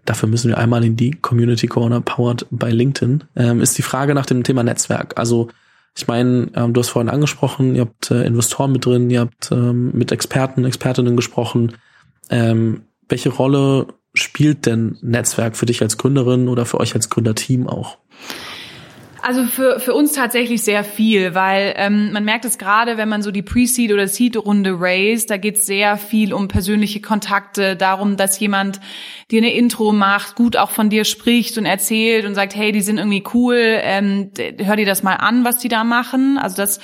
dafür 0.08 0.28
müssen 0.28 0.48
wir 0.48 0.58
einmal 0.58 0.84
in 0.84 0.96
die 0.96 1.12
Community 1.12 1.66
Corner 1.66 2.00
powered 2.00 2.46
by 2.50 2.70
LinkedIn, 2.70 3.24
ähm, 3.36 3.60
ist 3.60 3.76
die 3.76 3.82
Frage 3.82 4.14
nach 4.14 4.26
dem 4.26 4.42
Thema 4.42 4.62
Netzwerk. 4.62 5.18
Also 5.18 5.48
Ich 5.98 6.06
meine, 6.06 6.48
ähm, 6.54 6.74
du 6.74 6.80
hast 6.80 6.90
vorhin 6.90 7.10
angesprochen, 7.10 7.74
ihr 7.74 7.80
habt 7.80 8.12
äh, 8.12 8.22
Investoren 8.24 8.70
mit 8.70 8.86
drin, 8.86 9.10
ihr 9.10 9.18
habt 9.18 9.50
ähm, 9.50 9.90
mit 9.94 10.12
Experten, 10.12 10.64
Expertinnen 10.64 11.16
gesprochen. 11.16 11.72
Ähm, 12.30 12.82
welche 13.08 13.30
Rolle 13.30 13.88
spielt 14.14 14.66
denn 14.66 14.96
Netzwerk 15.02 15.56
für 15.56 15.66
dich 15.66 15.82
als 15.82 15.98
Gründerin 15.98 16.48
oder 16.48 16.66
für 16.66 16.78
euch 16.78 16.94
als 16.94 17.10
Gründerteam 17.10 17.66
auch? 17.66 17.98
Also 19.20 19.44
für, 19.46 19.80
für 19.80 19.94
uns 19.94 20.12
tatsächlich 20.12 20.62
sehr 20.62 20.84
viel, 20.84 21.34
weil 21.34 21.74
ähm, 21.76 22.12
man 22.12 22.24
merkt 22.24 22.44
es 22.44 22.56
gerade, 22.56 22.96
wenn 22.96 23.08
man 23.08 23.22
so 23.22 23.30
die 23.32 23.42
Pre-Seed 23.42 23.92
oder 23.92 24.06
Seed-Runde 24.06 24.76
raised, 24.78 25.30
da 25.30 25.36
geht 25.36 25.56
es 25.56 25.66
sehr 25.66 25.96
viel 25.96 26.32
um 26.32 26.46
persönliche 26.46 27.00
Kontakte, 27.00 27.74
darum, 27.74 28.16
dass 28.16 28.38
jemand 28.38 28.80
dir 29.30 29.38
eine 29.38 29.52
Intro 29.52 29.92
macht, 29.92 30.36
gut 30.36 30.56
auch 30.56 30.70
von 30.70 30.88
dir 30.88 31.04
spricht 31.04 31.58
und 31.58 31.66
erzählt 31.66 32.26
und 32.26 32.34
sagt, 32.34 32.54
hey, 32.54 32.70
die 32.70 32.80
sind 32.80 32.98
irgendwie 32.98 33.24
cool, 33.34 33.56
ähm, 33.58 34.30
hör 34.58 34.76
dir 34.76 34.86
das 34.86 35.02
mal 35.02 35.16
an, 35.16 35.44
was 35.44 35.58
die 35.58 35.68
da 35.68 35.82
machen. 35.82 36.38
Also 36.38 36.56
das 36.56 36.78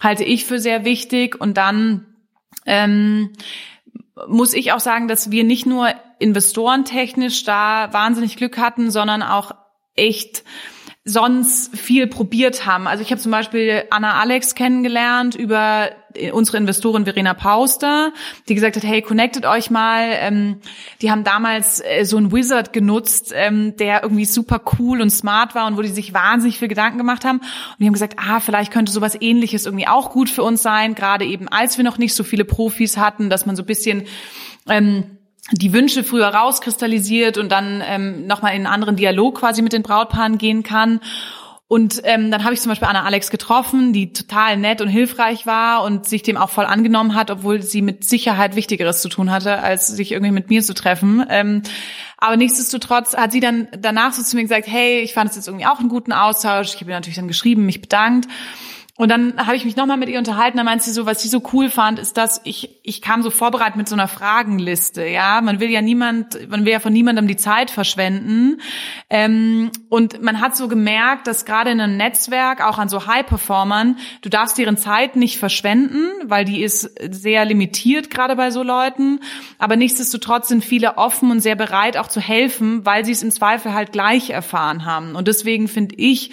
halte 0.00 0.24
ich 0.24 0.44
für 0.44 0.60
sehr 0.60 0.84
wichtig. 0.84 1.40
Und 1.40 1.56
dann 1.56 2.06
ähm, 2.64 3.30
muss 4.28 4.54
ich 4.54 4.72
auch 4.72 4.80
sagen, 4.80 5.08
dass 5.08 5.30
wir 5.30 5.44
nicht 5.44 5.66
nur 5.66 5.88
investorentechnisch 6.20 7.44
da 7.44 7.92
wahnsinnig 7.92 8.36
Glück 8.36 8.58
hatten, 8.58 8.90
sondern 8.90 9.22
auch 9.22 9.52
echt 9.96 10.44
sonst 11.04 11.76
viel 11.76 12.06
probiert 12.06 12.64
haben. 12.64 12.86
Also 12.86 13.02
ich 13.02 13.10
habe 13.10 13.20
zum 13.20 13.32
Beispiel 13.32 13.84
Anna 13.90 14.20
Alex 14.20 14.54
kennengelernt 14.54 15.34
über 15.34 15.90
unsere 16.32 16.58
Investorin 16.58 17.04
Verena 17.04 17.34
Pauster, 17.34 18.12
die 18.48 18.54
gesagt 18.54 18.76
hat, 18.76 18.84
hey, 18.84 19.02
connectet 19.02 19.46
euch 19.46 19.70
mal. 19.70 20.10
Ähm, 20.10 20.60
die 21.00 21.10
haben 21.10 21.24
damals 21.24 21.80
äh, 21.80 22.04
so 22.04 22.18
einen 22.18 22.30
Wizard 22.30 22.72
genutzt, 22.72 23.32
ähm, 23.34 23.76
der 23.78 24.02
irgendwie 24.02 24.26
super 24.26 24.60
cool 24.78 25.00
und 25.00 25.10
smart 25.10 25.54
war 25.54 25.66
und 25.66 25.76
wo 25.76 25.82
die 25.82 25.88
sich 25.88 26.14
wahnsinnig 26.14 26.58
viel 26.58 26.68
Gedanken 26.68 26.98
gemacht 26.98 27.24
haben. 27.24 27.38
Und 27.38 27.80
die 27.80 27.86
haben 27.86 27.94
gesagt, 27.94 28.18
ah, 28.18 28.40
vielleicht 28.40 28.72
könnte 28.72 28.92
sowas 28.92 29.16
ähnliches 29.20 29.66
irgendwie 29.66 29.88
auch 29.88 30.10
gut 30.10 30.28
für 30.28 30.42
uns 30.42 30.62
sein, 30.62 30.94
gerade 30.94 31.24
eben 31.24 31.48
als 31.48 31.78
wir 31.78 31.84
noch 31.84 31.98
nicht 31.98 32.14
so 32.14 32.22
viele 32.22 32.44
Profis 32.44 32.96
hatten, 32.96 33.28
dass 33.30 33.46
man 33.46 33.56
so 33.56 33.62
ein 33.62 33.66
bisschen 33.66 34.04
ähm, 34.68 35.18
die 35.50 35.72
Wünsche 35.72 36.04
früher 36.04 36.28
rauskristallisiert 36.28 37.36
und 37.36 37.50
dann 37.50 37.82
ähm, 37.84 38.26
nochmal 38.26 38.52
in 38.52 38.58
einen 38.58 38.74
anderen 38.74 38.96
Dialog 38.96 39.40
quasi 39.40 39.60
mit 39.62 39.72
den 39.72 39.82
Brautpaaren 39.82 40.38
gehen 40.38 40.62
kann. 40.62 41.00
Und 41.66 42.02
ähm, 42.04 42.30
dann 42.30 42.44
habe 42.44 42.52
ich 42.52 42.60
zum 42.60 42.68
Beispiel 42.68 42.86
Anna 42.86 43.04
Alex 43.04 43.30
getroffen, 43.30 43.94
die 43.94 44.12
total 44.12 44.58
nett 44.58 44.82
und 44.82 44.88
hilfreich 44.88 45.46
war 45.46 45.84
und 45.84 46.06
sich 46.06 46.22
dem 46.22 46.36
auch 46.36 46.50
voll 46.50 46.66
angenommen 46.66 47.14
hat, 47.14 47.30
obwohl 47.30 47.62
sie 47.62 47.80
mit 47.80 48.04
Sicherheit 48.04 48.56
Wichtigeres 48.56 49.00
zu 49.00 49.08
tun 49.08 49.30
hatte, 49.30 49.60
als 49.60 49.86
sich 49.86 50.12
irgendwie 50.12 50.32
mit 50.32 50.50
mir 50.50 50.62
zu 50.62 50.74
treffen. 50.74 51.24
Ähm, 51.30 51.62
aber 52.18 52.36
nichtsdestotrotz 52.36 53.16
hat 53.16 53.32
sie 53.32 53.40
dann 53.40 53.68
danach 53.76 54.12
so 54.12 54.22
zu 54.22 54.36
mir 54.36 54.42
gesagt, 54.42 54.66
hey, 54.66 55.00
ich 55.00 55.14
fand 55.14 55.30
es 55.30 55.36
jetzt 55.36 55.48
irgendwie 55.48 55.64
auch 55.64 55.80
einen 55.80 55.88
guten 55.88 56.12
Austausch. 56.12 56.74
Ich 56.74 56.80
habe 56.82 56.90
ihr 56.90 56.94
natürlich 56.94 57.16
dann 57.16 57.26
geschrieben, 57.26 57.64
mich 57.64 57.80
bedankt. 57.80 58.28
Und 58.98 59.08
dann 59.08 59.38
habe 59.38 59.56
ich 59.56 59.64
mich 59.64 59.74
nochmal 59.74 59.96
mit 59.96 60.10
ihr 60.10 60.18
unterhalten, 60.18 60.58
da 60.58 60.64
meint 60.64 60.82
sie 60.82 60.90
so, 60.90 61.06
was 61.06 61.22
sie 61.22 61.28
so 61.30 61.42
cool 61.54 61.70
fand, 61.70 61.98
ist, 61.98 62.18
dass 62.18 62.42
ich, 62.44 62.78
ich 62.82 63.00
kam 63.00 63.22
so 63.22 63.30
vorbereitet 63.30 63.76
mit 63.76 63.88
so 63.88 63.94
einer 63.94 64.06
Fragenliste, 64.06 65.06
ja. 65.06 65.40
Man 65.40 65.60
will 65.60 65.70
ja 65.70 65.80
niemand, 65.80 66.50
man 66.50 66.66
will 66.66 66.72
ja 66.72 66.78
von 66.78 66.92
niemandem 66.92 67.26
die 67.26 67.38
Zeit 67.38 67.70
verschwenden. 67.70 68.60
Ähm, 69.08 69.70
und 69.88 70.20
man 70.20 70.42
hat 70.42 70.56
so 70.56 70.68
gemerkt, 70.68 71.26
dass 71.26 71.46
gerade 71.46 71.70
in 71.70 71.80
einem 71.80 71.96
Netzwerk, 71.96 72.62
auch 72.62 72.76
an 72.76 72.90
so 72.90 73.06
High-Performern, 73.06 73.96
du 74.20 74.28
darfst 74.28 74.58
deren 74.58 74.76
Zeit 74.76 75.16
nicht 75.16 75.38
verschwenden, 75.38 76.08
weil 76.24 76.44
die 76.44 76.62
ist 76.62 76.90
sehr 77.10 77.46
limitiert, 77.46 78.10
gerade 78.10 78.36
bei 78.36 78.50
so 78.50 78.62
Leuten. 78.62 79.20
Aber 79.58 79.76
nichtsdestotrotz 79.76 80.48
sind 80.48 80.66
viele 80.66 80.98
offen 80.98 81.30
und 81.30 81.40
sehr 81.40 81.56
bereit, 81.56 81.96
auch 81.96 82.08
zu 82.08 82.20
helfen, 82.20 82.84
weil 82.84 83.06
sie 83.06 83.12
es 83.12 83.22
im 83.22 83.30
Zweifel 83.30 83.72
halt 83.72 83.90
gleich 83.92 84.28
erfahren 84.28 84.84
haben. 84.84 85.16
Und 85.16 85.28
deswegen 85.28 85.66
finde 85.66 85.94
ich, 85.94 86.30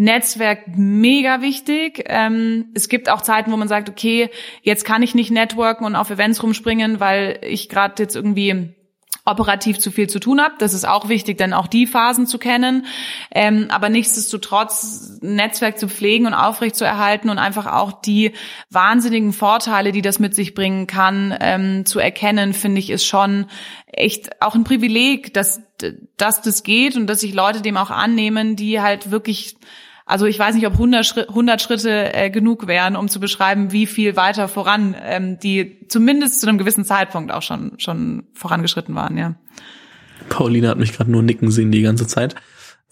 Netzwerk 0.00 0.78
mega 0.78 1.42
wichtig. 1.42 1.99
Ähm, 2.06 2.66
es 2.74 2.88
gibt 2.88 3.08
auch 3.08 3.22
Zeiten, 3.22 3.52
wo 3.52 3.56
man 3.56 3.68
sagt, 3.68 3.88
okay, 3.88 4.30
jetzt 4.62 4.84
kann 4.84 5.02
ich 5.02 5.14
nicht 5.14 5.30
networken 5.30 5.84
und 5.84 5.96
auf 5.96 6.10
Events 6.10 6.42
rumspringen, 6.42 7.00
weil 7.00 7.38
ich 7.42 7.68
gerade 7.68 8.02
jetzt 8.02 8.16
irgendwie 8.16 8.74
operativ 9.24 9.78
zu 9.78 9.90
viel 9.90 10.08
zu 10.08 10.18
tun 10.18 10.40
habe. 10.40 10.54
Das 10.58 10.74
ist 10.74 10.86
auch 10.86 11.08
wichtig, 11.08 11.38
dann 11.38 11.52
auch 11.52 11.66
die 11.66 11.86
Phasen 11.86 12.26
zu 12.26 12.38
kennen. 12.38 12.86
Ähm, 13.30 13.66
aber 13.70 13.88
nichtsdestotrotz 13.88 15.18
Netzwerk 15.20 15.78
zu 15.78 15.88
pflegen 15.88 16.26
und 16.26 16.34
aufrechtzuerhalten 16.34 17.30
und 17.30 17.38
einfach 17.38 17.66
auch 17.66 17.92
die 17.92 18.32
wahnsinnigen 18.70 19.32
Vorteile, 19.32 19.92
die 19.92 20.02
das 20.02 20.18
mit 20.18 20.34
sich 20.34 20.54
bringen 20.54 20.86
kann, 20.86 21.36
ähm, 21.40 21.86
zu 21.86 21.98
erkennen, 21.98 22.54
finde 22.54 22.80
ich, 22.80 22.90
ist 22.90 23.06
schon 23.06 23.46
echt 23.86 24.42
auch 24.42 24.54
ein 24.54 24.64
Privileg, 24.64 25.34
dass, 25.34 25.62
dass 26.16 26.42
das 26.42 26.62
geht 26.62 26.96
und 26.96 27.06
dass 27.06 27.20
sich 27.20 27.34
Leute 27.34 27.60
dem 27.60 27.76
auch 27.76 27.90
annehmen, 27.90 28.56
die 28.56 28.80
halt 28.80 29.10
wirklich 29.10 29.56
also 30.10 30.26
ich 30.26 30.38
weiß 30.38 30.56
nicht, 30.56 30.66
ob 30.66 30.72
100, 30.72 31.06
Schritt, 31.06 31.28
100 31.28 31.62
Schritte 31.62 32.12
äh, 32.12 32.30
genug 32.30 32.66
wären, 32.66 32.96
um 32.96 33.08
zu 33.08 33.20
beschreiben, 33.20 33.70
wie 33.70 33.86
viel 33.86 34.16
weiter 34.16 34.48
voran 34.48 34.96
ähm, 35.00 35.38
die 35.38 35.86
zumindest 35.88 36.40
zu 36.40 36.48
einem 36.48 36.58
gewissen 36.58 36.84
Zeitpunkt 36.84 37.30
auch 37.32 37.42
schon 37.42 37.72
schon 37.78 38.24
vorangeschritten 38.34 38.94
waren. 38.94 39.16
Ja. 39.16 39.36
Pauline 40.28 40.68
hat 40.68 40.78
mich 40.78 40.92
gerade 40.92 41.10
nur 41.10 41.22
nicken 41.22 41.50
sehen 41.50 41.70
die 41.70 41.82
ganze 41.82 42.08
Zeit. 42.08 42.34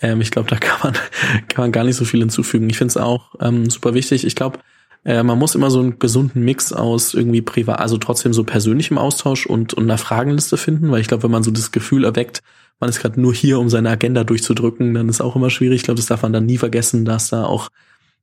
Ähm, 0.00 0.20
ich 0.20 0.30
glaube, 0.30 0.48
da 0.48 0.56
kann 0.56 0.78
man 0.82 0.92
kann 1.48 1.64
man 1.64 1.72
gar 1.72 1.84
nicht 1.84 1.96
so 1.96 2.04
viel 2.04 2.20
hinzufügen. 2.20 2.70
Ich 2.70 2.78
finde 2.78 2.90
es 2.90 2.96
auch 2.96 3.34
ähm, 3.40 3.68
super 3.68 3.94
wichtig. 3.94 4.24
Ich 4.24 4.36
glaube, 4.36 4.60
äh, 5.04 5.22
man 5.22 5.38
muss 5.38 5.54
immer 5.54 5.70
so 5.70 5.80
einen 5.80 5.98
gesunden 5.98 6.44
Mix 6.44 6.72
aus 6.72 7.14
irgendwie 7.14 7.42
privat, 7.42 7.80
also 7.80 7.98
trotzdem 7.98 8.32
so 8.32 8.44
persönlichem 8.44 8.98
Austausch 8.98 9.46
und, 9.46 9.74
und 9.74 9.84
einer 9.84 9.98
Fragenliste 9.98 10.56
finden, 10.56 10.90
weil 10.90 11.00
ich 11.00 11.08
glaube, 11.08 11.24
wenn 11.24 11.30
man 11.30 11.42
so 11.42 11.50
das 11.50 11.70
Gefühl 11.70 12.04
erweckt, 12.04 12.42
man 12.80 12.90
ist 12.90 13.00
gerade 13.00 13.20
nur 13.20 13.34
hier, 13.34 13.58
um 13.58 13.68
seine 13.68 13.90
Agenda 13.90 14.24
durchzudrücken, 14.24 14.94
dann 14.94 15.08
ist 15.08 15.20
auch 15.20 15.34
immer 15.34 15.50
schwierig. 15.50 15.76
Ich 15.76 15.82
glaube, 15.84 15.96
das 15.96 16.06
darf 16.06 16.22
man 16.22 16.32
dann 16.32 16.46
nie 16.46 16.58
vergessen, 16.58 17.04
dass 17.04 17.28
da 17.28 17.44
auch 17.44 17.70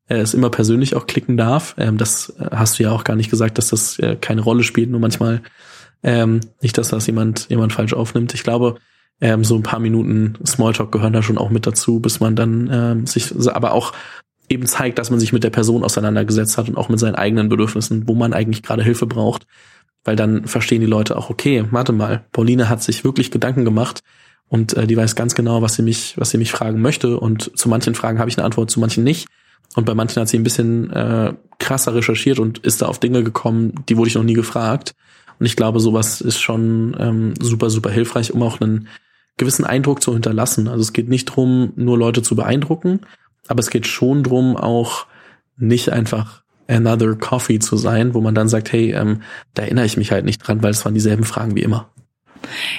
äh, 0.08 0.18
es 0.18 0.34
immer 0.34 0.50
persönlich 0.50 0.96
auch 0.96 1.08
klicken 1.08 1.38
darf. 1.38 1.76
Ähm, 1.78 1.98
das 1.98 2.34
äh, 2.40 2.50
hast 2.52 2.80
du 2.80 2.84
ja 2.84 2.92
auch 2.92 3.04
gar 3.04 3.16
nicht 3.16 3.30
gesagt, 3.30 3.58
dass 3.58 3.70
das 3.70 4.00
äh, 4.00 4.16
keine 4.16 4.42
Rolle 4.42 4.64
spielt, 4.64 4.90
nur 4.90 5.00
manchmal 5.00 5.42
ähm, 6.04 6.42
nicht, 6.62 6.78
dass 6.78 6.90
das 6.90 7.08
jemand 7.08 7.50
jemand 7.50 7.74
falsch 7.74 7.94
aufnimmt. 7.94 8.34
Ich 8.34 8.44
glaube, 8.44 8.76
ähm, 9.22 9.44
so 9.44 9.56
ein 9.56 9.64
paar 9.64 9.80
Minuten 9.80 10.36
Smalltalk 10.46 10.92
gehören 10.92 11.14
da 11.14 11.24
schon 11.24 11.38
auch 11.38 11.50
mit 11.50 11.66
dazu, 11.66 12.00
bis 12.00 12.20
man 12.20 12.36
dann 12.36 12.70
ähm, 12.72 13.08
sich, 13.08 13.34
aber 13.50 13.74
auch 13.74 13.94
eben 14.50 14.66
zeigt, 14.66 15.00
dass 15.00 15.10
man 15.10 15.20
sich 15.20 15.34
mit 15.34 15.44
der 15.44 15.50
Person 15.50 15.84
auseinandergesetzt 15.84 16.58
hat 16.58 16.70
und 16.70 16.78
auch 16.78 16.90
mit 16.90 17.00
seinen 17.00 17.16
eigenen 17.16 17.50
Bedürfnissen, 17.50 18.08
wo 18.08 18.16
man 18.16 18.34
eigentlich 18.34 18.64
gerade 18.64 18.84
Hilfe 18.84 19.06
braucht. 19.06 19.46
Weil 20.04 20.16
dann 20.16 20.46
verstehen 20.46 20.82
die 20.82 20.88
Leute 20.88 21.18
auch, 21.18 21.30
okay, 21.30 21.66
warte 21.72 21.92
mal, 21.92 22.26
Pauline 22.32 22.70
hat 22.70 22.84
sich 22.84 23.04
wirklich 23.04 23.32
Gedanken 23.32 23.66
gemacht, 23.66 24.02
und 24.48 24.74
äh, 24.74 24.88
die 24.88 24.98
weiß 24.98 25.16
ganz 25.16 25.36
genau, 25.36 25.62
was 25.62 25.76
sie 25.76 25.82
mich, 25.82 26.18
was 26.18 26.30
sie 26.30 26.38
mich 26.38 26.52
fragen 26.52 26.82
möchte. 26.82 27.20
Und 27.20 27.58
zu 27.58 27.70
manchen 27.70 27.96
Fragen 27.96 28.20
habe 28.20 28.30
ich 28.30 28.38
eine 28.38 28.46
Antwort, 28.46 28.70
zu 28.70 28.80
manchen 28.80 29.04
nicht. 29.04 29.28
Und 29.76 29.86
bei 29.86 29.96
manchen 29.96 30.22
hat 30.22 30.30
sie 30.30 30.38
ein 30.38 30.44
bisschen 30.44 30.92
äh, 30.92 31.34
krasser 31.60 31.96
recherchiert 31.96 32.40
und 32.40 32.60
ist 32.60 32.82
da 32.82 32.86
auf 32.86 33.00
Dinge 33.00 33.24
gekommen, 33.24 33.74
die 33.90 33.98
wurde 33.98 34.10
ich 34.10 34.16
noch 34.16 34.24
nie 34.24 34.34
gefragt. 34.34 34.96
Und 35.40 35.46
ich 35.46 35.56
glaube, 35.56 35.80
sowas 35.80 36.22
ist 36.22 36.40
schon 36.40 36.96
ähm, 37.00 37.34
super, 37.40 37.70
super 37.70 37.90
hilfreich, 37.90 38.34
um 38.34 38.44
auch 38.44 38.62
einen 38.62 38.88
gewissen 39.38 39.66
Eindruck 39.66 40.02
zu 40.02 40.14
hinterlassen. 40.14 40.68
Also 40.70 40.82
es 40.82 40.94
geht 40.94 41.10
nicht 41.10 41.26
drum, 41.26 41.74
nur 41.76 41.98
Leute 41.98 42.22
zu 42.22 42.36
beeindrucken, 42.36 43.02
aber 43.48 43.60
es 43.60 43.70
geht 43.70 43.88
schon 43.88 44.24
drum, 44.24 44.56
auch 44.56 45.08
nicht 45.58 45.90
einfach 45.90 46.44
another 46.68 47.16
coffee 47.16 47.60
zu 47.60 47.78
sein, 47.78 48.14
wo 48.14 48.22
man 48.22 48.36
dann 48.36 48.50
sagt, 48.50 48.72
hey, 48.72 48.94
ähm, 48.94 49.22
da 49.54 49.64
erinnere 49.64 49.86
ich 49.86 49.98
mich 49.98 50.12
halt 50.12 50.26
nicht 50.26 50.40
dran, 50.40 50.64
weil 50.64 50.72
es 50.72 50.84
waren 50.84 50.94
dieselben 50.94 51.24
Fragen 51.24 51.56
wie 51.56 51.62
immer. 51.62 51.90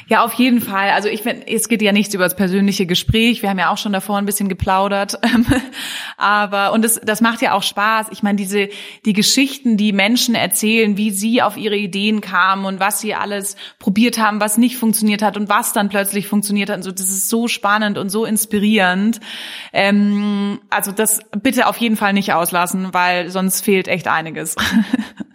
Ja, 0.08 0.24
auf 0.24 0.32
jeden 0.34 0.60
Fall. 0.60 0.90
Also 0.90 1.08
ich 1.08 1.22
finde, 1.22 1.46
es 1.48 1.68
geht 1.68 1.82
ja 1.82 1.92
nichts 1.92 2.14
über 2.14 2.24
das 2.24 2.36
persönliche 2.36 2.86
Gespräch. 2.86 3.42
Wir 3.42 3.50
haben 3.50 3.58
ja 3.58 3.70
auch 3.70 3.78
schon 3.78 3.92
davor 3.92 4.18
ein 4.18 4.26
bisschen 4.26 4.48
geplaudert. 4.48 5.18
Aber, 6.16 6.72
und 6.72 6.84
das, 6.84 7.00
das 7.02 7.20
macht 7.20 7.42
ja 7.42 7.52
auch 7.52 7.62
Spaß. 7.62 8.08
Ich 8.10 8.22
meine, 8.22 8.36
diese, 8.36 8.68
die 9.04 9.12
Geschichten, 9.12 9.76
die 9.76 9.92
Menschen 9.92 10.34
erzählen, 10.34 10.96
wie 10.96 11.10
sie 11.10 11.42
auf 11.42 11.56
ihre 11.56 11.76
Ideen 11.76 12.20
kamen 12.20 12.64
und 12.64 12.80
was 12.80 13.00
sie 13.00 13.14
alles 13.14 13.56
probiert 13.78 14.18
haben, 14.18 14.40
was 14.40 14.58
nicht 14.58 14.76
funktioniert 14.76 15.22
hat 15.22 15.36
und 15.36 15.48
was 15.48 15.72
dann 15.72 15.88
plötzlich 15.88 16.28
funktioniert 16.28 16.70
hat. 16.70 16.76
Und 16.76 16.82
so, 16.82 16.92
das 16.92 17.08
ist 17.08 17.28
so 17.28 17.48
spannend 17.48 17.98
und 17.98 18.10
so 18.10 18.24
inspirierend. 18.24 19.20
Ähm, 19.72 20.60
also 20.70 20.92
das 20.92 21.20
bitte 21.42 21.66
auf 21.66 21.76
jeden 21.78 21.96
Fall 21.96 22.12
nicht 22.12 22.32
auslassen, 22.32 22.88
weil 22.92 23.30
sonst 23.30 23.62
fehlt 23.62 23.88
echt 23.88 24.08
einiges. 24.08 24.56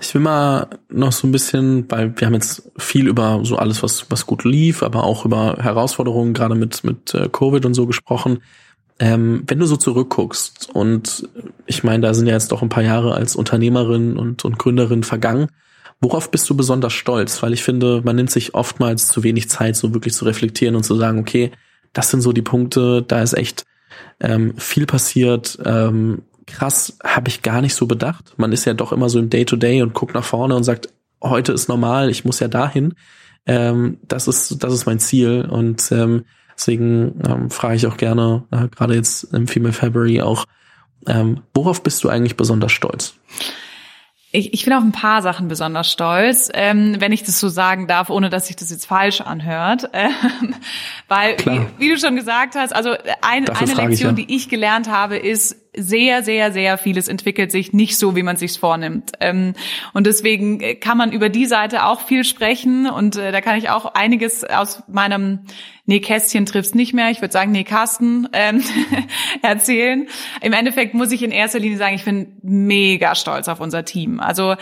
Ich 0.00 0.14
will 0.14 0.20
mal 0.20 0.68
noch 0.88 1.12
so 1.12 1.26
ein 1.26 1.32
bisschen, 1.32 1.90
weil 1.90 2.12
wir 2.18 2.26
haben 2.26 2.34
jetzt 2.34 2.70
viel 2.76 3.08
über 3.08 3.40
so 3.44 3.56
alles, 3.56 3.82
was, 3.82 4.10
was 4.10 4.26
gut 4.26 4.44
lief, 4.44 4.82
aber 4.82 5.04
auch 5.04 5.24
über 5.24 5.56
Herausforderungen, 5.58 6.34
gerade 6.34 6.54
mit, 6.54 6.84
mit 6.84 7.14
äh, 7.14 7.28
Covid 7.30 7.64
und 7.64 7.74
so 7.74 7.86
gesprochen. 7.86 8.40
Ähm, 8.98 9.42
wenn 9.46 9.58
du 9.58 9.66
so 9.66 9.76
zurückguckst 9.76 10.70
und 10.72 11.28
ich 11.66 11.84
meine, 11.84 12.06
da 12.06 12.14
sind 12.14 12.26
ja 12.26 12.34
jetzt 12.34 12.52
doch 12.52 12.62
ein 12.62 12.68
paar 12.68 12.82
Jahre 12.82 13.14
als 13.14 13.36
Unternehmerin 13.36 14.16
und, 14.16 14.44
und 14.44 14.58
Gründerin 14.58 15.02
vergangen, 15.02 15.48
worauf 16.00 16.30
bist 16.30 16.48
du 16.48 16.56
besonders 16.56 16.92
stolz? 16.92 17.42
Weil 17.42 17.52
ich 17.52 17.62
finde, 17.62 18.02
man 18.04 18.16
nimmt 18.16 18.30
sich 18.30 18.54
oftmals 18.54 19.08
zu 19.08 19.22
wenig 19.22 19.48
Zeit, 19.50 19.76
so 19.76 19.92
wirklich 19.94 20.14
zu 20.14 20.24
reflektieren 20.24 20.76
und 20.76 20.84
zu 20.84 20.94
sagen, 20.94 21.18
okay, 21.18 21.52
das 21.92 22.10
sind 22.10 22.20
so 22.20 22.32
die 22.32 22.42
Punkte, 22.42 23.02
da 23.02 23.22
ist 23.22 23.34
echt 23.34 23.64
ähm, 24.20 24.54
viel 24.56 24.86
passiert, 24.86 25.58
ähm, 25.64 26.22
krass, 26.46 26.96
habe 27.04 27.28
ich 27.28 27.42
gar 27.42 27.60
nicht 27.60 27.74
so 27.74 27.86
bedacht. 27.86 28.34
Man 28.36 28.52
ist 28.52 28.64
ja 28.64 28.74
doch 28.74 28.92
immer 28.92 29.08
so 29.08 29.18
im 29.18 29.30
Day-to-Day 29.30 29.78
-Day 29.78 29.82
und 29.82 29.94
guckt 29.94 30.14
nach 30.14 30.24
vorne 30.24 30.54
und 30.54 30.64
sagt, 30.64 30.88
heute 31.22 31.52
ist 31.52 31.68
normal, 31.68 32.10
ich 32.10 32.24
muss 32.24 32.40
ja 32.40 32.48
dahin. 32.48 32.94
Ähm, 33.46 33.98
das 34.06 34.26
ist 34.28 34.62
das 34.62 34.72
ist 34.72 34.86
mein 34.86 34.98
Ziel 34.98 35.46
und 35.48 35.92
ähm, 35.92 36.24
deswegen 36.56 37.20
ähm, 37.24 37.50
frage 37.50 37.76
ich 37.76 37.86
auch 37.86 37.96
gerne 37.96 38.44
äh, 38.50 38.68
gerade 38.68 38.94
jetzt 38.94 39.32
im 39.32 39.46
Female 39.46 39.72
February 39.72 40.20
auch 40.20 40.44
Ähm, 41.06 41.42
worauf 41.54 41.82
bist 41.84 42.02
du 42.02 42.08
eigentlich 42.08 42.36
besonders 42.36 42.72
stolz? 42.72 43.14
Ich, 44.32 44.52
ich 44.52 44.64
bin 44.64 44.74
auf 44.74 44.82
ein 44.82 44.92
paar 44.92 45.22
Sachen 45.22 45.48
besonders 45.48 45.90
stolz, 45.90 46.50
ähm, 46.52 46.96
wenn 46.98 47.12
ich 47.12 47.22
das 47.22 47.38
so 47.38 47.48
sagen 47.48 47.86
darf, 47.86 48.10
ohne 48.10 48.28
dass 48.28 48.48
sich 48.48 48.56
das 48.56 48.70
jetzt 48.70 48.86
falsch 48.86 49.20
anhört. 49.20 49.88
Ähm, 49.94 50.54
weil, 51.08 51.36
wie, 51.38 51.60
wie, 51.78 51.88
du 51.88 51.98
schon 51.98 52.16
gesagt 52.16 52.56
hast, 52.56 52.74
also 52.74 52.90
ein, 53.22 53.48
eine 53.48 53.74
Lektion, 53.74 53.90
ich, 53.90 54.00
ja. 54.00 54.12
die 54.12 54.34
ich 54.34 54.48
gelernt 54.48 54.90
habe, 54.90 55.16
ist, 55.16 55.56
sehr, 55.76 56.22
sehr, 56.22 56.52
sehr 56.52 56.78
vieles 56.78 57.08
entwickelt 57.08 57.52
sich 57.52 57.72
nicht 57.72 57.98
so, 57.98 58.16
wie 58.16 58.22
man 58.22 58.36
sich 58.36 58.58
vornimmt. 58.58 59.12
Ähm, 59.20 59.54
und 59.92 60.06
deswegen 60.06 60.80
kann 60.80 60.98
man 60.98 61.12
über 61.12 61.28
die 61.28 61.46
Seite 61.46 61.84
auch 61.84 62.00
viel 62.00 62.24
sprechen 62.24 62.88
und 62.88 63.16
äh, 63.16 63.32
da 63.32 63.40
kann 63.40 63.58
ich 63.58 63.70
auch 63.70 63.94
einiges 63.94 64.44
aus 64.44 64.82
meinem 64.88 65.40
Nee, 65.88 66.00
Kästchen 66.00 66.46
triffst 66.46 66.74
nicht 66.74 66.94
mehr, 66.94 67.10
ich 67.10 67.20
würde 67.20 67.30
sagen, 67.30 67.52
nee, 67.52 67.62
Carsten 67.62 68.28
ähm, 68.32 68.60
erzählen. 69.42 70.08
Im 70.40 70.52
Endeffekt 70.52 70.94
muss 70.94 71.12
ich 71.12 71.22
in 71.22 71.30
erster 71.30 71.60
Linie 71.60 71.78
sagen, 71.78 71.94
ich 71.94 72.04
bin 72.04 72.38
mega 72.42 73.14
stolz 73.14 73.46
auf 73.46 73.60
unser 73.60 73.84
Team. 73.84 74.18
Also 74.18 74.56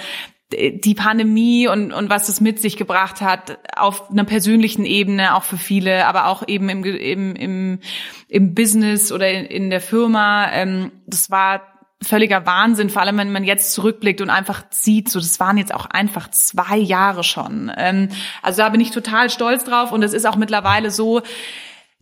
die 0.52 0.94
Pandemie 0.94 1.68
und, 1.68 1.92
und 1.92 2.10
was 2.10 2.28
es 2.28 2.40
mit 2.40 2.60
sich 2.60 2.76
gebracht 2.76 3.20
hat, 3.20 3.58
auf 3.76 4.10
einer 4.10 4.24
persönlichen 4.24 4.84
Ebene, 4.84 5.34
auch 5.34 5.42
für 5.42 5.56
viele, 5.56 6.06
aber 6.06 6.26
auch 6.26 6.46
eben 6.46 6.68
im, 6.68 6.84
im, 6.84 7.34
im, 7.34 7.80
im 8.28 8.54
Business 8.54 9.10
oder 9.10 9.30
in, 9.30 9.46
in 9.46 9.70
der 9.70 9.80
Firma, 9.80 10.52
ähm, 10.52 10.92
das 11.06 11.30
war 11.30 11.62
völliger 12.02 12.44
Wahnsinn, 12.46 12.90
vor 12.90 13.02
allem 13.02 13.16
wenn 13.16 13.32
man 13.32 13.44
jetzt 13.44 13.72
zurückblickt 13.72 14.20
und 14.20 14.30
einfach 14.30 14.64
sieht, 14.70 15.08
so 15.08 15.18
das 15.18 15.40
waren 15.40 15.56
jetzt 15.56 15.74
auch 15.74 15.86
einfach 15.86 16.30
zwei 16.30 16.76
Jahre 16.76 17.24
schon. 17.24 17.72
Ähm, 17.76 18.10
also 18.42 18.62
da 18.62 18.68
bin 18.68 18.80
ich 18.80 18.90
total 18.90 19.30
stolz 19.30 19.64
drauf 19.64 19.92
und 19.92 20.02
es 20.02 20.12
ist 20.12 20.26
auch 20.26 20.36
mittlerweile 20.36 20.90
so, 20.90 21.22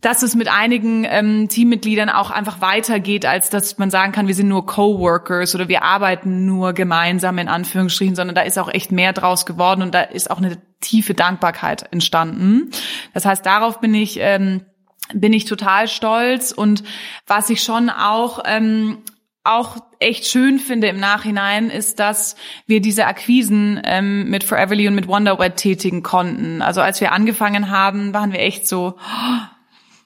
dass 0.03 0.21
es 0.21 0.35
mit 0.35 0.49
einigen 0.49 1.05
ähm, 1.05 1.47
Teammitgliedern 1.47 2.09
auch 2.09 2.29
einfach 2.29 2.59
weitergeht, 2.59 3.25
als 3.25 3.49
dass 3.49 3.77
man 3.77 3.89
sagen 3.89 4.11
kann, 4.11 4.27
wir 4.27 4.35
sind 4.35 4.49
nur 4.49 4.65
Coworkers 4.65 5.55
oder 5.55 5.69
wir 5.69 5.81
arbeiten 5.83 6.45
nur 6.45 6.73
gemeinsam 6.73 7.37
in 7.37 7.47
Anführungsstrichen, 7.47 8.13
sondern 8.13 8.35
da 8.35 8.41
ist 8.41 8.59
auch 8.59 8.67
echt 8.67 8.91
mehr 8.91 9.13
draus 9.13 9.45
geworden 9.45 9.81
und 9.81 9.95
da 9.95 10.01
ist 10.01 10.29
auch 10.29 10.39
eine 10.39 10.57
tiefe 10.81 11.13
Dankbarkeit 11.13 11.87
entstanden. 11.93 12.69
Das 13.13 13.25
heißt, 13.25 13.45
darauf 13.45 13.79
bin 13.79 13.93
ich 13.93 14.17
ähm, 14.19 14.65
bin 15.13 15.31
ich 15.31 15.45
total 15.45 15.87
stolz 15.87 16.51
und 16.51 16.83
was 17.25 17.49
ich 17.49 17.63
schon 17.63 17.89
auch 17.89 18.43
ähm, 18.45 19.03
auch 19.45 19.77
echt 19.99 20.25
schön 20.25 20.59
finde 20.59 20.87
im 20.87 20.99
Nachhinein, 20.99 21.69
ist, 21.69 21.99
dass 21.99 22.35
wir 22.65 22.81
diese 22.81 23.05
Akquisen 23.05 23.81
ähm, 23.85 24.29
mit 24.29 24.43
Foreverly 24.43 24.87
und 24.87 24.95
mit 24.95 25.07
Wonderwet 25.07 25.57
tätigen 25.57 26.03
konnten. 26.03 26.61
Also 26.61 26.81
als 26.81 26.99
wir 26.99 27.13
angefangen 27.13 27.69
haben, 27.69 28.13
waren 28.13 28.31
wir 28.33 28.39
echt 28.39 28.67
so, 28.67 28.95
oh 28.97 29.52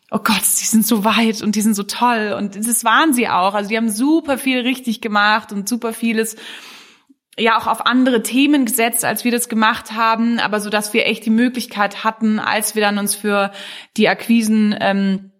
Gott, 0.09 0.41
die 0.61 0.65
sind 0.65 0.87
so 0.87 1.03
weit 1.03 1.41
und 1.41 1.55
die 1.55 1.61
sind 1.61 1.73
so 1.73 1.83
toll. 1.83 2.33
Und 2.37 2.55
das 2.55 2.83
waren 2.83 3.13
sie 3.13 3.27
auch. 3.27 3.53
Also 3.53 3.69
die 3.69 3.77
haben 3.77 3.89
super 3.89 4.37
viel 4.37 4.59
richtig 4.59 5.01
gemacht 5.01 5.51
und 5.51 5.67
super 5.67 5.93
vieles 5.93 6.37
ja 7.39 7.57
auch 7.57 7.67
auf 7.67 7.85
andere 7.85 8.23
Themen 8.23 8.65
gesetzt, 8.65 9.05
als 9.05 9.23
wir 9.23 9.31
das 9.31 9.49
gemacht 9.49 9.91
haben, 9.91 10.39
aber 10.39 10.59
so 10.59 10.69
dass 10.69 10.93
wir 10.93 11.05
echt 11.05 11.25
die 11.25 11.29
Möglichkeit 11.29 12.03
hatten, 12.03 12.39
als 12.39 12.73
wir 12.73 12.81
dann 12.81 12.97
uns 12.97 13.15
für 13.15 13.51
die 13.95 14.09
Akquisen 14.09 14.75
ähm, 14.79 15.31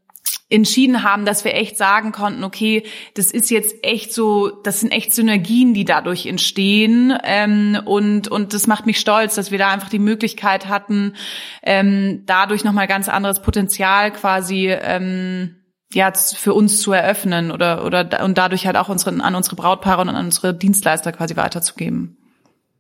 entschieden 0.50 1.04
haben, 1.04 1.26
dass 1.26 1.44
wir 1.44 1.54
echt 1.54 1.78
sagen 1.78 2.12
konnten, 2.12 2.44
okay, 2.44 2.84
das 3.16 3.32
ist 3.32 3.52
jetzt 3.52 3.76
echt 3.84 4.14
so, 4.14 4.50
das 4.50 4.80
sind 4.80 4.92
echt 4.92 5.14
Synergien, 5.14 5.74
die 5.74 5.84
dadurch 5.84 6.26
entstehen 6.26 7.18
ähm, 7.24 7.78
und 7.84 8.30
und 8.30 8.54
das 8.54 8.66
macht 8.66 8.86
mich 8.86 9.00
stolz, 9.00 9.36
dass 9.36 9.52
wir 9.52 9.58
da 9.58 9.70
einfach 9.70 9.90
die 9.90 10.00
Möglichkeit 10.00 10.68
hatten, 10.70 11.16
ähm, 11.64 12.24
dadurch 12.26 12.64
nochmal 12.64 12.88
ganz 12.88 13.10
anderes 13.10 13.42
Potenzial 13.42 14.12
quasi 14.12 14.70
ähm, 14.70 15.56
ja 15.94 16.14
für 16.14 16.54
uns 16.54 16.82
zu 16.82 16.94
eröffnen 16.94 17.52
oder 17.52 17.84
oder 17.84 18.24
und 18.24 18.38
dadurch 18.38 18.66
halt 18.66 18.78
auch 18.78 18.88
unseren 18.88 19.20
an 19.20 19.36
unsere 19.36 19.58
Brautpaare 19.58 20.02
und 20.02 20.10
an 20.10 20.26
unsere 20.26 20.54
Dienstleister 20.54 21.12
quasi 21.12 21.36
weiterzugeben. 21.36 22.18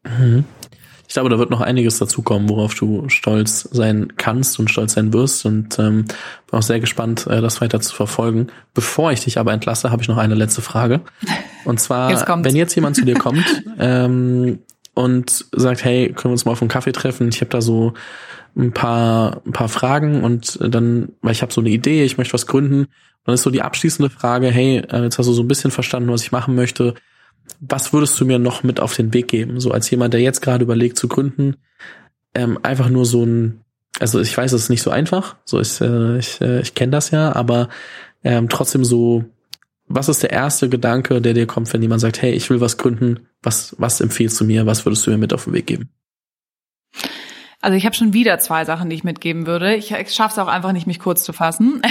Mhm. 0.03 0.45
Ich 1.08 1.14
glaube, 1.14 1.30
da 1.30 1.39
wird 1.39 1.49
noch 1.49 1.62
einiges 1.62 1.99
dazukommen, 1.99 2.49
worauf 2.49 2.76
du 2.76 3.08
stolz 3.08 3.62
sein 3.72 4.14
kannst 4.18 4.60
und 4.60 4.70
stolz 4.70 4.93
sein 4.93 5.14
wirst. 5.14 5.45
Und 5.45 5.80
ähm, 5.80 6.03
bin 6.03 6.60
auch 6.60 6.62
sehr 6.62 6.82
gespannt, 6.82 7.26
äh, 7.28 7.39
das 7.39 7.62
weiter 7.62 7.80
zu 7.80 7.95
verfolgen. 7.95 8.47
Bevor 8.74 9.14
ich 9.14 9.24
dich 9.24 9.38
aber 9.38 9.53
entlasse, 9.53 9.89
habe 9.89 10.01
ich 10.01 10.10
noch 10.10 10.18
eine 10.18 10.36
letzte 10.36 10.62
Frage. 10.62 11.01
Und 11.64 11.80
zwar, 11.80 12.10
jetzt 12.12 12.28
wenn 12.28 12.55
jetzt 12.55 12.76
jemand 12.76 12.97
zu 12.97 13.05
dir 13.05 13.16
kommt 13.16 13.45
ähm, 13.80 14.60
und 14.93 15.45
sagt, 15.53 15.86
hey, 15.86 16.08
können 16.08 16.26
wir 16.26 16.32
uns 16.32 16.43
mal 16.43 16.51
auf 16.51 16.62
einen 16.62 16.70
Kaffee 16.70 16.91
treffen? 16.91 17.30
Ich 17.30 17.39
habe 17.39 17.51
da 17.51 17.62
so 17.62 17.93
ein 18.58 18.74
paar, 18.74 19.41
ein 19.45 19.53
paar 19.53 19.70
Fragen 19.70 20.24
und 20.24 20.60
dann, 20.62 21.10
weil 21.22 21.32
ich 21.32 21.41
habe 21.41 21.53
so 21.53 21.62
eine 21.62 21.70
Idee, 21.70 22.03
ich 22.03 22.18
möchte 22.18 22.34
was 22.34 22.47
gründen. 22.47 22.88
dann 23.24 23.36
ist 23.36 23.43
so 23.43 23.49
die 23.49 23.62
abschließende 23.62 24.10
Frage, 24.10 24.47
hey, 24.47 24.80
äh, 24.80 25.03
jetzt 25.03 25.20
hast 25.20 25.28
du 25.28 25.34
so 25.34 25.43
ein 25.43 25.47
bisschen 25.47 25.72
verstanden, 25.72 26.12
was 26.12 26.24
ich 26.24 26.34
machen 26.34 26.55
möchte 26.55 26.95
was 27.59 27.93
würdest 27.93 28.19
du 28.19 28.25
mir 28.25 28.39
noch 28.39 28.63
mit 28.63 28.79
auf 28.79 28.95
den 28.95 29.13
Weg 29.13 29.27
geben? 29.27 29.59
So 29.59 29.71
als 29.71 29.89
jemand, 29.89 30.13
der 30.13 30.21
jetzt 30.21 30.41
gerade 30.41 30.63
überlegt 30.63 30.97
zu 30.97 31.07
gründen, 31.07 31.55
ähm, 32.33 32.59
einfach 32.63 32.89
nur 32.89 33.05
so 33.05 33.23
ein, 33.23 33.61
also 33.99 34.19
ich 34.19 34.37
weiß, 34.37 34.53
es 34.53 34.63
ist 34.63 34.69
nicht 34.69 34.83
so 34.83 34.91
einfach, 34.91 35.37
so 35.45 35.59
ist, 35.59 35.81
äh, 35.81 36.17
ich, 36.17 36.39
äh, 36.41 36.61
ich 36.61 36.75
kenne 36.75 36.91
das 36.91 37.11
ja, 37.11 37.35
aber 37.35 37.69
ähm, 38.23 38.49
trotzdem 38.49 38.85
so, 38.85 39.25
was 39.87 40.09
ist 40.09 40.23
der 40.23 40.31
erste 40.31 40.69
Gedanke, 40.69 41.21
der 41.21 41.33
dir 41.33 41.47
kommt, 41.47 41.71
wenn 41.73 41.81
jemand 41.81 42.01
sagt, 42.01 42.21
hey, 42.21 42.33
ich 42.33 42.49
will 42.49 42.61
was 42.61 42.77
gründen, 42.77 43.21
was, 43.41 43.75
was 43.79 44.01
empfiehlst 44.01 44.39
du 44.39 44.45
mir, 44.45 44.65
was 44.65 44.85
würdest 44.85 45.07
du 45.07 45.11
mir 45.11 45.17
mit 45.17 45.33
auf 45.33 45.45
den 45.45 45.53
Weg 45.53 45.67
geben? 45.67 45.89
Also 47.68 47.76
ich 47.76 47.86
habe 47.86 47.95
schon 47.95 48.13
wieder 48.13 48.39
zwei 48.39 48.63
Sachen, 48.63 48.89
die 48.89 48.95
ich 48.95 49.03
mitgeben 49.03 49.45
würde. 49.45 49.76
Ich, 49.76 49.91
ich 49.91 50.13
schaffe 50.13 50.32
es 50.32 50.39
auch 50.39 50.47
einfach 50.47 50.72
nicht, 50.72 50.88
mich 50.88 51.01
kurz 51.01 51.26
zu 51.26 51.34
fassen. 51.34 51.82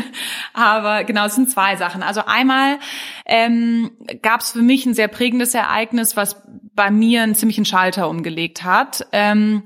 Aber 0.54 1.04
genau, 1.04 1.26
es 1.26 1.34
sind 1.34 1.50
zwei 1.50 1.76
Sachen. 1.76 2.02
Also 2.02 2.22
einmal 2.24 2.78
ähm, 3.26 3.90
gab 4.22 4.40
es 4.40 4.52
für 4.52 4.62
mich 4.62 4.86
ein 4.86 4.94
sehr 4.94 5.08
prägendes 5.08 5.52
Ereignis, 5.52 6.16
was 6.16 6.40
bei 6.74 6.90
mir 6.90 7.24
einen 7.24 7.34
ziemlichen 7.34 7.66
Schalter 7.66 8.08
umgelegt 8.08 8.64
hat. 8.64 9.06
Ähm, 9.12 9.64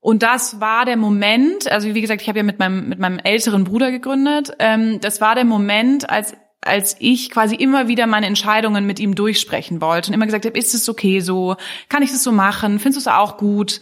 und 0.00 0.22
das 0.22 0.62
war 0.62 0.86
der 0.86 0.96
Moment, 0.96 1.70
also 1.70 1.94
wie 1.94 2.00
gesagt, 2.00 2.22
ich 2.22 2.28
habe 2.30 2.38
ja 2.38 2.42
mit 2.42 2.58
meinem, 2.58 2.88
mit 2.88 2.98
meinem 2.98 3.18
älteren 3.18 3.64
Bruder 3.64 3.90
gegründet. 3.90 4.54
Ähm, 4.60 4.98
das 5.02 5.20
war 5.20 5.34
der 5.34 5.44
Moment, 5.44 6.08
als 6.08 6.34
als 6.62 6.96
ich 6.98 7.30
quasi 7.30 7.54
immer 7.54 7.86
wieder 7.86 8.08
meine 8.08 8.26
Entscheidungen 8.26 8.86
mit 8.86 8.98
ihm 8.98 9.14
durchsprechen 9.14 9.80
wollte 9.80 10.08
und 10.08 10.14
immer 10.14 10.26
gesagt 10.26 10.46
habe, 10.46 10.58
ist 10.58 10.74
es 10.74 10.88
okay 10.88 11.20
so? 11.20 11.54
Kann 11.88 12.02
ich 12.02 12.10
das 12.10 12.24
so 12.24 12.32
machen? 12.32 12.80
Findest 12.80 13.06
du 13.06 13.10
es 13.10 13.14
auch 13.14 13.36
gut? 13.36 13.80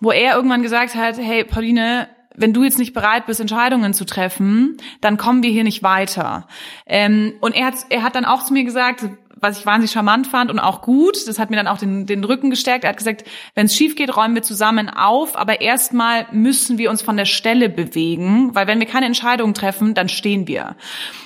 Wo 0.00 0.10
er 0.12 0.34
irgendwann 0.36 0.62
gesagt 0.62 0.94
hat, 0.94 1.18
hey 1.18 1.44
Pauline, 1.44 2.08
wenn 2.34 2.52
du 2.52 2.62
jetzt 2.62 2.78
nicht 2.78 2.94
bereit 2.94 3.26
bist, 3.26 3.40
Entscheidungen 3.40 3.94
zu 3.94 4.04
treffen, 4.04 4.76
dann 5.00 5.16
kommen 5.16 5.42
wir 5.42 5.50
hier 5.50 5.64
nicht 5.64 5.82
weiter. 5.82 6.46
Ähm, 6.86 7.34
und 7.40 7.54
er 7.54 7.66
hat, 7.66 7.74
er 7.90 8.02
hat 8.02 8.14
dann 8.14 8.24
auch 8.24 8.44
zu 8.44 8.52
mir 8.52 8.64
gesagt, 8.64 9.04
was 9.40 9.58
ich 9.58 9.66
wahnsinnig 9.66 9.92
charmant 9.92 10.26
fand 10.26 10.50
und 10.50 10.58
auch 10.58 10.82
gut, 10.82 11.28
das 11.28 11.38
hat 11.38 11.50
mir 11.50 11.56
dann 11.56 11.68
auch 11.68 11.78
den, 11.78 12.06
den 12.06 12.24
Rücken 12.24 12.50
gestärkt. 12.50 12.84
Er 12.84 12.90
hat 12.90 12.96
gesagt, 12.96 13.24
wenn 13.54 13.66
es 13.66 13.76
schief 13.76 13.94
geht, 13.94 14.16
räumen 14.16 14.34
wir 14.34 14.42
zusammen 14.42 14.88
auf, 14.88 15.36
aber 15.36 15.60
erstmal 15.60 16.26
müssen 16.32 16.78
wir 16.78 16.90
uns 16.90 17.02
von 17.02 17.16
der 17.16 17.24
Stelle 17.24 17.68
bewegen, 17.68 18.54
weil 18.54 18.66
wenn 18.66 18.80
wir 18.80 18.86
keine 18.86 19.06
Entscheidungen 19.06 19.54
treffen, 19.54 19.94
dann 19.94 20.08
stehen 20.08 20.48
wir. 20.48 20.76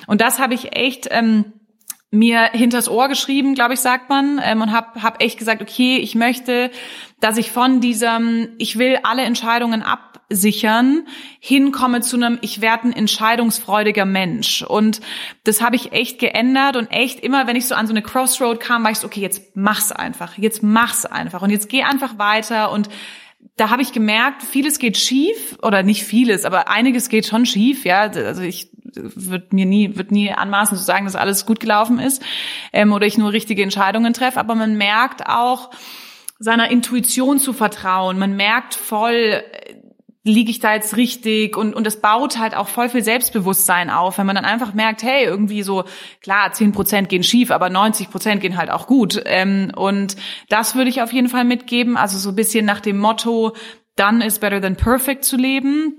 Und 0.07 0.21
das 0.21 0.39
habe 0.39 0.53
ich 0.53 0.75
echt 0.75 1.07
ähm, 1.11 1.45
mir 2.13 2.51
hinters 2.53 2.89
Ohr 2.89 3.07
geschrieben, 3.07 3.55
glaube 3.55 3.73
ich, 3.73 3.79
sagt 3.79 4.07
man, 4.09 4.39
ähm, 4.43 4.61
und 4.61 4.71
habe 4.71 5.01
hab 5.01 5.21
echt 5.21 5.39
gesagt, 5.39 5.63
okay, 5.63 5.97
ich 5.97 6.13
möchte, 6.13 6.69
dass 7.19 7.37
ich 7.37 7.51
von 7.51 7.81
diesem, 7.81 8.49
ich 8.59 8.77
will 8.77 8.99
alle 9.01 9.23
Entscheidungen 9.23 9.81
absichern, 9.81 11.07
hinkomme 11.39 12.01
zu 12.01 12.15
einem, 12.17 12.37
ich 12.41 12.61
werde 12.61 12.89
ein 12.89 12.93
entscheidungsfreudiger 12.93 14.05
Mensch. 14.05 14.61
Und 14.61 15.01
das 15.43 15.61
habe 15.63 15.75
ich 15.75 15.91
echt 15.91 16.19
geändert 16.19 16.75
und 16.75 16.91
echt 16.91 17.19
immer, 17.19 17.47
wenn 17.47 17.55
ich 17.55 17.67
so 17.67 17.73
an 17.73 17.87
so 17.87 17.93
eine 17.93 18.03
Crossroad 18.03 18.59
kam, 18.59 18.83
war 18.83 18.91
ich 18.91 18.99
so, 18.99 19.07
okay, 19.07 19.21
jetzt 19.21 19.55
mach's 19.55 19.91
einfach, 19.91 20.37
jetzt 20.37 20.61
mach's 20.61 21.07
einfach 21.07 21.41
und 21.41 21.49
jetzt 21.49 21.67
geh 21.67 21.81
einfach 21.81 22.19
weiter 22.19 22.71
und 22.71 22.89
da 23.55 23.71
habe 23.71 23.81
ich 23.81 23.91
gemerkt, 23.91 24.43
vieles 24.43 24.77
geht 24.77 24.97
schief 24.97 25.57
oder 25.63 25.81
nicht 25.81 26.03
vieles, 26.03 26.45
aber 26.45 26.69
einiges 26.69 27.09
geht 27.09 27.25
schon 27.25 27.45
schief. 27.45 27.85
Ja, 27.85 28.01
also 28.01 28.41
ich 28.41 28.69
würde 28.95 29.47
mir 29.51 29.65
nie, 29.65 29.95
wird 29.95 30.11
nie 30.11 30.31
anmaßen 30.31 30.77
zu 30.77 30.83
sagen, 30.83 31.05
dass 31.05 31.15
alles 31.15 31.45
gut 31.45 31.59
gelaufen 31.59 31.99
ist 31.99 32.23
ähm, 32.71 32.93
oder 32.93 33.05
ich 33.05 33.17
nur 33.17 33.31
richtige 33.31 33.63
Entscheidungen 33.63 34.13
treffe. 34.13 34.39
Aber 34.39 34.55
man 34.55 34.77
merkt 34.77 35.27
auch, 35.27 35.71
seiner 36.39 36.69
Intuition 36.69 37.39
zu 37.39 37.53
vertrauen. 37.53 38.19
Man 38.19 38.35
merkt 38.35 38.73
voll, 38.73 39.43
liege 40.23 40.51
ich 40.51 40.59
da 40.59 40.73
jetzt 40.73 40.95
richtig 40.95 41.57
und 41.57 41.75
und 41.75 41.85
es 41.85 41.99
baut 41.99 42.37
halt 42.37 42.55
auch 42.55 42.69
voll 42.69 42.89
viel 42.89 43.03
Selbstbewusstsein 43.03 43.89
auf, 43.89 44.17
wenn 44.17 44.25
man 44.25 44.35
dann 44.35 44.45
einfach 44.45 44.73
merkt, 44.73 45.03
hey, 45.03 45.25
irgendwie 45.25 45.63
so 45.63 45.83
klar, 46.21 46.51
zehn 46.53 46.71
Prozent 46.71 47.09
gehen 47.09 47.23
schief, 47.23 47.51
aber 47.51 47.69
90 47.69 48.09
Prozent 48.09 48.41
gehen 48.41 48.57
halt 48.57 48.71
auch 48.71 48.87
gut 48.87 49.21
ähm, 49.25 49.71
und 49.75 50.15
das 50.47 50.75
würde 50.75 50.89
ich 50.89 51.01
auf 51.01 51.11
jeden 51.11 51.27
Fall 51.27 51.43
mitgeben, 51.43 51.97
also 51.97 52.17
so 52.17 52.29
ein 52.29 52.35
bisschen 52.35 52.65
nach 52.65 52.79
dem 52.79 52.99
Motto, 52.99 53.53
done 53.97 54.25
is 54.25 54.39
better 54.39 54.61
than 54.61 54.77
perfect 54.77 55.25
zu 55.25 55.35
leben. 55.35 55.95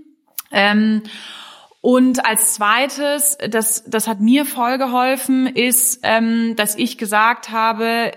Und 1.85 2.25
als 2.25 2.55
zweites, 2.55 3.37
das, 3.47 3.85
das 3.87 4.09
hat 4.09 4.19
mir 4.19 4.47
voll 4.47 4.79
geholfen, 4.79 5.47
ist, 5.47 6.01
ähm, 6.03 6.57
dass 6.57 6.77
ich 6.77 6.97
gesagt 6.97 7.51
habe, 7.51 8.13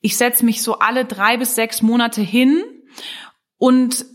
ich 0.00 0.16
setze 0.16 0.42
mich 0.42 0.62
so 0.62 0.78
alle 0.78 1.04
drei 1.04 1.36
bis 1.36 1.54
sechs 1.54 1.82
Monate 1.82 2.22
hin 2.22 2.64
und 3.58 4.06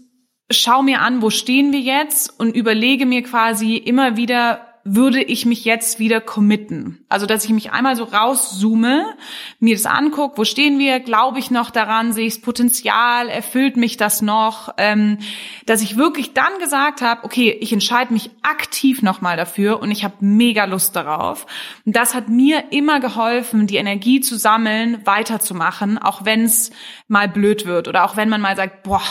schau 0.50 0.82
mir 0.82 1.02
an, 1.02 1.22
wo 1.22 1.30
stehen 1.30 1.72
wir 1.72 1.82
jetzt 1.82 2.40
und 2.40 2.56
überlege 2.56 3.06
mir 3.06 3.22
quasi 3.22 3.76
immer 3.76 4.18
wieder, 4.18 4.65
würde 4.88 5.24
ich 5.24 5.48
mich 5.48 5.66
jetzt 5.66 5.98
wieder 5.98 6.22
committen? 6.22 7.04
Also, 7.10 7.26
dass 7.26 7.44
ich 7.44 7.50
mich 7.50 7.72
einmal 7.72 7.96
so 7.96 8.04
rauszoome, 8.04 9.04
mir 9.60 9.76
das 9.76 9.88
angucke, 9.88 10.38
wo 10.38 10.46
stehen 10.46 10.78
wir, 10.78 11.00
glaube 11.00 11.40
ich 11.40 11.50
noch 11.50 11.72
daran, 11.72 12.14
sehe 12.14 12.28
ich 12.28 12.36
das 12.36 12.42
Potenzial, 12.44 13.28
erfüllt 13.28 13.78
mich 13.78 13.98
das 13.98 14.22
noch, 14.22 14.76
ähm, 14.78 15.18
dass 15.66 15.82
ich 15.82 15.98
wirklich 15.98 16.34
dann 16.34 16.60
gesagt 16.60 17.02
habe, 17.02 17.24
okay, 17.24 17.58
ich 17.60 17.74
entscheide 17.74 18.14
mich 18.14 18.30
aktiv 18.44 19.02
nochmal 19.02 19.38
dafür 19.38 19.82
und 19.82 19.90
ich 19.90 20.04
habe 20.04 20.14
mega 20.20 20.66
Lust 20.66 20.96
darauf. 20.96 21.48
Und 21.84 21.96
das 21.96 22.14
hat 22.14 22.30
mir 22.30 22.66
immer 22.72 23.00
geholfen, 23.00 23.66
die 23.66 23.78
Energie 23.78 24.22
zu 24.22 24.38
sammeln, 24.38 25.02
weiterzumachen, 25.04 25.98
auch 25.98 26.26
wenn 26.26 26.44
es 26.44 26.70
mal 27.08 27.28
blöd 27.28 27.66
wird 27.66 27.88
oder 27.88 28.06
auch 28.06 28.18
wenn 28.18 28.30
man 28.30 28.40
mal 28.40 28.56
sagt, 28.56 28.84
boah, 28.84 29.02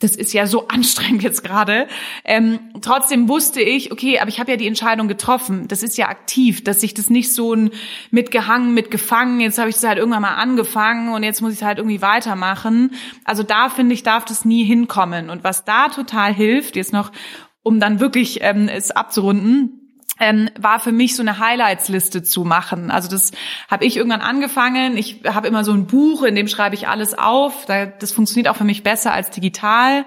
das 0.00 0.16
ist 0.16 0.32
ja 0.32 0.46
so 0.46 0.66
anstrengend 0.68 1.22
jetzt 1.22 1.44
gerade. 1.44 1.86
Ähm, 2.24 2.58
trotzdem 2.80 3.28
wusste 3.28 3.60
ich, 3.60 3.92
okay, 3.92 4.18
aber 4.18 4.28
ich 4.28 4.40
habe 4.40 4.50
ja 4.50 4.56
die 4.56 4.66
Entscheidung 4.66 5.06
getroffen. 5.10 5.68
Das 5.68 5.82
ist 5.82 5.98
ja 5.98 6.08
aktiv, 6.08 6.64
dass 6.64 6.80
sich 6.80 6.94
das 6.94 7.10
nicht 7.10 7.34
so 7.34 7.52
ein 7.52 7.70
mitgehangen, 8.10 8.72
mitgefangen, 8.72 9.40
jetzt 9.40 9.58
habe 9.58 9.68
ich 9.68 9.76
es 9.76 9.84
halt 9.84 9.98
irgendwann 9.98 10.22
mal 10.22 10.36
angefangen 10.36 11.12
und 11.12 11.22
jetzt 11.22 11.42
muss 11.42 11.52
ich 11.52 11.58
es 11.58 11.64
halt 11.64 11.78
irgendwie 11.78 12.00
weitermachen. 12.00 12.92
Also 13.24 13.42
da 13.42 13.68
finde 13.68 13.92
ich, 13.92 14.02
darf 14.02 14.24
das 14.24 14.44
nie 14.44 14.64
hinkommen. 14.64 15.28
Und 15.28 15.44
was 15.44 15.64
da 15.64 15.88
total 15.88 16.32
hilft, 16.32 16.76
jetzt 16.76 16.92
noch, 16.92 17.12
um 17.62 17.80
dann 17.80 18.00
wirklich 18.00 18.38
ähm, 18.40 18.68
es 18.68 18.90
abzurunden, 18.90 19.79
ähm, 20.20 20.50
war 20.58 20.78
für 20.78 20.92
mich 20.92 21.16
so 21.16 21.22
eine 21.22 21.38
Highlights-Liste 21.38 22.22
zu 22.22 22.44
machen. 22.44 22.90
Also 22.90 23.08
das 23.08 23.32
habe 23.68 23.86
ich 23.86 23.96
irgendwann 23.96 24.20
angefangen. 24.20 24.96
Ich 24.96 25.22
habe 25.26 25.48
immer 25.48 25.64
so 25.64 25.72
ein 25.72 25.86
Buch, 25.86 26.22
in 26.22 26.36
dem 26.36 26.46
schreibe 26.46 26.74
ich 26.74 26.86
alles 26.86 27.18
auf. 27.18 27.64
das 27.66 28.12
funktioniert 28.12 28.48
auch 28.48 28.56
für 28.56 28.64
mich 28.64 28.82
besser 28.82 29.12
als 29.12 29.30
digital. 29.30 30.04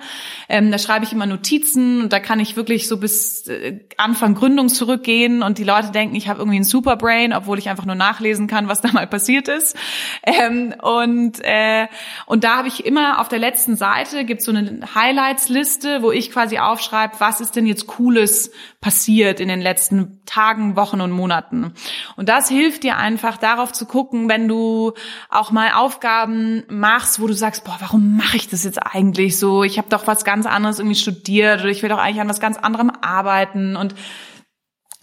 Ähm, 0.47 0.71
da 0.71 0.77
schreibe 0.77 1.03
ich 1.03 1.11
immer 1.11 1.25
Notizen 1.25 2.01
und 2.01 2.13
da 2.13 2.19
kann 2.19 2.39
ich 2.39 2.55
wirklich 2.55 2.87
so 2.87 2.97
bis 2.97 3.47
äh, 3.47 3.79
Anfang 3.97 4.35
Gründung 4.35 4.69
zurückgehen 4.69 5.41
und 5.41 5.57
die 5.57 5.63
Leute 5.63 5.91
denken, 5.91 6.15
ich 6.15 6.27
habe 6.27 6.39
irgendwie 6.39 6.59
ein 6.59 6.63
Superbrain, 6.63 7.33
obwohl 7.33 7.57
ich 7.57 7.69
einfach 7.69 7.85
nur 7.85 7.95
nachlesen 7.95 8.47
kann, 8.47 8.67
was 8.67 8.81
da 8.81 8.91
mal 8.91 9.07
passiert 9.07 9.47
ist. 9.47 9.75
Ähm, 10.23 10.75
und 10.79 11.39
äh, 11.43 11.87
und 12.27 12.43
da 12.43 12.57
habe 12.57 12.67
ich 12.67 12.85
immer 12.85 13.19
auf 13.19 13.29
der 13.29 13.39
letzten 13.39 13.75
Seite 13.75 14.25
gibt 14.25 14.43
so 14.43 14.51
eine 14.51 14.81
Highlights-Liste, 14.93 16.03
wo 16.03 16.11
ich 16.11 16.31
quasi 16.31 16.59
aufschreibe, 16.59 17.15
was 17.17 17.41
ist 17.41 17.55
denn 17.55 17.65
jetzt 17.65 17.87
Cooles 17.87 18.51
passiert 18.79 19.39
in 19.39 19.47
den 19.47 19.61
letzten 19.61 20.02
Tagen, 20.25 20.75
Wochen 20.75 21.01
und 21.01 21.11
Monaten. 21.11 21.73
Und 22.15 22.29
das 22.29 22.49
hilft 22.49 22.83
dir 22.83 22.97
einfach 22.97 23.37
darauf 23.37 23.71
zu 23.71 23.85
gucken, 23.85 24.29
wenn 24.29 24.47
du 24.47 24.93
auch 25.29 25.51
mal 25.51 25.71
Aufgaben 25.73 26.63
machst, 26.69 27.21
wo 27.21 27.27
du 27.27 27.33
sagst, 27.33 27.63
boah, 27.63 27.77
warum 27.79 28.17
mache 28.17 28.37
ich 28.37 28.47
das 28.47 28.63
jetzt 28.63 28.79
eigentlich 28.79 29.37
so? 29.37 29.63
Ich 29.63 29.77
habe 29.77 29.89
doch 29.89 30.07
was 30.07 30.23
ganz 30.25 30.45
anderes 30.45 30.79
irgendwie 30.79 30.99
studiert 30.99 31.61
oder 31.61 31.69
ich 31.69 31.81
will 31.81 31.89
doch 31.89 31.99
eigentlich 31.99 32.21
an 32.21 32.29
was 32.29 32.39
ganz 32.39 32.57
anderem 32.57 32.91
arbeiten 33.01 33.75
und 33.75 33.95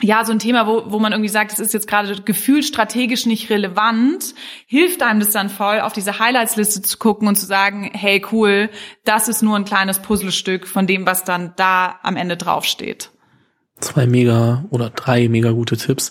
ja, 0.02 0.24
so 0.24 0.32
ein 0.32 0.38
Thema, 0.38 0.66
wo, 0.66 0.84
wo 0.86 0.98
man 0.98 1.12
irgendwie 1.12 1.28
sagt, 1.28 1.52
es 1.52 1.58
ist 1.58 1.74
jetzt 1.74 1.86
gerade 1.86 2.22
gefühlt 2.22 2.64
strategisch 2.64 3.26
nicht 3.26 3.50
relevant, 3.50 4.34
hilft 4.66 5.02
einem 5.02 5.20
das 5.20 5.30
dann 5.30 5.50
voll, 5.50 5.80
auf 5.80 5.92
diese 5.92 6.18
Highlights-Liste 6.18 6.82
zu 6.82 6.98
gucken 6.98 7.28
und 7.28 7.36
zu 7.36 7.46
sagen, 7.46 7.90
hey 7.92 8.24
cool, 8.32 8.70
das 9.04 9.28
ist 9.28 9.42
nur 9.42 9.56
ein 9.56 9.64
kleines 9.64 10.00
Puzzlestück 10.00 10.66
von 10.66 10.86
dem, 10.86 11.06
was 11.06 11.24
dann 11.24 11.52
da 11.56 11.98
am 12.02 12.16
Ende 12.16 12.36
draufsteht 12.36 13.10
zwei 13.80 14.06
mega 14.06 14.64
oder 14.70 14.90
drei 14.90 15.28
mega 15.28 15.50
gute 15.50 15.76
Tipps. 15.76 16.10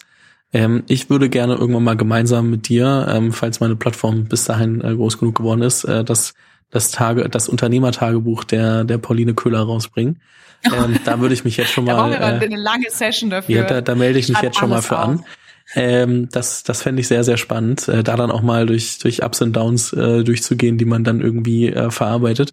Ähm, 0.51 0.83
ich 0.87 1.09
würde 1.09 1.29
gerne 1.29 1.55
irgendwann 1.55 1.83
mal 1.83 1.97
gemeinsam 1.97 2.49
mit 2.49 2.67
dir, 2.69 3.07
ähm, 3.09 3.31
falls 3.31 3.59
meine 3.59 3.75
Plattform 3.75 4.25
bis 4.25 4.45
dahin 4.45 4.81
äh, 4.81 4.95
groß 4.95 5.19
genug 5.19 5.35
geworden 5.35 5.61
ist, 5.61 5.83
äh, 5.83 6.03
das 6.03 6.33
das 6.71 6.91
Tage, 6.91 7.29
das 7.29 7.49
Unternehmertagebuch 7.49 8.43
der 8.43 8.83
der 8.83 8.97
Pauline 8.97 9.33
Köhler 9.33 9.61
rausbringen. 9.61 10.21
Ähm, 10.65 10.99
da 11.05 11.21
würde 11.21 11.33
ich 11.33 11.45
mich 11.45 11.55
jetzt 11.55 11.71
schon 11.71 11.85
mal. 11.85 11.93
da 11.93 12.01
brauchen 12.01 12.11
wir 12.11 12.19
äh, 12.19 12.45
eine 12.45 12.57
lange 12.57 12.89
Session 12.89 13.29
dafür. 13.29 13.55
Ja, 13.55 13.63
da, 13.63 13.79
da 13.79 13.95
melde 13.95 14.19
ich 14.19 14.27
mich 14.27 14.41
jetzt 14.41 14.57
schon 14.57 14.69
mal 14.69 14.81
für 14.81 14.99
auf. 14.99 15.07
an. 15.07 15.25
Ähm, 15.73 16.27
das 16.33 16.63
das 16.63 16.81
fände 16.81 16.99
ich 16.99 17.07
sehr, 17.07 17.23
sehr 17.23 17.37
spannend, 17.37 17.87
äh, 17.87 18.03
da 18.03 18.17
dann 18.17 18.29
auch 18.29 18.41
mal 18.41 18.65
durch, 18.65 18.97
durch 18.97 19.23
Ups 19.23 19.41
und 19.41 19.53
Downs 19.53 19.93
äh, 19.93 20.23
durchzugehen, 20.23 20.77
die 20.77 20.83
man 20.83 21.05
dann 21.05 21.21
irgendwie 21.21 21.69
äh, 21.69 21.91
verarbeitet. 21.91 22.51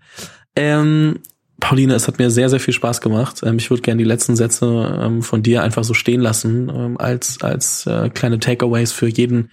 Ähm, 0.54 1.18
Pauline, 1.60 1.94
es 1.94 2.06
hat 2.06 2.18
mir 2.18 2.30
sehr, 2.30 2.50
sehr 2.50 2.60
viel 2.60 2.74
Spaß 2.74 3.00
gemacht. 3.00 3.42
Ähm, 3.44 3.56
ich 3.58 3.70
würde 3.70 3.82
gerne 3.82 3.98
die 3.98 4.08
letzten 4.08 4.36
Sätze 4.36 5.00
ähm, 5.02 5.22
von 5.22 5.42
dir 5.42 5.62
einfach 5.62 5.84
so 5.84 5.94
stehen 5.94 6.20
lassen, 6.20 6.70
ähm, 6.74 6.98
als, 6.98 7.40
als 7.42 7.86
äh, 7.86 8.10
kleine 8.10 8.38
Takeaways 8.38 8.92
für 8.92 9.08
jeden, 9.08 9.50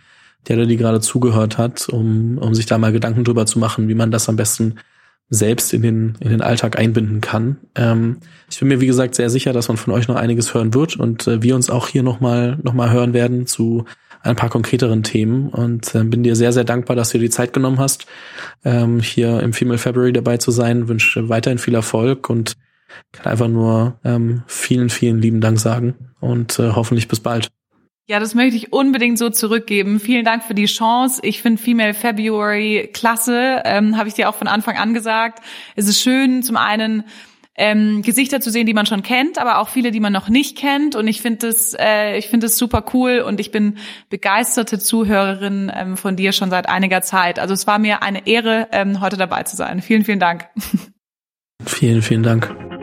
der 0.48 0.66
dir 0.66 0.78
gerade 0.78 1.00
zugehört 1.00 1.58
hat, 1.58 1.88
um, 1.90 2.38
um 2.38 2.54
sich 2.54 2.66
da 2.66 2.78
mal 2.78 2.92
Gedanken 2.92 3.24
drüber 3.24 3.46
zu 3.46 3.60
machen, 3.60 3.88
wie 3.88 3.96
man 3.96 4.12
das 4.12 4.28
am 4.28 4.36
besten 4.36 4.76
selbst 5.30 5.74
in 5.74 5.82
den, 5.82 6.18
in 6.20 6.30
den 6.30 6.42
Alltag 6.42 6.78
einbinden 6.78 7.22
kann. 7.22 7.58
ich 8.52 8.60
bin 8.60 8.68
mir, 8.68 8.82
wie 8.82 8.88
gesagt, 8.88 9.16
sehr 9.16 9.30
sicher, 9.32 9.54
dass 9.54 9.70
man 9.70 9.78
von 9.78 9.94
euch 9.94 10.08
noch 10.08 10.18
einiges 10.18 10.54
hören 10.54 10.74
wird 10.74 10.98
und 10.98 11.28
äh, 11.28 11.42
wir 11.42 11.56
uns 11.56 11.70
auch 11.70 11.88
hier 11.88 12.04
nochmal 12.04 12.60
noch 12.62 12.74
mal 12.74 12.92
hören 12.92 13.14
werden 13.14 13.48
zu 13.48 13.86
ein 14.24 14.36
paar 14.36 14.50
konkreteren 14.50 15.04
Themen 15.04 15.50
und 15.50 15.94
äh, 15.94 16.04
bin 16.04 16.24
dir 16.24 16.36
sehr, 16.36 16.54
sehr 16.54 16.64
dankbar, 16.64 16.96
dass 16.96 17.10
du 17.10 17.18
dir 17.18 17.26
die 17.26 17.30
Zeit 17.30 17.54
genommen 17.54 17.80
hast, 17.80 18.08
ähm, 18.64 19.00
hier 19.00 19.42
im 19.42 19.54
Female 19.54 19.78
February 19.78 20.14
dabei 20.14 20.38
zu 20.38 20.52
sein. 20.52 20.88
Wünsche 20.88 21.30
weiterhin 21.30 21.60
viel 21.60 21.76
Erfolg 21.76 22.30
und 22.30 22.54
kann 23.12 23.32
einfach 23.32 23.50
nur 23.50 24.00
ähm, 24.04 24.44
vielen, 24.48 24.90
vielen 24.90 25.22
lieben 25.22 25.42
Dank 25.42 25.60
sagen 25.60 25.96
und 26.20 26.58
äh, 26.60 26.72
hoffentlich 26.72 27.08
bis 27.08 27.20
bald. 27.20 27.50
Ja, 28.06 28.20
das 28.20 28.36
möchte 28.36 28.58
ich 28.58 28.74
unbedingt 28.74 29.18
so 29.18 29.30
zurückgeben. 29.30 30.00
Vielen 30.00 30.26
Dank 30.26 30.44
für 30.44 30.54
die 30.54 30.66
Chance. 30.66 31.22
Ich 31.24 31.42
finde 31.42 31.62
Female 31.62 31.94
February 31.94 32.90
klasse, 32.94 33.62
ähm, 33.64 33.98
habe 33.98 34.10
ich 34.10 34.14
dir 34.14 34.30
auch 34.30 34.36
von 34.36 34.48
Anfang 34.48 34.78
an 34.78 34.94
gesagt. 34.94 35.42
Es 35.76 35.88
ist 35.88 36.02
schön, 36.02 36.44
zum 36.44 36.58
einen 36.58 37.06
ähm, 37.56 38.02
Gesichter 38.02 38.42
zu 38.42 38.50
sehen, 38.50 38.66
die 38.66 38.74
man 38.74 38.86
schon 38.86 39.04
kennt, 39.04 39.38
aber 39.38 39.60
auch 39.60 39.70
viele, 39.70 39.92
die 39.92 40.00
man 40.00 40.14
noch 40.14 40.30
nicht 40.30 40.58
kennt. 40.58 40.96
Und 40.96 41.08
ich 41.08 41.22
finde 41.22 41.48
es, 41.48 41.76
äh, 41.78 42.18
ich 42.18 42.28
finde 42.28 42.48
es 42.48 42.58
super 42.58 42.84
cool 42.94 43.20
und 43.20 43.40
ich 43.40 43.52
bin 43.52 43.78
begeisterte 44.10 44.80
Zuhörerin 44.80 45.72
ähm, 45.74 45.98
von 45.98 46.16
dir 46.16 46.32
schon 46.32 46.50
seit 46.50 46.68
einiger 46.68 47.02
Zeit. 47.02 47.40
Also 47.40 47.54
es 47.54 47.68
war 47.68 47.80
mir 47.80 48.02
eine 48.02 48.28
Ehre, 48.28 48.68
ähm, 48.72 49.02
heute 49.02 49.18
dabei 49.18 49.44
zu 49.44 49.56
sein. 49.56 49.82
Vielen, 49.82 50.04
vielen 50.04 50.20
Dank. 50.20 50.48
Vielen, 51.66 52.02
vielen 52.02 52.24
Dank. 52.24 52.83